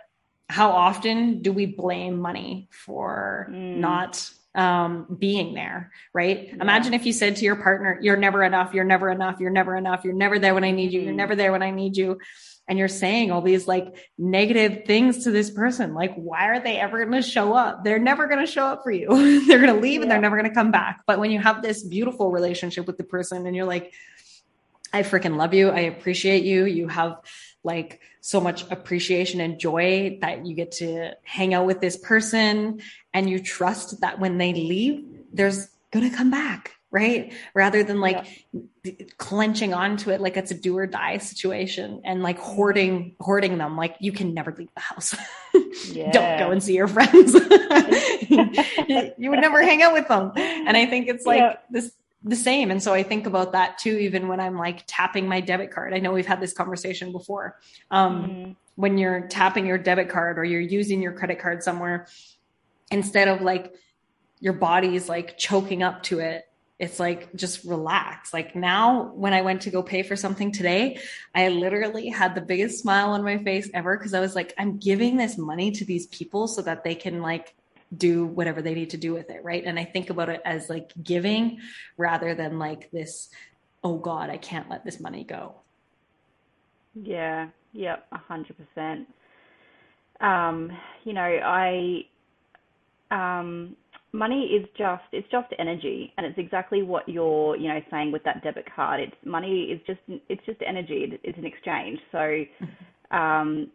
how 0.49 0.71
often 0.71 1.41
do 1.41 1.53
we 1.53 1.65
blame 1.65 2.19
money 2.19 2.67
for 2.71 3.47
mm. 3.49 3.77
not 3.77 4.29
um, 4.55 5.15
being 5.17 5.53
there, 5.53 5.91
right? 6.13 6.47
Yeah. 6.47 6.55
Imagine 6.61 6.93
if 6.93 7.05
you 7.05 7.13
said 7.13 7.37
to 7.37 7.45
your 7.45 7.55
partner, 7.55 7.97
You're 8.01 8.17
never 8.17 8.43
enough, 8.43 8.73
you're 8.73 8.83
never 8.83 9.09
enough, 9.09 9.39
you're 9.39 9.51
never 9.51 9.75
enough, 9.75 10.03
you're 10.03 10.13
never 10.13 10.39
there 10.39 10.53
when 10.53 10.63
I 10.63 10.71
need 10.71 10.91
you, 10.91 11.01
you're 11.01 11.13
mm. 11.13 11.17
never 11.17 11.35
there 11.35 11.51
when 11.51 11.63
I 11.63 11.71
need 11.71 11.97
you. 11.97 12.19
And 12.67 12.77
you're 12.77 12.87
saying 12.87 13.31
all 13.31 13.41
these 13.41 13.67
like 13.67 13.95
negative 14.17 14.85
things 14.85 15.25
to 15.25 15.31
this 15.31 15.49
person. 15.49 15.93
Like, 15.93 16.13
why 16.15 16.47
are 16.47 16.61
they 16.61 16.77
ever 16.77 17.03
going 17.03 17.21
to 17.21 17.27
show 17.27 17.53
up? 17.53 17.83
They're 17.83 17.99
never 17.99 18.27
going 18.27 18.45
to 18.45 18.49
show 18.49 18.65
up 18.65 18.83
for 18.83 18.91
you. 18.91 19.07
they're 19.47 19.59
going 19.59 19.73
to 19.73 19.81
leave 19.81 19.95
yeah. 19.95 20.01
and 20.03 20.11
they're 20.11 20.21
never 20.21 20.37
going 20.37 20.49
to 20.49 20.55
come 20.55 20.71
back. 20.71 21.01
But 21.05 21.19
when 21.19 21.31
you 21.31 21.39
have 21.39 21.61
this 21.61 21.83
beautiful 21.83 22.31
relationship 22.31 22.87
with 22.87 22.97
the 22.97 23.03
person 23.03 23.45
and 23.45 23.55
you're 23.55 23.65
like, 23.65 23.93
I 24.93 25.03
freaking 25.03 25.37
love 25.37 25.53
you. 25.53 25.69
I 25.69 25.81
appreciate 25.81 26.43
you. 26.43 26.65
You 26.65 26.87
have 26.87 27.17
like 27.63 28.01
so 28.21 28.41
much 28.41 28.69
appreciation 28.71 29.39
and 29.41 29.59
joy 29.59 30.17
that 30.21 30.45
you 30.45 30.55
get 30.55 30.71
to 30.71 31.11
hang 31.23 31.53
out 31.53 31.65
with 31.65 31.79
this 31.79 31.97
person 31.97 32.81
and 33.13 33.29
you 33.29 33.39
trust 33.39 34.01
that 34.01 34.19
when 34.19 34.37
they 34.37 34.53
leave, 34.53 35.05
there's 35.31 35.67
going 35.91 36.09
to 36.09 36.15
come 36.15 36.31
back 36.31 36.75
right? 36.91 37.31
Rather 37.53 37.83
than 37.83 38.01
like 38.01 38.45
yeah. 38.83 38.91
clenching 39.17 39.73
onto 39.73 40.11
it 40.11 40.21
like 40.21 40.35
it's 40.37 40.51
a 40.51 40.53
do 40.53 40.77
or 40.77 40.85
die 40.85 41.17
situation 41.17 42.01
and 42.03 42.21
like 42.21 42.37
hoarding 42.37 43.15
hoarding 43.19 43.57
them 43.57 43.77
like 43.77 43.95
you 43.99 44.11
can 44.11 44.33
never 44.33 44.53
leave 44.57 44.69
the 44.75 44.81
house. 44.81 45.15
yeah. 45.87 46.11
Don't 46.11 46.39
go 46.39 46.51
and 46.51 46.61
see 46.61 46.75
your 46.75 46.87
friends. 46.87 47.33
you 49.17 49.29
would 49.29 49.39
never 49.39 49.61
hang 49.63 49.81
out 49.81 49.93
with 49.93 50.07
them. 50.07 50.33
And 50.35 50.75
I 50.75 50.85
think 50.85 51.07
it's 51.07 51.25
like 51.25 51.39
yeah. 51.39 51.55
this 51.69 51.93
the 52.23 52.35
same. 52.35 52.69
And 52.69 52.81
so 52.81 52.93
I 52.93 53.03
think 53.03 53.25
about 53.25 53.53
that 53.53 53.77
too, 53.79 53.97
even 53.97 54.27
when 54.27 54.39
I'm 54.39 54.57
like 54.57 54.83
tapping 54.87 55.27
my 55.27 55.41
debit 55.41 55.71
card. 55.71 55.93
I 55.93 55.99
know 55.99 56.11
we've 56.11 56.25
had 56.25 56.39
this 56.39 56.53
conversation 56.53 57.11
before. 57.11 57.59
Um, 57.89 58.23
mm-hmm. 58.23 58.51
When 58.75 58.97
you're 58.97 59.27
tapping 59.27 59.65
your 59.65 59.77
debit 59.77 60.09
card 60.09 60.37
or 60.37 60.43
you're 60.43 60.61
using 60.61 61.01
your 61.01 61.13
credit 61.13 61.39
card 61.39 61.63
somewhere, 61.63 62.07
instead 62.91 63.27
of 63.27 63.41
like 63.41 63.73
your 64.39 64.53
body's 64.53 65.09
like 65.09 65.37
choking 65.37 65.83
up 65.83 66.03
to 66.03 66.19
it, 66.19 66.47
it's 66.79 66.99
like 66.99 67.35
just 67.35 67.63
relax. 67.63 68.33
Like 68.33 68.55
now, 68.55 69.11
when 69.13 69.33
I 69.33 69.43
went 69.43 69.61
to 69.63 69.69
go 69.69 69.83
pay 69.83 70.01
for 70.01 70.15
something 70.15 70.51
today, 70.51 70.99
I 71.33 71.49
literally 71.49 72.09
had 72.09 72.33
the 72.33 72.41
biggest 72.41 72.81
smile 72.81 73.11
on 73.11 73.23
my 73.23 73.37
face 73.37 73.69
ever 73.73 73.95
because 73.95 74.15
I 74.15 74.19
was 74.19 74.35
like, 74.35 74.53
I'm 74.57 74.77
giving 74.77 75.15
this 75.15 75.37
money 75.37 75.71
to 75.71 75.85
these 75.85 76.07
people 76.07 76.47
so 76.47 76.63
that 76.63 76.83
they 76.83 76.95
can 76.95 77.21
like 77.21 77.55
do 77.95 78.25
whatever 78.25 78.61
they 78.61 78.73
need 78.73 78.91
to 78.91 78.97
do 78.97 79.13
with 79.13 79.29
it. 79.29 79.43
Right. 79.43 79.63
And 79.65 79.77
I 79.79 79.83
think 79.83 80.09
about 80.09 80.29
it 80.29 80.41
as 80.45 80.69
like 80.69 80.91
giving 81.01 81.59
rather 81.97 82.33
than 82.33 82.59
like 82.59 82.89
this, 82.91 83.29
oh 83.83 83.97
God, 83.97 84.29
I 84.29 84.37
can't 84.37 84.69
let 84.69 84.85
this 84.85 84.99
money 84.99 85.23
go. 85.23 85.55
Yeah. 86.95 87.49
Yep. 87.73 88.07
A 88.11 88.17
hundred 88.17 88.57
percent. 88.57 89.07
Um, 90.19 90.71
you 91.03 91.13
know, 91.13 91.21
I, 91.21 92.05
um, 93.09 93.75
money 94.13 94.43
is 94.45 94.67
just 94.77 95.03
it's 95.11 95.27
just 95.31 95.47
energy 95.57 96.13
and 96.17 96.25
it's 96.25 96.37
exactly 96.37 96.81
what 96.81 97.07
you're 97.07 97.55
you 97.55 97.67
know 97.67 97.79
saying 97.89 98.11
with 98.11 98.23
that 98.23 98.43
debit 98.43 98.65
card 98.75 98.99
it's 98.99 99.15
money 99.23 99.63
is 99.63 99.79
just 99.87 99.99
it's 100.27 100.45
just 100.45 100.59
energy 100.65 101.17
it's 101.23 101.37
an 101.37 101.45
exchange 101.45 101.99
so 102.11 102.17
mm-hmm. 102.17 103.15
um 103.15 103.71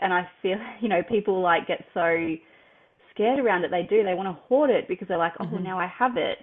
and 0.00 0.12
i 0.12 0.28
feel 0.42 0.58
you 0.80 0.88
know 0.88 1.02
people 1.04 1.40
like 1.40 1.66
get 1.68 1.84
so 1.94 2.36
scared 3.16 3.38
around 3.38 3.64
it 3.64 3.70
they 3.70 3.82
do 3.82 4.04
they 4.04 4.14
want 4.14 4.28
to 4.28 4.42
hoard 4.44 4.70
it 4.70 4.86
because 4.86 5.08
they're 5.08 5.18
like 5.18 5.32
oh 5.40 5.44
mm-hmm. 5.44 5.64
now 5.64 5.78
i 5.78 5.86
have 5.86 6.16
it 6.16 6.38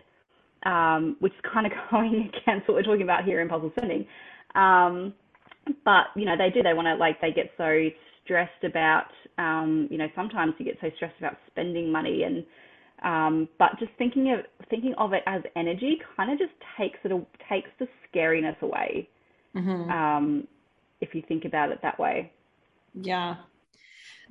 um 0.66 1.16
which 1.20 1.34
is 1.34 1.40
kind 1.54 1.66
of 1.66 1.72
going 1.92 2.30
against 2.34 2.68
what 2.68 2.76
we're 2.76 2.84
talking 2.84 3.04
about 3.04 3.24
here 3.24 3.40
impulsive 3.40 3.72
spending 3.78 4.06
um 4.56 5.14
but 5.86 6.08
you 6.16 6.26
know 6.26 6.36
they 6.38 6.50
do 6.50 6.62
they 6.62 6.74
want 6.74 6.88
to 6.88 6.96
like 6.96 7.22
they 7.22 7.32
get 7.32 7.52
so 7.58 7.88
stressed 8.26 8.64
about 8.64 9.08
um 9.38 9.88
you 9.90 9.98
know 9.98 10.08
sometimes 10.16 10.54
you 10.58 10.66
get 10.66 10.78
so 10.82 10.90
stressed 10.96 11.16
about 11.20 11.38
spending 11.52 11.92
money 11.92 12.24
and 12.24 12.44
um, 13.04 13.50
but 13.60 13.78
just 13.80 13.92
thinking 13.98 14.32
of 14.32 14.46
thinking 14.70 14.94
of 14.98 15.14
it 15.14 15.24
as 15.28 15.42
energy 15.56 15.98
kind 16.16 16.32
of 16.32 16.40
just 16.40 16.54
takes 16.78 16.98
it 17.04 17.28
takes 17.50 17.70
the 17.80 17.88
scariness 18.08 18.60
away. 18.62 19.10
Mm-hmm. 19.56 19.92
Um, 19.92 20.48
if 21.02 21.14
you 21.14 21.22
think 21.28 21.44
about 21.46 21.72
it 21.72 21.80
that 21.82 22.00
way. 22.00 22.32
Yeah. 22.94 23.36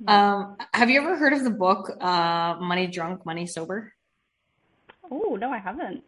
Um, 0.07 0.57
have 0.73 0.89
you 0.89 1.01
ever 1.01 1.17
heard 1.17 1.33
of 1.33 1.43
the 1.43 1.49
book 1.49 1.91
uh, 2.01 2.55
Money 2.59 2.87
Drunk, 2.87 3.25
Money 3.25 3.47
Sober? 3.47 3.93
Oh, 5.09 5.35
no, 5.39 5.51
I 5.51 5.59
haven't. 5.59 6.03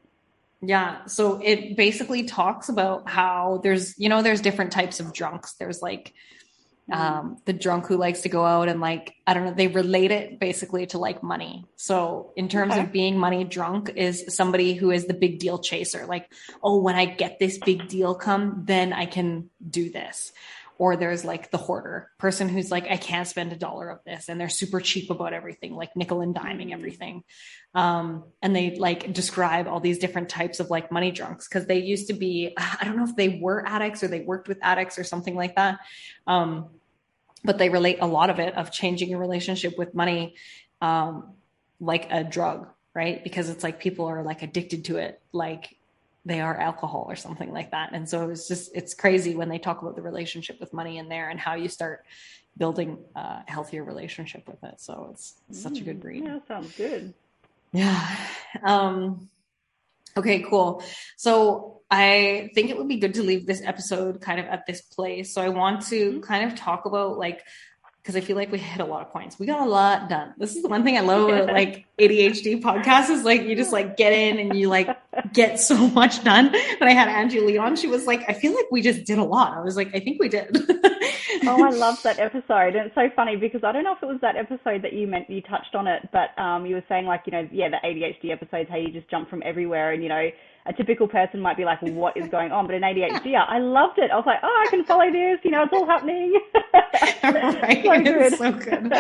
Yeah. 0.62 1.06
So 1.06 1.40
it 1.44 1.78
basically 1.78 2.24
talks 2.24 2.70
about 2.70 3.08
how 3.08 3.60
there's, 3.64 3.98
you 4.00 4.10
know, 4.10 4.22
there's 4.22 4.42
different 4.42 4.72
types 4.72 5.00
of 5.00 5.14
drunks. 5.14 5.54
There's 5.54 5.82
like 5.82 6.14
mm. 6.90 6.96
um, 6.96 7.38
the 7.46 7.54
drunk 7.54 7.86
who 7.86 7.98
likes 7.98 8.22
to 8.22 8.30
go 8.30 8.44
out 8.44 8.68
and 8.68 8.82
like, 8.82 9.14
I 9.28 9.34
don't 9.34 9.46
know, 9.46 9.54
they 9.54 9.68
relate 9.68 10.12
it 10.12 10.40
basically 10.40 10.88
to 10.88 10.98
like 10.98 11.22
money. 11.22 11.66
So 11.76 12.32
in 12.36 12.50
terms 12.50 12.74
okay. 12.74 12.82
of 12.82 12.92
being 12.92 13.18
money 13.20 13.44
drunk 13.44 13.92
is 13.96 14.36
somebody 14.36 14.74
who 14.74 14.92
is 14.92 15.06
the 15.06 15.14
big 15.14 15.40
deal 15.40 15.60
chaser. 15.60 16.06
Like, 16.08 16.32
oh, 16.64 16.82
when 16.82 16.96
I 16.96 17.06
get 17.06 17.38
this 17.38 17.60
big 17.60 17.88
deal 17.88 18.16
come, 18.16 18.64
then 18.66 18.92
I 18.92 19.06
can 19.06 19.50
do 19.70 19.92
this 19.92 20.32
or 20.78 20.96
there's 20.96 21.24
like 21.24 21.52
the 21.52 21.58
hoarder 21.58 22.10
person 22.18 22.50
who's 22.50 22.72
like 22.72 22.86
i 22.90 22.98
can't 22.98 23.28
spend 23.28 23.52
a 23.52 23.56
dollar 23.56 23.90
of 23.90 24.00
this 24.06 24.30
and 24.30 24.40
they're 24.40 24.50
super 24.50 24.80
cheap 24.80 25.10
about 25.10 25.34
everything 25.34 25.76
like 25.76 25.96
nickel 25.96 26.22
and 26.22 26.36
diming 26.36 26.72
everything. 26.72 27.24
Um, 27.74 28.24
and 28.42 28.56
they 28.56 28.76
like 28.76 29.12
describe 29.12 29.68
all 29.68 29.82
these 29.82 30.00
different 30.00 30.30
types 30.30 30.60
of 30.60 30.70
like 30.70 30.92
money 30.92 31.12
drunks 31.12 31.48
because 31.48 31.66
they 31.66 31.80
used 31.80 32.08
to 32.08 32.14
be 32.14 32.54
i 32.58 32.84
don't 32.84 32.98
know 32.98 33.04
if 33.04 33.16
they 33.16 33.40
were 33.42 33.66
addicts 33.68 34.04
or 34.04 34.08
they 34.08 34.22
worked 34.22 34.48
with 34.48 34.60
addicts 34.62 34.98
or 34.98 35.04
something 35.04 35.36
like 35.36 35.56
that. 35.56 35.80
Um, 36.28 36.70
but 37.44 37.58
they 37.58 37.70
relate 37.70 37.98
a 38.02 38.08
lot 38.08 38.30
of 38.30 38.40
it 38.40 38.56
of 38.56 38.72
changing 38.72 39.10
your 39.10 39.20
relationship 39.20 39.78
with 39.78 39.94
money 39.94 40.36
um, 40.82 41.34
like 41.80 42.12
a 42.12 42.24
drug 42.24 42.68
right? 42.96 43.24
Because 43.24 43.50
it's 43.50 43.62
like 43.62 43.80
people 43.80 44.06
are 44.06 44.24
like 44.24 44.42
addicted 44.42 44.86
to 44.86 44.98
it 44.98 45.22
like 45.34 45.76
they 46.26 46.42
are 46.42 46.60
alcohol 46.60 47.06
or 47.08 47.16
something 47.16 47.54
like 47.54 47.72
that. 47.72 47.92
And 47.94 48.10
so 48.10 48.30
it's 48.30 48.48
just, 48.48 48.76
it's 48.76 48.94
crazy 48.96 49.36
when 49.36 49.48
they 49.48 49.60
talk 49.60 49.82
about 49.82 49.96
the 49.96 50.02
relationship 50.02 50.60
with 50.60 50.74
money 50.74 50.98
in 50.98 51.08
there 51.08 51.30
and 51.30 51.40
how 51.40 51.54
you 51.54 51.70
start 51.70 52.04
building 52.58 52.98
a 53.16 53.44
healthier 53.46 53.84
relationship 53.84 54.48
with 54.48 54.64
it. 54.64 54.82
So 54.82 55.10
it's, 55.12 55.36
it's 55.50 55.62
such 55.62 55.80
a 55.80 55.84
good 55.84 56.04
read. 56.04 56.24
Yeah, 56.24 56.40
sounds 56.48 56.76
good. 56.76 57.14
Yeah. 57.72 58.18
Um, 58.64 59.30
okay, 60.18 60.40
cool. 60.42 60.84
So 61.18 61.82
I 61.92 62.50
think 62.56 62.72
it 62.72 62.78
would 62.78 62.88
be 62.88 62.98
good 62.98 63.14
to 63.16 63.24
leave 63.24 63.46
this 63.46 63.62
episode 63.62 64.20
kind 64.20 64.40
of 64.40 64.48
at 64.48 64.66
this 64.66 64.82
place. 64.82 65.34
So 65.34 65.42
I 65.42 65.50
want 65.50 65.86
to 65.88 66.12
mm-hmm. 66.12 66.20
kind 66.22 66.52
of 66.52 66.58
talk 66.58 66.86
about 66.86 67.18
like 67.18 67.44
because 68.06 68.16
I 68.16 68.22
feel 68.22 68.36
like 68.36 68.52
we 68.52 68.60
hit 68.60 68.82
a 68.82 68.86
lot 68.86 69.02
of 69.02 69.12
points. 69.12 69.40
We 69.40 69.48
got 69.48 69.62
a 69.62 69.70
lot 69.70 70.10
done. 70.10 70.36
This 70.38 70.56
is 70.56 70.62
the 70.62 70.68
one 70.68 70.84
thing 70.84 70.96
I 70.96 71.00
love 71.00 71.28
about 71.28 71.52
like 71.52 71.88
ADHD 71.98 72.62
podcasts 72.62 73.10
is 73.10 73.24
like 73.24 73.42
you 73.42 73.56
just 73.56 73.74
like 73.74 73.98
get 73.98 74.14
in 74.14 74.38
and 74.38 74.56
you 74.56 74.70
like 74.70 74.96
get 75.34 75.60
so 75.60 75.76
much 75.90 76.24
done. 76.24 76.52
When 76.52 76.88
I 76.88 76.92
had 76.92 77.08
Angie 77.08 77.40
Lee 77.40 77.58
on, 77.58 77.76
she 77.76 77.88
was 77.88 78.06
like, 78.06 78.24
I 78.30 78.34
feel 78.34 78.54
like 78.54 78.68
we 78.70 78.84
just 78.84 79.06
did 79.06 79.18
a 79.18 79.24
lot. 79.24 79.58
I 79.58 79.62
was 79.62 79.76
like, 79.76 79.88
I 79.96 80.00
think 80.00 80.20
we 80.20 80.30
did. 80.30 80.56
oh, 81.48 81.64
I 81.66 81.72
love 81.72 82.00
that 82.04 82.20
episode. 82.20 82.76
And 82.76 82.86
it's 82.86 82.94
so 82.94 83.10
funny 83.16 83.38
because 83.38 83.64
I 83.64 83.72
don't 83.72 83.84
know 83.84 83.96
if 83.96 84.04
it 84.04 84.06
was 84.06 84.22
that 84.22 84.36
episode 84.36 84.84
that 84.84 84.94
you 84.94 85.08
meant 85.08 85.28
you 85.28 85.42
touched 85.42 85.74
on 85.74 85.88
it, 85.88 86.08
but 86.14 86.38
um, 86.40 86.68
you 86.68 86.76
were 86.76 86.84
saying 86.88 87.08
like, 87.08 87.24
you 87.26 87.32
know, 87.32 87.50
yeah, 87.52 87.70
the 87.70 87.78
ADHD 87.84 88.32
episodes, 88.32 88.70
how 88.70 88.78
you 88.78 88.92
just 88.92 89.10
jump 89.10 89.32
from 89.32 89.42
everywhere 89.44 89.94
and, 89.94 90.04
you 90.04 90.10
know, 90.10 90.30
a 90.66 90.74
typical 90.74 91.08
person 91.08 91.40
might 91.40 91.58
be 91.58 91.66
like, 91.66 91.82
what 91.82 92.18
is 92.18 92.28
going 92.30 92.52
on? 92.52 92.66
But 92.66 92.76
in 92.76 92.82
ADHD, 92.82 93.36
I 93.36 93.60
loved 93.60 94.00
it. 94.00 94.12
I 94.12 94.16
was 94.16 94.26
like, 94.26 94.40
oh, 94.44 94.64
I 94.66 94.70
can 94.70 94.84
follow 94.86 95.12
this. 95.12 95.40
You 95.44 95.52
know, 95.52 95.64
it's 95.64 95.74
all 95.74 95.86
happening. 95.86 96.40
right. 97.24 97.84
so 97.84 98.02
good. 98.04 98.22
It's 98.22 98.38
so 98.38 98.52
good. 98.52 98.92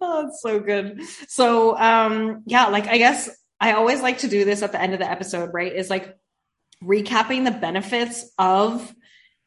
oh, 0.00 0.26
it's 0.26 0.42
so 0.42 0.60
good. 0.60 1.02
So, 1.28 1.78
um, 1.78 2.42
yeah, 2.46 2.66
like 2.66 2.86
I 2.86 2.98
guess 2.98 3.30
I 3.60 3.72
always 3.72 4.02
like 4.02 4.18
to 4.18 4.28
do 4.28 4.44
this 4.44 4.62
at 4.62 4.72
the 4.72 4.80
end 4.80 4.92
of 4.92 4.98
the 4.98 5.10
episode, 5.10 5.50
right? 5.52 5.72
Is 5.72 5.90
like 5.90 6.16
recapping 6.82 7.44
the 7.44 7.50
benefits 7.50 8.30
of 8.38 8.94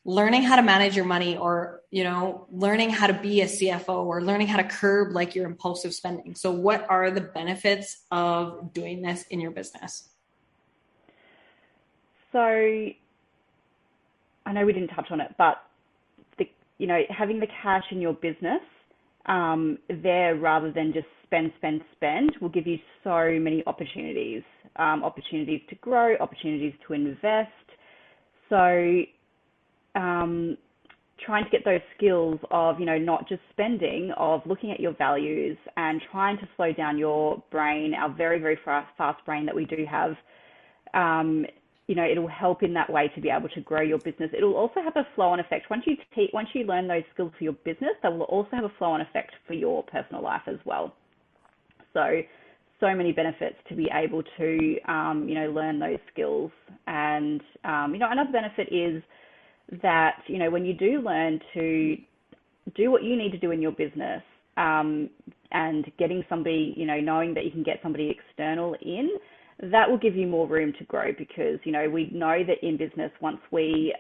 learning 0.06 0.44
how 0.44 0.58
to 0.58 0.62
manage 0.62 0.96
your 0.96 1.06
money 1.06 1.38
or 1.38 1.82
you 1.90 2.04
know 2.04 2.46
learning 2.52 2.90
how 2.90 3.08
to 3.08 3.14
be 3.14 3.42
a 3.42 3.46
cfo 3.46 4.04
or 4.04 4.22
learning 4.22 4.48
how 4.48 4.58
to 4.58 4.66
curb 4.66 5.14
like 5.14 5.34
your 5.34 5.46
impulsive 5.46 5.94
spending 5.94 6.36
so 6.36 6.52
what 6.52 6.86
are 6.90 7.10
the 7.10 7.22
benefits 7.22 8.04
of 8.12 8.74
doing 8.74 9.02
this 9.02 9.24
in 9.30 9.40
your 9.40 9.52
business 9.52 10.10
so 12.34 12.40
I 14.46 14.52
know 14.52 14.66
we 14.66 14.74
didn't 14.74 14.90
touch 14.90 15.08
on 15.12 15.22
it, 15.22 15.32
but 15.38 15.58
the, 16.38 16.46
you 16.78 16.88
know, 16.88 17.00
having 17.10 17.40
the 17.40 17.48
cash 17.62 17.84
in 17.92 18.02
your 18.02 18.14
business 18.14 18.62
um, 19.26 19.78
there 19.88 20.36
rather 20.36 20.72
than 20.72 20.92
just 20.94 21.08
spend, 21.26 21.52
spend, 21.58 21.82
spend 21.96 22.32
will 22.42 22.50
give 22.50 22.68
you 22.68 22.78
so 23.04 23.38
many 23.40 23.64
opportunities, 23.66 24.44
um, 24.76 25.04
opportunities 25.04 25.62
to 25.70 25.76
grow, 25.76 26.16
opportunities 26.18 26.74
to 26.86 26.94
invest. 26.94 27.50
So 28.50 29.04
um, 29.96 30.58
trying 31.26 31.46
to 31.46 31.50
get 31.50 31.64
those 31.64 31.80
skills 31.96 32.40
of, 32.52 32.80
you 32.80 32.86
know, 32.86 32.98
not 32.98 33.30
just 33.30 33.42
spending, 33.52 34.12
of 34.18 34.42
looking 34.46 34.72
at 34.72 34.80
your 34.80 34.94
values 34.94 35.58
and 35.78 36.02
trying 36.12 36.38
to 36.38 36.48
slow 36.58 36.74
down 36.74 36.98
your 36.98 37.42
brain, 37.52 37.94
our 37.94 38.14
very, 38.14 38.40
very 38.40 38.60
fast, 38.66 38.90
fast 38.98 39.24
brain 39.26 39.46
that 39.46 39.56
we 39.56 39.66
do 39.66 39.86
have, 39.90 40.16
um, 40.94 41.46
you 41.88 41.96
know, 41.96 42.06
it'll 42.10 42.28
help 42.28 42.64
in 42.64 42.74
that 42.74 42.90
way 42.90 43.10
to 43.14 43.22
be 43.22 43.30
able 43.30 43.50
to 43.50 43.62
grow 43.62 43.82
your 43.82 43.98
business. 43.98 44.32
It'll 44.36 44.56
also 44.56 44.82
have 44.82 44.96
a 44.96 45.06
flow 45.16 45.30
on 45.30 45.40
effect. 45.40 45.70
Once 45.70 45.84
you 45.86 45.98
te- 46.16 46.30
once 46.34 46.48
you 46.54 46.64
learn 46.64 46.88
those 46.88 47.04
skills 47.14 47.34
for 47.38 47.44
your 47.44 47.54
business, 47.54 47.92
they 48.02 48.10
will 48.10 48.22
also 48.24 48.50
have 48.54 48.64
a 48.64 48.72
flow 48.78 48.92
on 48.92 49.02
effect 49.02 49.32
for 49.48 49.54
your 49.54 49.84
personal 49.84 50.24
life 50.24 50.44
as 50.48 50.58
well. 50.66 50.96
So, 51.94 52.22
so 52.80 52.96
many 52.96 53.12
benefits 53.12 53.56
to 53.70 53.76
be 53.76 53.90
able 53.94 54.24
to, 54.38 54.80
um, 54.88 55.28
you 55.28 55.36
know, 55.36 55.52
learn 55.52 55.80
those 55.80 56.00
skills. 56.12 56.52
And, 56.88 57.42
um, 57.64 57.94
you 57.94 58.00
know, 58.00 58.08
another 58.10 58.32
benefit 58.32 58.74
is 58.74 59.04
that, 59.82 60.18
you 60.28 60.38
know, 60.38 60.50
when 60.50 60.66
you 60.66 60.74
do 60.74 61.02
learn 61.02 61.40
to 61.54 61.98
do 62.76 62.92
what 62.92 63.04
you 63.04 63.16
need 63.16 63.32
to 63.32 63.38
do 63.38 63.52
in 63.52 63.62
your 63.62 63.72
business, 63.72 64.22
um, 64.58 65.10
and 65.52 65.92
getting 65.98 66.24
somebody, 66.30 66.74
you 66.76 66.86
know, 66.86 67.00
knowing 67.00 67.34
that 67.34 67.46
you 67.46 67.52
can 67.52 67.64
get 67.64 67.80
somebody 67.82 68.10
external 68.10 68.76
in, 68.82 69.10
that 69.72 69.90
will 69.90 69.98
give 69.98 70.16
you 70.16 70.28
more 70.28 70.48
room 70.48 70.74
to 70.78 70.84
grow 70.86 71.12
because, 71.18 71.60
you 71.64 71.72
know, 71.72 71.90
we 71.90 72.10
know 72.12 72.44
that 72.46 72.66
in 72.66 72.78
business, 72.78 73.12
once 73.22 73.40
we 73.52 73.94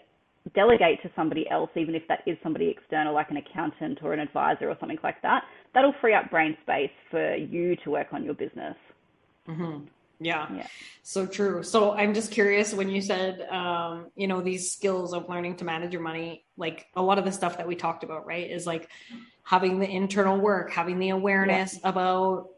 delegate 0.56 1.02
to 1.02 1.10
somebody 1.16 1.50
else, 1.50 1.70
even 1.76 1.96
if 1.96 2.04
that 2.08 2.20
is 2.26 2.38
somebody 2.44 2.68
external, 2.68 3.14
like 3.14 3.30
an 3.30 3.38
accountant 3.38 4.00
or 4.04 4.14
an 4.14 4.20
advisor 4.20 4.70
or 4.70 4.78
something 4.80 5.00
like 5.04 5.22
that, 5.22 5.44
that'll 5.74 5.96
free 6.02 6.14
up 6.14 6.30
brain 6.30 6.58
space 6.64 6.92
for 7.10 7.36
you 7.36 7.76
to 7.78 7.92
work 7.92 8.08
on 8.12 8.24
your 8.24 8.34
business. 8.34 8.76
Mm-hmm. 9.48 9.86
Yeah. 10.20 10.48
yeah. 10.56 10.68
So 11.02 11.26
true. 11.26 11.64
So 11.64 11.94
I'm 11.94 12.14
just 12.14 12.32
curious 12.32 12.74
when 12.74 12.90
you 12.90 13.02
said, 13.02 13.42
um, 13.50 14.08
you 14.16 14.28
know, 14.28 14.42
these 14.42 14.72
skills 14.72 15.14
of 15.14 15.28
learning 15.28 15.58
to 15.58 15.66
manage 15.66 15.92
your 15.92 16.02
money, 16.02 16.46
like 16.58 16.88
a 16.96 17.02
lot 17.02 17.20
of 17.20 17.26
the 17.26 17.32
stuff 17.32 17.58
that 17.58 17.68
we 17.68 17.76
talked 17.76 18.04
about, 18.04 18.26
right, 18.26 18.50
is 18.50 18.66
like 18.66 18.90
having 19.44 19.80
the 19.80 19.90
internal 19.90 20.38
work, 20.38 20.72
having 20.72 21.00
the 21.00 21.10
awareness 21.10 21.80
yeah. 21.82 21.90
about 21.90 22.50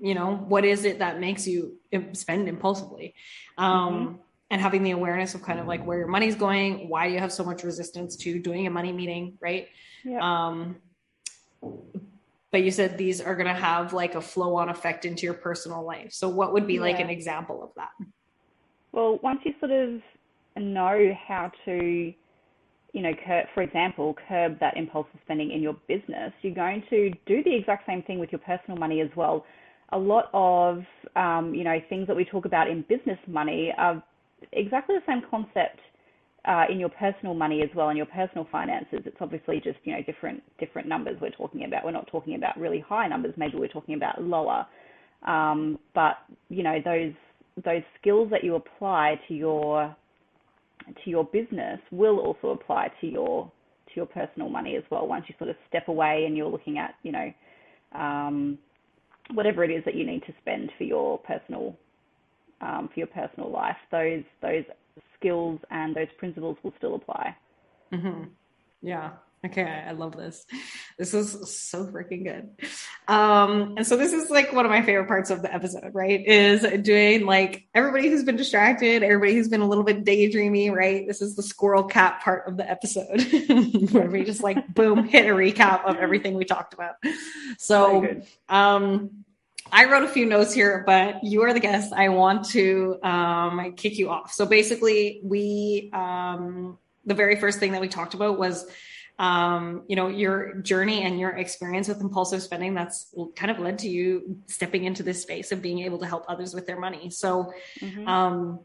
you 0.00 0.14
know 0.14 0.36
what 0.48 0.64
is 0.64 0.84
it 0.84 0.98
that 0.98 1.20
makes 1.20 1.46
you 1.46 1.76
spend 2.12 2.48
impulsively 2.48 3.14
um, 3.56 3.92
mm-hmm. 3.92 4.14
and 4.50 4.60
having 4.60 4.82
the 4.82 4.92
awareness 4.92 5.34
of 5.34 5.42
kind 5.42 5.58
of 5.58 5.66
like 5.66 5.84
where 5.84 5.98
your 5.98 6.08
money's 6.08 6.34
going 6.34 6.88
why 6.88 7.06
you 7.06 7.18
have 7.18 7.32
so 7.32 7.44
much 7.44 7.62
resistance 7.62 8.16
to 8.16 8.38
doing 8.38 8.66
a 8.66 8.70
money 8.70 8.92
meeting 8.92 9.36
right 9.40 9.68
yeah. 10.04 10.18
um, 10.20 10.76
but 12.50 12.62
you 12.62 12.70
said 12.70 12.96
these 12.96 13.20
are 13.20 13.34
going 13.34 13.46
to 13.46 13.60
have 13.60 13.92
like 13.92 14.14
a 14.14 14.20
flow 14.20 14.56
on 14.56 14.68
effect 14.68 15.04
into 15.04 15.24
your 15.24 15.34
personal 15.34 15.84
life 15.84 16.12
so 16.12 16.28
what 16.28 16.52
would 16.52 16.66
be 16.66 16.74
yeah. 16.74 16.80
like 16.80 17.00
an 17.00 17.10
example 17.10 17.62
of 17.62 17.70
that 17.76 17.90
well 18.92 19.18
once 19.22 19.40
you 19.44 19.54
sort 19.60 19.72
of 19.72 20.00
know 20.56 21.16
how 21.26 21.50
to 21.64 22.12
you 22.92 23.02
know, 23.02 23.12
curb, 23.24 23.46
for 23.54 23.62
example, 23.62 24.16
curb 24.28 24.58
that 24.60 24.76
impulsive 24.76 25.20
spending 25.24 25.50
in 25.50 25.62
your 25.62 25.76
business, 25.86 26.32
you're 26.42 26.54
going 26.54 26.82
to 26.90 27.10
do 27.26 27.42
the 27.44 27.54
exact 27.54 27.86
same 27.86 28.02
thing 28.02 28.18
with 28.18 28.32
your 28.32 28.40
personal 28.40 28.76
money 28.78 29.00
as 29.00 29.10
well 29.14 29.44
a 29.92 29.98
lot 29.98 30.30
of 30.32 30.82
um, 31.16 31.54
you 31.54 31.64
know 31.64 31.78
things 31.88 32.06
that 32.06 32.16
we 32.16 32.24
talk 32.24 32.44
about 32.44 32.68
in 32.68 32.84
business 32.88 33.18
money 33.26 33.72
are 33.76 34.02
exactly 34.52 34.94
the 34.96 35.02
same 35.06 35.22
concept 35.30 35.78
uh, 36.44 36.64
in 36.70 36.78
your 36.78 36.88
personal 36.88 37.34
money 37.34 37.62
as 37.62 37.68
well, 37.74 37.90
in 37.90 37.96
your 37.96 38.06
personal 38.06 38.46
finances. 38.50 39.00
It's 39.04 39.16
obviously 39.20 39.60
just 39.62 39.78
you 39.84 39.92
know 39.94 40.02
different 40.02 40.42
different 40.58 40.88
numbers 40.88 41.16
we're 41.20 41.30
talking 41.30 41.64
about. 41.64 41.84
We're 41.84 41.90
not 41.90 42.06
talking 42.08 42.34
about 42.34 42.58
really 42.58 42.80
high 42.80 43.08
numbers. 43.08 43.34
Maybe 43.36 43.56
we're 43.56 43.68
talking 43.68 43.94
about 43.94 44.22
lower. 44.22 44.66
Um, 45.26 45.78
but 45.94 46.18
you 46.48 46.62
know 46.62 46.78
those 46.84 47.12
those 47.64 47.82
skills 48.00 48.28
that 48.30 48.44
you 48.44 48.54
apply 48.54 49.20
to 49.28 49.34
your 49.34 49.94
to 51.04 51.10
your 51.10 51.24
business 51.24 51.80
will 51.90 52.18
also 52.18 52.50
apply 52.50 52.90
to 53.00 53.06
your 53.06 53.50
to 53.88 53.92
your 53.94 54.06
personal 54.06 54.48
money 54.48 54.76
as 54.76 54.84
well. 54.90 55.06
Once 55.06 55.24
you 55.28 55.34
sort 55.38 55.50
of 55.50 55.56
step 55.68 55.88
away 55.88 56.24
and 56.26 56.36
you're 56.36 56.50
looking 56.50 56.78
at 56.78 56.94
you 57.02 57.12
know 57.12 57.32
um, 57.98 58.58
whatever 59.34 59.64
it 59.64 59.70
is 59.70 59.84
that 59.84 59.94
you 59.94 60.06
need 60.06 60.22
to 60.26 60.32
spend 60.40 60.70
for 60.78 60.84
your 60.84 61.18
personal 61.18 61.76
um, 62.60 62.88
for 62.92 62.98
your 62.98 63.06
personal 63.08 63.50
life, 63.50 63.76
those 63.90 64.24
those 64.42 64.64
skills 65.18 65.60
and 65.70 65.94
those 65.94 66.08
principles 66.18 66.56
will 66.62 66.74
still 66.78 66.94
apply. 66.94 67.36
Mm-hmm. 67.92 68.24
Yeah. 68.82 69.10
Okay, 69.46 69.62
I 69.62 69.92
love 69.92 70.16
this. 70.16 70.44
This 70.98 71.14
is 71.14 71.56
so 71.56 71.86
freaking 71.86 72.24
good. 72.24 72.50
Um, 73.06 73.74
and 73.76 73.86
so 73.86 73.96
this 73.96 74.12
is 74.12 74.30
like 74.30 74.52
one 74.52 74.64
of 74.64 74.70
my 74.70 74.82
favorite 74.82 75.06
parts 75.06 75.30
of 75.30 75.42
the 75.42 75.54
episode, 75.54 75.94
right? 75.94 76.26
Is 76.26 76.66
doing 76.82 77.24
like 77.24 77.68
everybody 77.72 78.08
who's 78.08 78.24
been 78.24 78.36
distracted, 78.36 79.04
everybody 79.04 79.34
who's 79.34 79.48
been 79.48 79.60
a 79.60 79.68
little 79.68 79.84
bit 79.84 80.04
daydreamy, 80.04 80.72
right? 80.72 81.06
This 81.06 81.22
is 81.22 81.36
the 81.36 81.42
squirrel 81.44 81.84
cap 81.84 82.22
part 82.22 82.48
of 82.48 82.56
the 82.56 82.68
episode 82.68 83.22
where 83.92 84.10
we 84.10 84.24
just 84.24 84.42
like 84.42 84.74
boom 84.74 85.04
hit 85.04 85.26
a 85.26 85.34
recap 85.34 85.84
of 85.84 85.96
everything 85.96 86.34
we 86.34 86.44
talked 86.44 86.74
about. 86.74 86.96
So 87.58 88.20
um 88.48 89.24
I 89.70 89.84
wrote 89.84 90.02
a 90.02 90.08
few 90.08 90.24
notes 90.24 90.54
here, 90.54 90.82
but 90.86 91.22
you 91.22 91.42
are 91.42 91.52
the 91.52 91.60
guest. 91.60 91.92
I 91.92 92.08
want 92.08 92.46
to 92.50 92.98
um, 93.02 93.74
kick 93.76 93.98
you 93.98 94.08
off. 94.08 94.32
So 94.32 94.46
basically, 94.46 95.20
we 95.22 95.90
um, 95.92 96.78
the 97.04 97.14
very 97.14 97.36
first 97.36 97.58
thing 97.58 97.72
that 97.72 97.80
we 97.82 97.88
talked 97.88 98.14
about 98.14 98.38
was 98.38 98.66
um, 99.18 99.82
you 99.88 99.96
know 99.96 100.08
your 100.08 100.54
journey 100.54 101.02
and 101.02 101.18
your 101.18 101.30
experience 101.30 101.88
with 101.88 102.00
impulsive 102.00 102.42
spending. 102.42 102.74
That's 102.74 103.14
kind 103.36 103.50
of 103.50 103.58
led 103.58 103.80
to 103.80 103.88
you 103.88 104.38
stepping 104.46 104.84
into 104.84 105.02
this 105.02 105.22
space 105.22 105.52
of 105.52 105.60
being 105.62 105.80
able 105.80 105.98
to 105.98 106.06
help 106.06 106.24
others 106.28 106.54
with 106.54 106.66
their 106.66 106.78
money. 106.78 107.10
So. 107.10 107.52
Mm-hmm. 107.80 108.08
Um, 108.08 108.60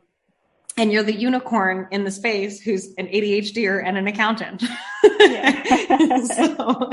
and 0.75 0.91
you're 0.91 1.03
the 1.03 1.13
unicorn 1.13 1.87
in 1.91 2.03
the 2.03 2.11
space 2.11 2.59
who's 2.59 2.93
an 2.97 3.07
ADHDer 3.07 3.83
and 3.85 3.97
an 3.97 4.07
accountant. 4.07 4.63
so, 6.33 6.89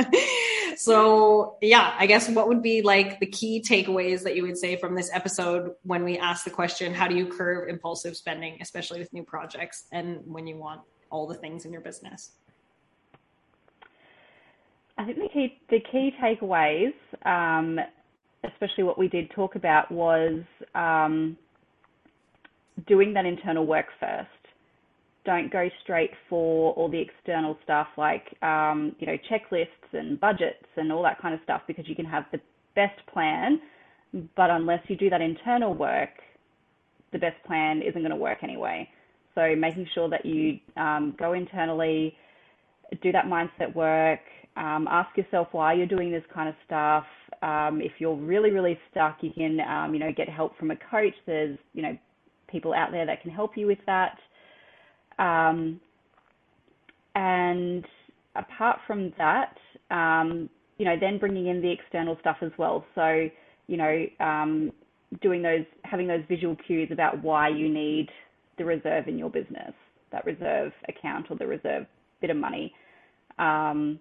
so, 0.76 1.56
yeah, 1.62 1.94
I 1.98 2.06
guess 2.06 2.28
what 2.28 2.48
would 2.48 2.62
be 2.62 2.82
like 2.82 3.20
the 3.20 3.26
key 3.26 3.62
takeaways 3.66 4.22
that 4.24 4.36
you 4.36 4.42
would 4.42 4.58
say 4.58 4.76
from 4.76 4.94
this 4.94 5.10
episode 5.14 5.72
when 5.82 6.04
we 6.04 6.18
ask 6.18 6.44
the 6.44 6.50
question, 6.50 6.92
how 6.92 7.08
do 7.08 7.16
you 7.16 7.26
curb 7.26 7.68
impulsive 7.70 8.16
spending, 8.16 8.58
especially 8.60 8.98
with 8.98 9.12
new 9.12 9.22
projects 9.22 9.84
and 9.92 10.20
when 10.26 10.46
you 10.46 10.56
want 10.56 10.82
all 11.10 11.26
the 11.26 11.34
things 11.34 11.64
in 11.64 11.72
your 11.72 11.82
business? 11.82 12.32
I 15.00 15.04
think 15.04 15.16
the 15.16 15.28
key 15.30 15.58
the 15.70 15.80
key 15.90 16.12
takeaways, 16.22 16.92
um, 17.24 17.80
especially 18.44 18.84
what 18.84 18.98
we 18.98 19.08
did 19.08 19.30
talk 19.30 19.54
about, 19.54 19.90
was 19.90 20.42
um, 20.74 21.38
doing 22.86 23.14
that 23.14 23.24
internal 23.24 23.66
work 23.66 23.86
first. 23.98 24.28
Don't 25.24 25.50
go 25.50 25.70
straight 25.82 26.10
for 26.28 26.74
all 26.74 26.90
the 26.90 27.00
external 27.00 27.56
stuff 27.64 27.86
like 27.96 28.36
um, 28.42 28.94
you 28.98 29.06
know 29.06 29.16
checklists 29.30 29.68
and 29.94 30.20
budgets 30.20 30.66
and 30.76 30.92
all 30.92 31.02
that 31.02 31.18
kind 31.18 31.34
of 31.34 31.40
stuff 31.44 31.62
because 31.66 31.88
you 31.88 31.96
can 31.96 32.04
have 32.04 32.26
the 32.30 32.40
best 32.74 33.00
plan, 33.10 33.58
but 34.36 34.50
unless 34.50 34.82
you 34.88 34.96
do 34.96 35.08
that 35.08 35.22
internal 35.22 35.72
work, 35.72 36.10
the 37.12 37.18
best 37.18 37.42
plan 37.46 37.80
isn't 37.80 38.02
going 38.02 38.10
to 38.10 38.16
work 38.16 38.42
anyway. 38.42 38.86
So 39.34 39.56
making 39.56 39.86
sure 39.94 40.10
that 40.10 40.26
you 40.26 40.58
um, 40.76 41.14
go 41.18 41.32
internally, 41.32 42.14
do 43.02 43.12
that 43.12 43.24
mindset 43.24 43.74
work, 43.74 44.20
um, 44.56 44.88
ask 44.90 45.16
yourself 45.16 45.48
why 45.52 45.74
you're 45.74 45.86
doing 45.86 46.10
this 46.10 46.24
kind 46.32 46.48
of 46.48 46.54
stuff. 46.66 47.04
Um, 47.42 47.80
if 47.80 47.92
you're 47.98 48.16
really, 48.16 48.50
really 48.50 48.78
stuck, 48.90 49.18
you 49.22 49.30
can, 49.32 49.60
um, 49.60 49.94
you 49.94 50.00
know, 50.00 50.12
get 50.14 50.28
help 50.28 50.56
from 50.58 50.70
a 50.70 50.76
coach. 50.90 51.14
There's, 51.26 51.58
you 51.72 51.82
know, 51.82 51.96
people 52.48 52.74
out 52.74 52.90
there 52.90 53.06
that 53.06 53.22
can 53.22 53.30
help 53.30 53.56
you 53.56 53.66
with 53.66 53.78
that. 53.86 54.18
Um, 55.18 55.80
and 57.14 57.84
apart 58.36 58.78
from 58.86 59.12
that, 59.18 59.56
um, 59.90 60.48
you 60.78 60.84
know, 60.84 60.96
then 60.98 61.18
bringing 61.18 61.46
in 61.46 61.60
the 61.60 61.70
external 61.70 62.16
stuff 62.20 62.38
as 62.42 62.52
well. 62.58 62.84
So, 62.94 63.28
you 63.66 63.76
know, 63.76 64.06
um, 64.18 64.72
doing 65.22 65.42
those, 65.42 65.64
having 65.84 66.06
those 66.06 66.22
visual 66.28 66.56
cues 66.66 66.88
about 66.90 67.22
why 67.22 67.48
you 67.48 67.68
need 67.68 68.08
the 68.58 68.64
reserve 68.64 69.08
in 69.08 69.18
your 69.18 69.30
business, 69.30 69.72
that 70.12 70.24
reserve 70.24 70.72
account 70.88 71.26
or 71.30 71.36
the 71.36 71.46
reserve 71.46 71.86
bit 72.20 72.30
of 72.30 72.36
money. 72.36 72.74
Um, 73.38 73.98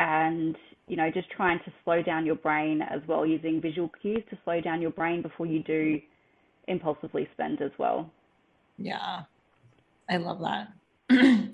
and, 0.00 0.56
you 0.88 0.96
know, 0.96 1.10
just 1.10 1.30
trying 1.30 1.58
to 1.60 1.72
slow 1.84 2.02
down 2.02 2.24
your 2.24 2.36
brain 2.36 2.80
as 2.80 3.02
well, 3.06 3.26
using 3.26 3.60
visual 3.60 3.90
cues 4.00 4.22
to 4.30 4.38
slow 4.44 4.60
down 4.60 4.80
your 4.80 4.90
brain 4.90 5.20
before 5.20 5.44
you 5.44 5.62
do 5.62 6.00
impulsively 6.68 7.28
spend 7.34 7.60
as 7.60 7.70
well. 7.78 8.10
Yeah, 8.78 9.24
I 10.08 10.16
love 10.16 10.40
that. 10.40 10.72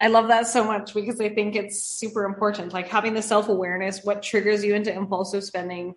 I 0.00 0.08
love 0.08 0.28
that 0.28 0.48
so 0.48 0.64
much 0.64 0.92
because 0.92 1.18
I 1.20 1.30
think 1.30 1.56
it's 1.56 1.82
super 1.82 2.24
important. 2.24 2.74
Like 2.74 2.88
having 2.88 3.14
the 3.14 3.22
self 3.22 3.48
awareness, 3.48 4.04
what 4.04 4.22
triggers 4.22 4.62
you 4.62 4.74
into 4.74 4.92
impulsive 4.92 5.44
spending, 5.44 5.94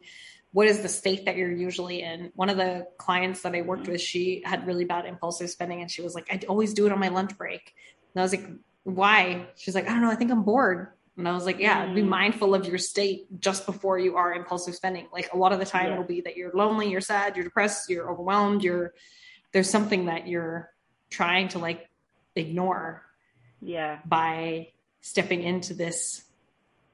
what 0.54 0.68
is 0.68 0.80
the 0.80 0.88
state 0.88 1.26
that 1.26 1.36
you're 1.36 1.52
usually 1.52 2.04
in? 2.04 2.32
One 2.36 2.50
of 2.50 2.56
the 2.56 2.88
clients 2.98 3.42
that 3.42 3.54
I 3.54 3.62
worked 3.62 3.84
mm-hmm. 3.84 3.94
with, 3.94 4.02
she 4.02 4.44
had 4.46 4.66
really 4.66 4.86
bad 4.86 5.06
impulsive 5.06 5.50
spending 5.50 5.82
and 5.82 5.92
she 5.92 6.02
was 6.02 6.16
like, 6.16 6.28
I 6.32 6.40
always 6.48 6.74
do 6.74 6.86
it 6.86 6.94
on 6.94 7.00
my 7.00 7.10
lunch 7.10 7.38
break. 7.38 7.74
And 8.14 8.22
I 8.22 8.24
was 8.24 8.32
like, 8.32 8.48
why? 8.84 9.48
She's 9.58 9.76
like, 9.76 9.90
I 9.90 9.90
don't 9.90 10.02
know, 10.02 10.12
I 10.12 10.16
think 10.16 10.32
I'm 10.32 10.44
bored. 10.44 10.90
And 11.18 11.28
I 11.28 11.34
was 11.34 11.46
like, 11.46 11.60
yeah, 11.60 11.86
mm. 11.86 11.96
be 11.96 12.04
mindful 12.04 12.54
of 12.54 12.66
your 12.66 12.78
state 12.78 13.40
just 13.40 13.66
before 13.66 13.98
you 13.98 14.18
are 14.18 14.34
impulsive 14.34 14.76
spending. 14.76 15.08
Like 15.14 15.32
a 15.34 15.38
lot 15.38 15.54
of 15.54 15.60
the 15.60 15.66
time 15.66 15.88
yeah. 15.88 15.94
it'll 15.94 16.04
be 16.04 16.22
that 16.22 16.36
you're 16.36 16.52
lonely, 16.54 16.90
you're 16.90 17.02
sad, 17.02 17.36
you're 17.36 17.46
depressed, 17.46 17.90
you're 17.90 18.10
overwhelmed, 18.12 18.64
you're 18.64 18.94
there's 19.54 19.70
something 19.70 20.08
that 20.08 20.28
you're 20.28 20.72
trying 21.10 21.48
to 21.50 21.60
like 21.60 21.90
ignore. 22.36 23.04
Yeah. 23.62 24.00
By 24.06 24.70
stepping 25.02 25.44
into 25.44 25.74
this 25.74 26.26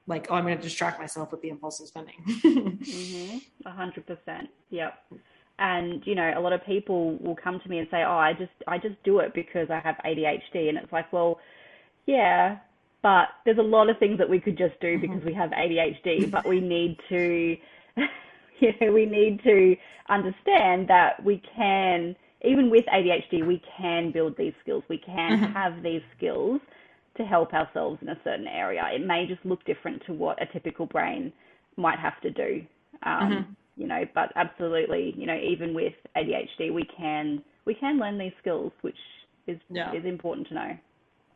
like, 0.06 0.28
oh, 0.30 0.34
I'm 0.34 0.44
going 0.44 0.56
to 0.56 0.62
distract 0.62 0.98
myself 0.98 1.32
with 1.32 1.42
the 1.42 1.48
impulsive 1.48 1.86
spending. 1.86 2.22
mm-hmm. 2.26 3.38
A 3.66 3.70
hundred 3.70 4.06
percent. 4.06 4.48
Yep. 4.70 4.94
And 5.58 6.04
you 6.06 6.14
know, 6.14 6.32
a 6.36 6.40
lot 6.40 6.52
of 6.52 6.64
people 6.64 7.16
will 7.18 7.36
come 7.36 7.60
to 7.60 7.68
me 7.68 7.78
and 7.78 7.86
say, 7.90 8.02
"Oh, 8.02 8.16
I 8.16 8.32
just, 8.32 8.52
I 8.66 8.78
just 8.78 9.00
do 9.04 9.20
it 9.20 9.32
because 9.34 9.70
I 9.70 9.78
have 9.80 9.96
ADHD," 10.04 10.68
and 10.68 10.78
it's 10.78 10.90
like, 10.92 11.12
well, 11.12 11.38
yeah, 12.06 12.58
but 13.02 13.28
there's 13.44 13.58
a 13.58 13.62
lot 13.62 13.90
of 13.90 13.98
things 13.98 14.18
that 14.18 14.28
we 14.28 14.40
could 14.40 14.56
just 14.56 14.78
do 14.80 14.96
mm-hmm. 14.96 15.00
because 15.00 15.24
we 15.24 15.34
have 15.34 15.50
ADHD, 15.50 16.30
but 16.30 16.46
we 16.46 16.60
need 16.60 16.98
to, 17.08 17.56
you 18.60 18.72
know, 18.80 18.92
we 18.92 19.06
need 19.06 19.42
to 19.42 19.76
understand 20.08 20.88
that 20.88 21.22
we 21.24 21.42
can, 21.56 22.14
even 22.44 22.70
with 22.70 22.84
ADHD, 22.86 23.46
we 23.46 23.60
can 23.76 24.12
build 24.12 24.36
these 24.36 24.52
skills. 24.62 24.84
We 24.88 24.98
can 24.98 25.38
mm-hmm. 25.38 25.52
have 25.52 25.82
these 25.82 26.02
skills 26.16 26.60
to 27.16 27.24
help 27.24 27.52
ourselves 27.52 27.98
in 28.02 28.08
a 28.08 28.18
certain 28.24 28.46
area. 28.46 28.84
It 28.92 29.04
may 29.04 29.26
just 29.26 29.44
look 29.44 29.64
different 29.64 30.02
to 30.06 30.12
what 30.12 30.40
a 30.40 30.46
typical 30.46 30.86
brain 30.86 31.32
might 31.76 31.98
have 31.98 32.20
to 32.22 32.30
do. 32.30 32.64
Um, 33.02 33.20
mm-hmm. 33.20 33.52
You 33.76 33.86
know, 33.88 34.04
but 34.14 34.32
absolutely, 34.36 35.14
you 35.16 35.26
know, 35.26 35.36
even 35.36 35.74
with 35.74 35.94
ADHD, 36.16 36.72
we 36.72 36.84
can 36.96 37.42
we 37.64 37.74
can 37.74 37.98
learn 37.98 38.18
these 38.18 38.32
skills, 38.38 38.70
which 38.82 38.96
is 39.46 39.58
yeah. 39.70 39.92
is 39.94 40.04
important 40.04 40.46
to 40.48 40.54
know. 40.54 40.76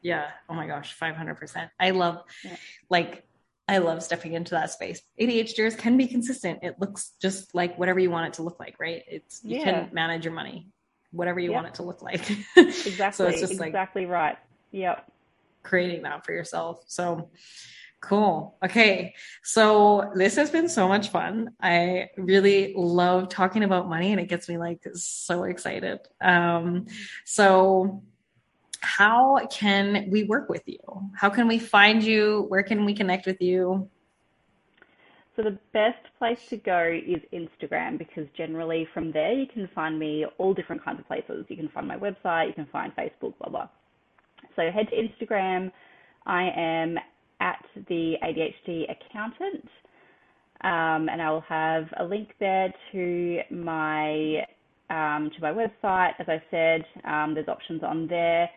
Yeah. 0.07 0.29
Oh 0.49 0.55
my 0.55 0.69
gosh, 0.69 0.97
500%. 0.97 1.69
I 1.81 1.91
love, 1.91 2.23
yeah. 2.45 2.55
like, 2.89 3.25
I 3.67 3.79
love 3.79 4.05
stepping 4.05 4.35
into 4.35 4.53
that 4.53 4.71
space. 4.71 5.03
ADHDers 5.21 5.77
can 5.77 5.97
be 5.97 6.07
consistent. 6.07 6.61
It 6.63 6.77
looks 6.79 7.15
just 7.21 7.57
like 7.57 7.77
whatever 7.77 7.99
you 7.99 8.09
want 8.09 8.29
it 8.29 8.35
to 8.35 8.45
look 8.45 8.61
like, 8.61 8.77
right? 8.79 9.03
It's 9.09 9.41
you 9.43 9.59
yeah. 9.59 9.65
can 9.65 9.89
manage 9.93 10.25
your 10.25 10.33
money, 10.33 10.69
whatever 11.11 11.41
you 11.41 11.51
yep. 11.51 11.57
want 11.57 11.67
it 11.67 11.75
to 11.75 11.83
look 11.83 12.03
like. 12.03 12.31
exactly. 12.57 13.11
so 13.13 13.27
it's 13.27 13.41
just 13.41 13.59
like 13.59 13.71
exactly 13.71 14.07
right. 14.07 14.39
Yep. 14.71 15.11
Creating 15.65 16.03
that 16.05 16.25
for 16.25 16.31
yourself. 16.31 16.85
So 16.87 17.31
cool. 18.01 18.57
Okay. 18.65 19.17
So 19.43 20.13
this 20.15 20.37
has 20.37 20.51
been 20.51 20.69
so 20.69 20.87
much 20.87 21.09
fun. 21.09 21.51
I 21.61 22.11
really 22.17 22.75
love 22.77 23.29
talking 23.29 23.65
about 23.65 23.89
money 23.89 24.13
and 24.13 24.21
it 24.21 24.29
gets 24.29 24.49
me 24.49 24.57
like 24.57 24.87
so 24.95 25.43
excited. 25.43 25.99
Um, 26.21 26.87
so 27.25 28.05
how 28.87 29.47
can 29.51 30.09
we 30.11 30.25
work 30.25 30.49
with 30.49 30.63
you? 30.67 30.79
How 31.15 31.29
can 31.29 31.49
we 31.49 31.59
find 31.59 32.03
you? 32.03 32.47
Where 32.49 32.63
can 32.63 32.85
we 32.85 32.95
connect 32.95 33.27
with 33.27 33.43
you? 33.43 33.89
So 35.35 35.43
the 35.43 35.59
best 35.73 35.99
place 36.19 36.39
to 36.49 36.57
go 36.57 36.99
is 37.07 37.21
Instagram 37.33 37.99
because 37.99 38.27
generally 38.37 38.89
from 38.95 39.13
there 39.13 39.33
you 39.33 39.47
can 39.47 39.69
find 39.75 39.99
me 39.99 40.25
all 40.39 40.55
different 40.55 40.83
kinds 40.83 41.01
of 41.01 41.07
places. 41.07 41.45
You 41.49 41.57
can 41.57 41.69
find 41.69 41.87
my 41.87 41.99
website, 41.99 42.47
you 42.47 42.55
can 42.55 42.67
find 42.67 42.95
Facebook, 42.97 43.35
blah 43.39 43.51
blah. 43.51 43.69
So 44.55 44.71
head 44.71 44.89
to 44.91 44.97
Instagram. 44.97 45.73
I 46.25 46.45
am 46.57 46.97
at 47.41 47.65
the 47.89 48.15
ADHD 48.23 48.85
accountant, 48.91 49.69
um, 50.63 51.09
and 51.11 51.21
I 51.21 51.31
will 51.31 51.45
have 51.49 51.85
a 51.99 52.05
link 52.05 52.31
there 52.41 52.73
to 52.93 53.41
my 53.51 54.47
um, 54.89 55.31
to 55.37 55.43
my 55.43 55.53
website. 55.53 56.13
As 56.19 56.29
I 56.29 56.43
said, 56.51 56.85
um, 57.05 57.35
there's 57.35 57.49
options 57.49 57.83
on 57.83 58.07
there. 58.07 58.49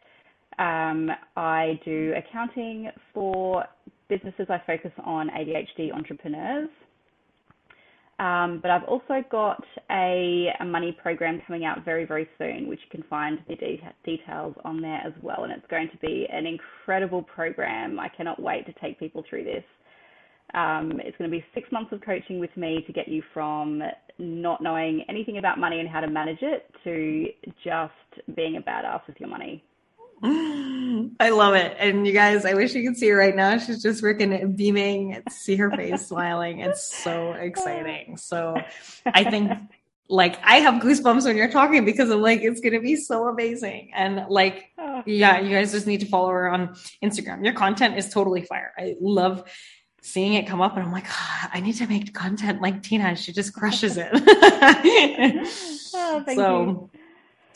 Um, 0.60 1.10
I 1.38 1.80
do 1.86 2.14
accounting 2.18 2.92
for 3.14 3.64
businesses. 4.10 4.48
I 4.50 4.62
focus 4.68 4.92
on 5.06 5.30
ADHD 5.30 5.94
entrepreneurs. 5.94 6.70
Um, 8.20 8.60
but 8.62 8.70
I've 8.70 8.84
also 8.84 9.24
got 9.32 9.64
a, 9.90 10.50
a, 10.60 10.66
money 10.66 10.92
program 11.02 11.42
coming 11.48 11.64
out 11.64 11.86
very, 11.86 12.04
very 12.04 12.28
soon, 12.38 12.68
which 12.68 12.82
you 12.84 12.90
can 12.92 13.08
find 13.10 13.40
the 13.48 13.56
de- 13.56 13.82
details 14.04 14.54
on 14.66 14.82
there 14.82 15.00
as 15.06 15.14
well. 15.22 15.46
And 15.46 15.54
it's 15.54 15.66
going 15.70 15.90
to 15.90 15.98
be 16.00 16.28
an 16.30 16.46
incredible 16.46 17.24
program. 17.24 17.98
I 17.98 18.10
cannot 18.10 18.42
wait 18.42 18.66
to 18.66 18.74
take 18.82 19.00
people 19.00 19.24
through 19.30 19.46
this. 19.46 19.64
Um, 20.54 21.00
it's 21.02 21.16
going 21.18 21.30
to 21.30 21.38
be 21.38 21.46
six 21.54 21.72
months 21.72 21.94
of 21.94 22.02
coaching 22.02 22.40
with 22.40 22.56
me 22.58 22.84
to 22.88 22.92
get 22.92 23.08
you 23.08 23.24
from 23.34 23.82
not 24.18 24.62
knowing 24.62 25.06
anything 25.08 25.38
about 25.38 25.58
money 25.58 25.80
and 25.80 25.88
how 25.88 26.02
to 26.02 26.10
manage 26.10 26.40
it 26.42 26.70
to 26.84 27.28
just 27.64 28.36
being 28.36 28.58
a 28.58 28.62
badass 28.62 29.08
with 29.08 29.18
your 29.22 29.30
money. 29.30 29.64
I 31.20 31.30
love 31.30 31.56
it. 31.56 31.76
And 31.80 32.06
you 32.06 32.14
guys, 32.14 32.46
I 32.46 32.54
wish 32.54 32.74
you 32.74 32.84
could 32.84 32.98
see 32.98 33.10
her 33.10 33.18
right 33.18 33.36
now. 33.36 33.58
She's 33.58 33.82
just 33.82 34.04
freaking 34.04 34.56
beaming, 34.56 35.22
see 35.30 35.56
her 35.56 35.72
face 35.72 36.08
smiling. 36.08 36.60
It's 36.60 36.94
so 37.04 37.34
exciting. 37.34 38.18
So 38.18 38.56
I 39.06 39.24
think 39.24 39.52
like 40.10 40.40
I 40.44 40.58
have 40.58 40.82
goosebumps 40.82 41.26
when 41.26 41.38
you're 41.38 41.52
talking 41.52 41.86
because 41.86 42.10
I'm 42.10 42.22
like, 42.22 42.42
it's 42.42 42.60
gonna 42.60 42.82
be 42.82 42.96
so 42.96 43.28
amazing. 43.28 43.92
And 43.94 44.26
like, 44.30 44.72
oh. 44.78 45.04
yeah, 45.06 45.40
you 45.40 45.52
guys 45.56 45.72
just 45.72 45.88
need 45.88 46.02
to 46.02 46.08
follow 46.08 46.30
her 46.30 46.50
on 46.50 46.76
Instagram. 47.04 47.44
Your 47.46 47.54
content 47.54 47.98
is 47.98 48.10
totally 48.10 48.42
fire. 48.42 48.74
I 48.78 48.96
love 49.00 49.44
seeing 50.02 50.34
it 50.34 50.48
come 50.48 50.62
up 50.62 50.76
and 50.76 50.86
I'm 50.86 50.92
like, 50.92 51.06
oh, 51.08 51.48
I 51.54 51.60
need 51.60 51.74
to 51.74 51.88
make 51.88 52.14
content 52.14 52.62
like 52.62 52.84
Tina. 52.84 53.16
She 53.16 53.32
just 53.32 53.54
crushes 53.54 53.98
it. 53.98 54.10
oh, 55.94 56.24
so 56.28 56.64
you. 56.66 56.90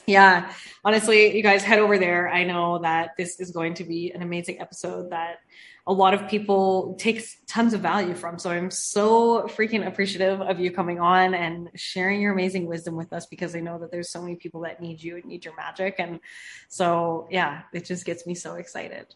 Yeah, 0.05 0.51
honestly, 0.83 1.35
you 1.35 1.43
guys 1.43 1.63
head 1.63 1.79
over 1.79 1.97
there. 1.97 2.29
I 2.29 2.43
know 2.43 2.79
that 2.79 3.11
this 3.17 3.39
is 3.39 3.51
going 3.51 3.75
to 3.75 3.83
be 3.83 4.11
an 4.11 4.21
amazing 4.21 4.59
episode 4.59 5.11
that 5.11 5.39
a 5.85 5.93
lot 5.93 6.13
of 6.13 6.29
people 6.29 6.95
take 6.97 7.25
tons 7.45 7.73
of 7.73 7.81
value 7.81 8.13
from. 8.13 8.39
So 8.39 8.49
I'm 8.49 8.71
so 8.71 9.43
freaking 9.47 9.85
appreciative 9.85 10.41
of 10.41 10.59
you 10.59 10.71
coming 10.71 10.99
on 10.99 11.33
and 11.33 11.69
sharing 11.75 12.21
your 12.21 12.31
amazing 12.31 12.67
wisdom 12.67 12.95
with 12.95 13.11
us 13.11 13.25
because 13.25 13.53
I 13.55 13.59
know 13.59 13.79
that 13.79 13.91
there's 13.91 14.09
so 14.09 14.21
many 14.21 14.35
people 14.35 14.61
that 14.61 14.81
need 14.81 15.03
you 15.03 15.17
and 15.17 15.25
need 15.25 15.43
your 15.43 15.55
magic. 15.55 15.95
And 15.99 16.21
so, 16.69 17.27
yeah, 17.29 17.63
it 17.73 17.83
just 17.83 18.05
gets 18.05 18.25
me 18.25 18.33
so 18.33 18.55
excited. 18.55 19.07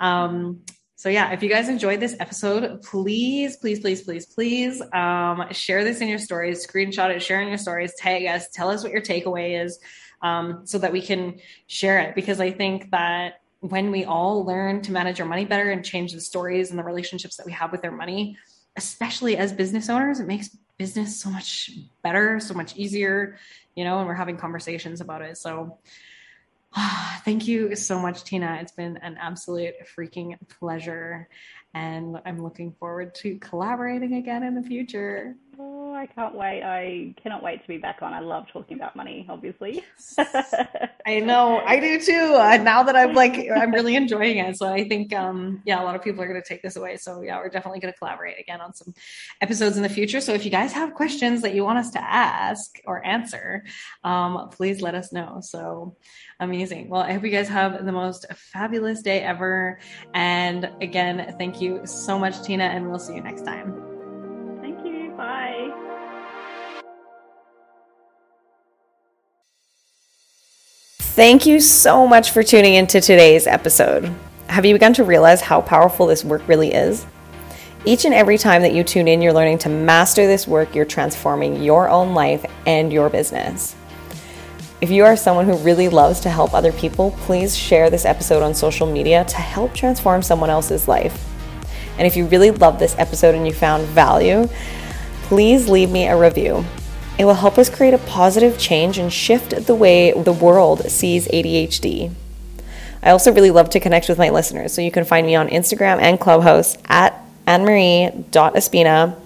Um, 0.00 0.62
so 0.98 1.10
yeah, 1.10 1.30
if 1.32 1.42
you 1.42 1.50
guys 1.50 1.68
enjoyed 1.68 2.00
this 2.00 2.16
episode, 2.18 2.82
please, 2.82 3.58
please, 3.58 3.80
please, 3.80 4.02
please, 4.02 4.26
please 4.26 4.82
um, 4.94 5.44
share 5.52 5.84
this 5.84 6.00
in 6.00 6.08
your 6.08 6.18
stories, 6.18 6.66
screenshot 6.66 7.14
it, 7.14 7.22
share 7.22 7.42
in 7.42 7.48
your 7.48 7.58
stories, 7.58 7.92
tag 7.98 8.24
us, 8.24 8.48
tell 8.48 8.70
us 8.70 8.82
what 8.82 8.92
your 8.92 9.02
takeaway 9.02 9.62
is, 9.62 9.78
um, 10.22 10.62
so 10.64 10.78
that 10.78 10.92
we 10.92 11.02
can 11.02 11.40
share 11.66 12.00
it. 12.00 12.14
Because 12.14 12.40
I 12.40 12.50
think 12.50 12.90
that 12.90 13.40
when 13.60 13.90
we 13.90 14.04
all 14.04 14.44
learn 14.44 14.82
to 14.82 14.92
manage 14.92 15.20
our 15.20 15.26
money 15.26 15.44
better 15.44 15.70
and 15.70 15.84
change 15.84 16.12
the 16.12 16.20
stories 16.20 16.70
and 16.70 16.78
the 16.78 16.84
relationships 16.84 17.36
that 17.36 17.46
we 17.46 17.52
have 17.52 17.72
with 17.72 17.84
our 17.84 17.90
money, 17.90 18.36
especially 18.76 19.36
as 19.36 19.52
business 19.52 19.88
owners, 19.88 20.20
it 20.20 20.26
makes 20.26 20.56
business 20.78 21.18
so 21.18 21.30
much 21.30 21.70
better, 22.02 22.38
so 22.38 22.54
much 22.54 22.76
easier, 22.76 23.38
you 23.74 23.84
know, 23.84 23.98
and 23.98 24.06
we're 24.06 24.14
having 24.14 24.36
conversations 24.36 25.00
about 25.00 25.22
it. 25.22 25.38
So 25.38 25.78
thank 27.24 27.48
you 27.48 27.74
so 27.76 27.98
much, 27.98 28.24
Tina. 28.24 28.58
It's 28.60 28.72
been 28.72 28.98
an 28.98 29.16
absolute 29.20 29.74
freaking 29.96 30.36
pleasure. 30.60 31.28
And 31.74 32.18
I'm 32.24 32.42
looking 32.42 32.72
forward 32.72 33.14
to 33.16 33.38
collaborating 33.38 34.14
again 34.14 34.42
in 34.42 34.54
the 34.54 34.62
future. 34.62 35.34
I 35.96 36.06
can't 36.06 36.34
wait. 36.34 36.62
I 36.62 37.14
cannot 37.22 37.42
wait 37.42 37.62
to 37.62 37.68
be 37.68 37.78
back 37.78 37.98
on. 38.02 38.12
I 38.12 38.20
love 38.20 38.46
talking 38.52 38.76
about 38.76 38.94
money, 38.94 39.26
obviously. 39.28 39.82
I 41.06 41.20
know. 41.20 41.62
I 41.64 41.80
do 41.80 42.00
too. 42.00 42.34
Uh, 42.34 42.58
now 42.58 42.82
that 42.82 42.94
I'm 42.94 43.14
like, 43.14 43.48
I'm 43.54 43.72
really 43.72 43.96
enjoying 43.96 44.38
it. 44.38 44.56
So 44.56 44.68
I 44.68 44.86
think, 44.88 45.14
um, 45.14 45.62
yeah, 45.64 45.82
a 45.82 45.84
lot 45.84 45.96
of 45.96 46.02
people 46.02 46.22
are 46.22 46.28
going 46.28 46.40
to 46.40 46.46
take 46.46 46.62
this 46.62 46.76
away. 46.76 46.96
So 46.96 47.22
yeah, 47.22 47.38
we're 47.38 47.48
definitely 47.48 47.80
going 47.80 47.92
to 47.92 47.98
collaborate 47.98 48.38
again 48.38 48.60
on 48.60 48.74
some 48.74 48.94
episodes 49.40 49.76
in 49.76 49.82
the 49.82 49.88
future. 49.88 50.20
So 50.20 50.32
if 50.34 50.44
you 50.44 50.50
guys 50.50 50.72
have 50.72 50.94
questions 50.94 51.42
that 51.42 51.54
you 51.54 51.64
want 51.64 51.78
us 51.78 51.90
to 51.92 52.02
ask 52.02 52.78
or 52.84 53.04
answer, 53.04 53.64
um, 54.04 54.48
please 54.50 54.82
let 54.82 54.94
us 54.94 55.12
know. 55.12 55.40
So 55.40 55.96
amazing. 56.40 56.90
Well, 56.90 57.02
I 57.02 57.12
hope 57.12 57.24
you 57.24 57.30
guys 57.30 57.48
have 57.48 57.84
the 57.84 57.92
most 57.92 58.26
fabulous 58.34 59.02
day 59.02 59.20
ever. 59.20 59.78
And 60.14 60.70
again, 60.80 61.34
thank 61.38 61.60
you 61.60 61.86
so 61.86 62.18
much, 62.18 62.42
Tina, 62.42 62.64
and 62.64 62.88
we'll 62.88 62.98
see 62.98 63.14
you 63.14 63.22
next 63.22 63.42
time. 63.42 63.95
Thank 71.16 71.46
you 71.46 71.60
so 71.60 72.06
much 72.06 72.30
for 72.30 72.42
tuning 72.42 72.74
into 72.74 73.00
today's 73.00 73.46
episode. 73.46 74.12
Have 74.48 74.66
you 74.66 74.74
begun 74.74 74.92
to 74.92 75.02
realize 75.02 75.40
how 75.40 75.62
powerful 75.62 76.06
this 76.06 76.22
work 76.22 76.46
really 76.46 76.74
is? 76.74 77.06
Each 77.86 78.04
and 78.04 78.12
every 78.12 78.36
time 78.36 78.60
that 78.60 78.74
you 78.74 78.84
tune 78.84 79.08
in, 79.08 79.22
you're 79.22 79.32
learning 79.32 79.56
to 79.60 79.70
master 79.70 80.26
this 80.26 80.46
work, 80.46 80.74
you're 80.74 80.84
transforming 80.84 81.62
your 81.62 81.88
own 81.88 82.12
life 82.12 82.44
and 82.66 82.92
your 82.92 83.08
business. 83.08 83.74
If 84.82 84.90
you 84.90 85.06
are 85.06 85.16
someone 85.16 85.46
who 85.46 85.56
really 85.56 85.88
loves 85.88 86.20
to 86.20 86.28
help 86.28 86.52
other 86.52 86.72
people, 86.72 87.12
please 87.20 87.56
share 87.56 87.88
this 87.88 88.04
episode 88.04 88.42
on 88.42 88.52
social 88.52 88.86
media 88.86 89.24
to 89.24 89.36
help 89.36 89.72
transform 89.72 90.20
someone 90.20 90.50
else's 90.50 90.86
life. 90.86 91.26
And 91.96 92.06
if 92.06 92.14
you 92.14 92.26
really 92.26 92.50
love 92.50 92.78
this 92.78 92.94
episode 92.98 93.34
and 93.34 93.46
you 93.46 93.54
found 93.54 93.86
value, 93.86 94.50
please 95.22 95.66
leave 95.66 95.88
me 95.88 96.08
a 96.08 96.20
review. 96.20 96.62
It 97.18 97.24
will 97.24 97.34
help 97.34 97.56
us 97.58 97.70
create 97.70 97.94
a 97.94 97.98
positive 97.98 98.58
change 98.58 98.98
and 98.98 99.12
shift 99.12 99.66
the 99.66 99.74
way 99.74 100.12
the 100.12 100.32
world 100.32 100.90
sees 100.90 101.28
ADHD. 101.28 102.12
I 103.02 103.10
also 103.10 103.32
really 103.32 103.50
love 103.50 103.70
to 103.70 103.80
connect 103.80 104.08
with 104.08 104.18
my 104.18 104.30
listeners, 104.30 104.72
so 104.72 104.82
you 104.82 104.90
can 104.90 105.04
find 105.04 105.26
me 105.26 105.34
on 105.34 105.48
Instagram 105.48 106.00
and 106.00 106.20
Clubhouse 106.20 106.76
at 106.86 107.22
annemarie.espina. 107.46 109.16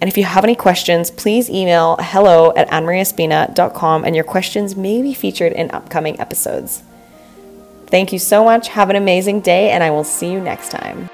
And 0.00 0.08
if 0.08 0.16
you 0.16 0.24
have 0.24 0.44
any 0.44 0.54
questions, 0.54 1.10
please 1.10 1.48
email 1.48 1.96
hello 2.00 2.52
at 2.54 2.68
annemarieespina.com 2.68 4.04
and 4.04 4.14
your 4.14 4.24
questions 4.24 4.76
may 4.76 5.00
be 5.02 5.14
featured 5.14 5.52
in 5.52 5.70
upcoming 5.70 6.20
episodes. 6.20 6.82
Thank 7.86 8.12
you 8.12 8.18
so 8.18 8.44
much. 8.44 8.68
Have 8.68 8.90
an 8.90 8.96
amazing 8.96 9.40
day, 9.40 9.70
and 9.70 9.82
I 9.82 9.90
will 9.90 10.04
see 10.04 10.30
you 10.30 10.40
next 10.40 10.70
time. 10.70 11.10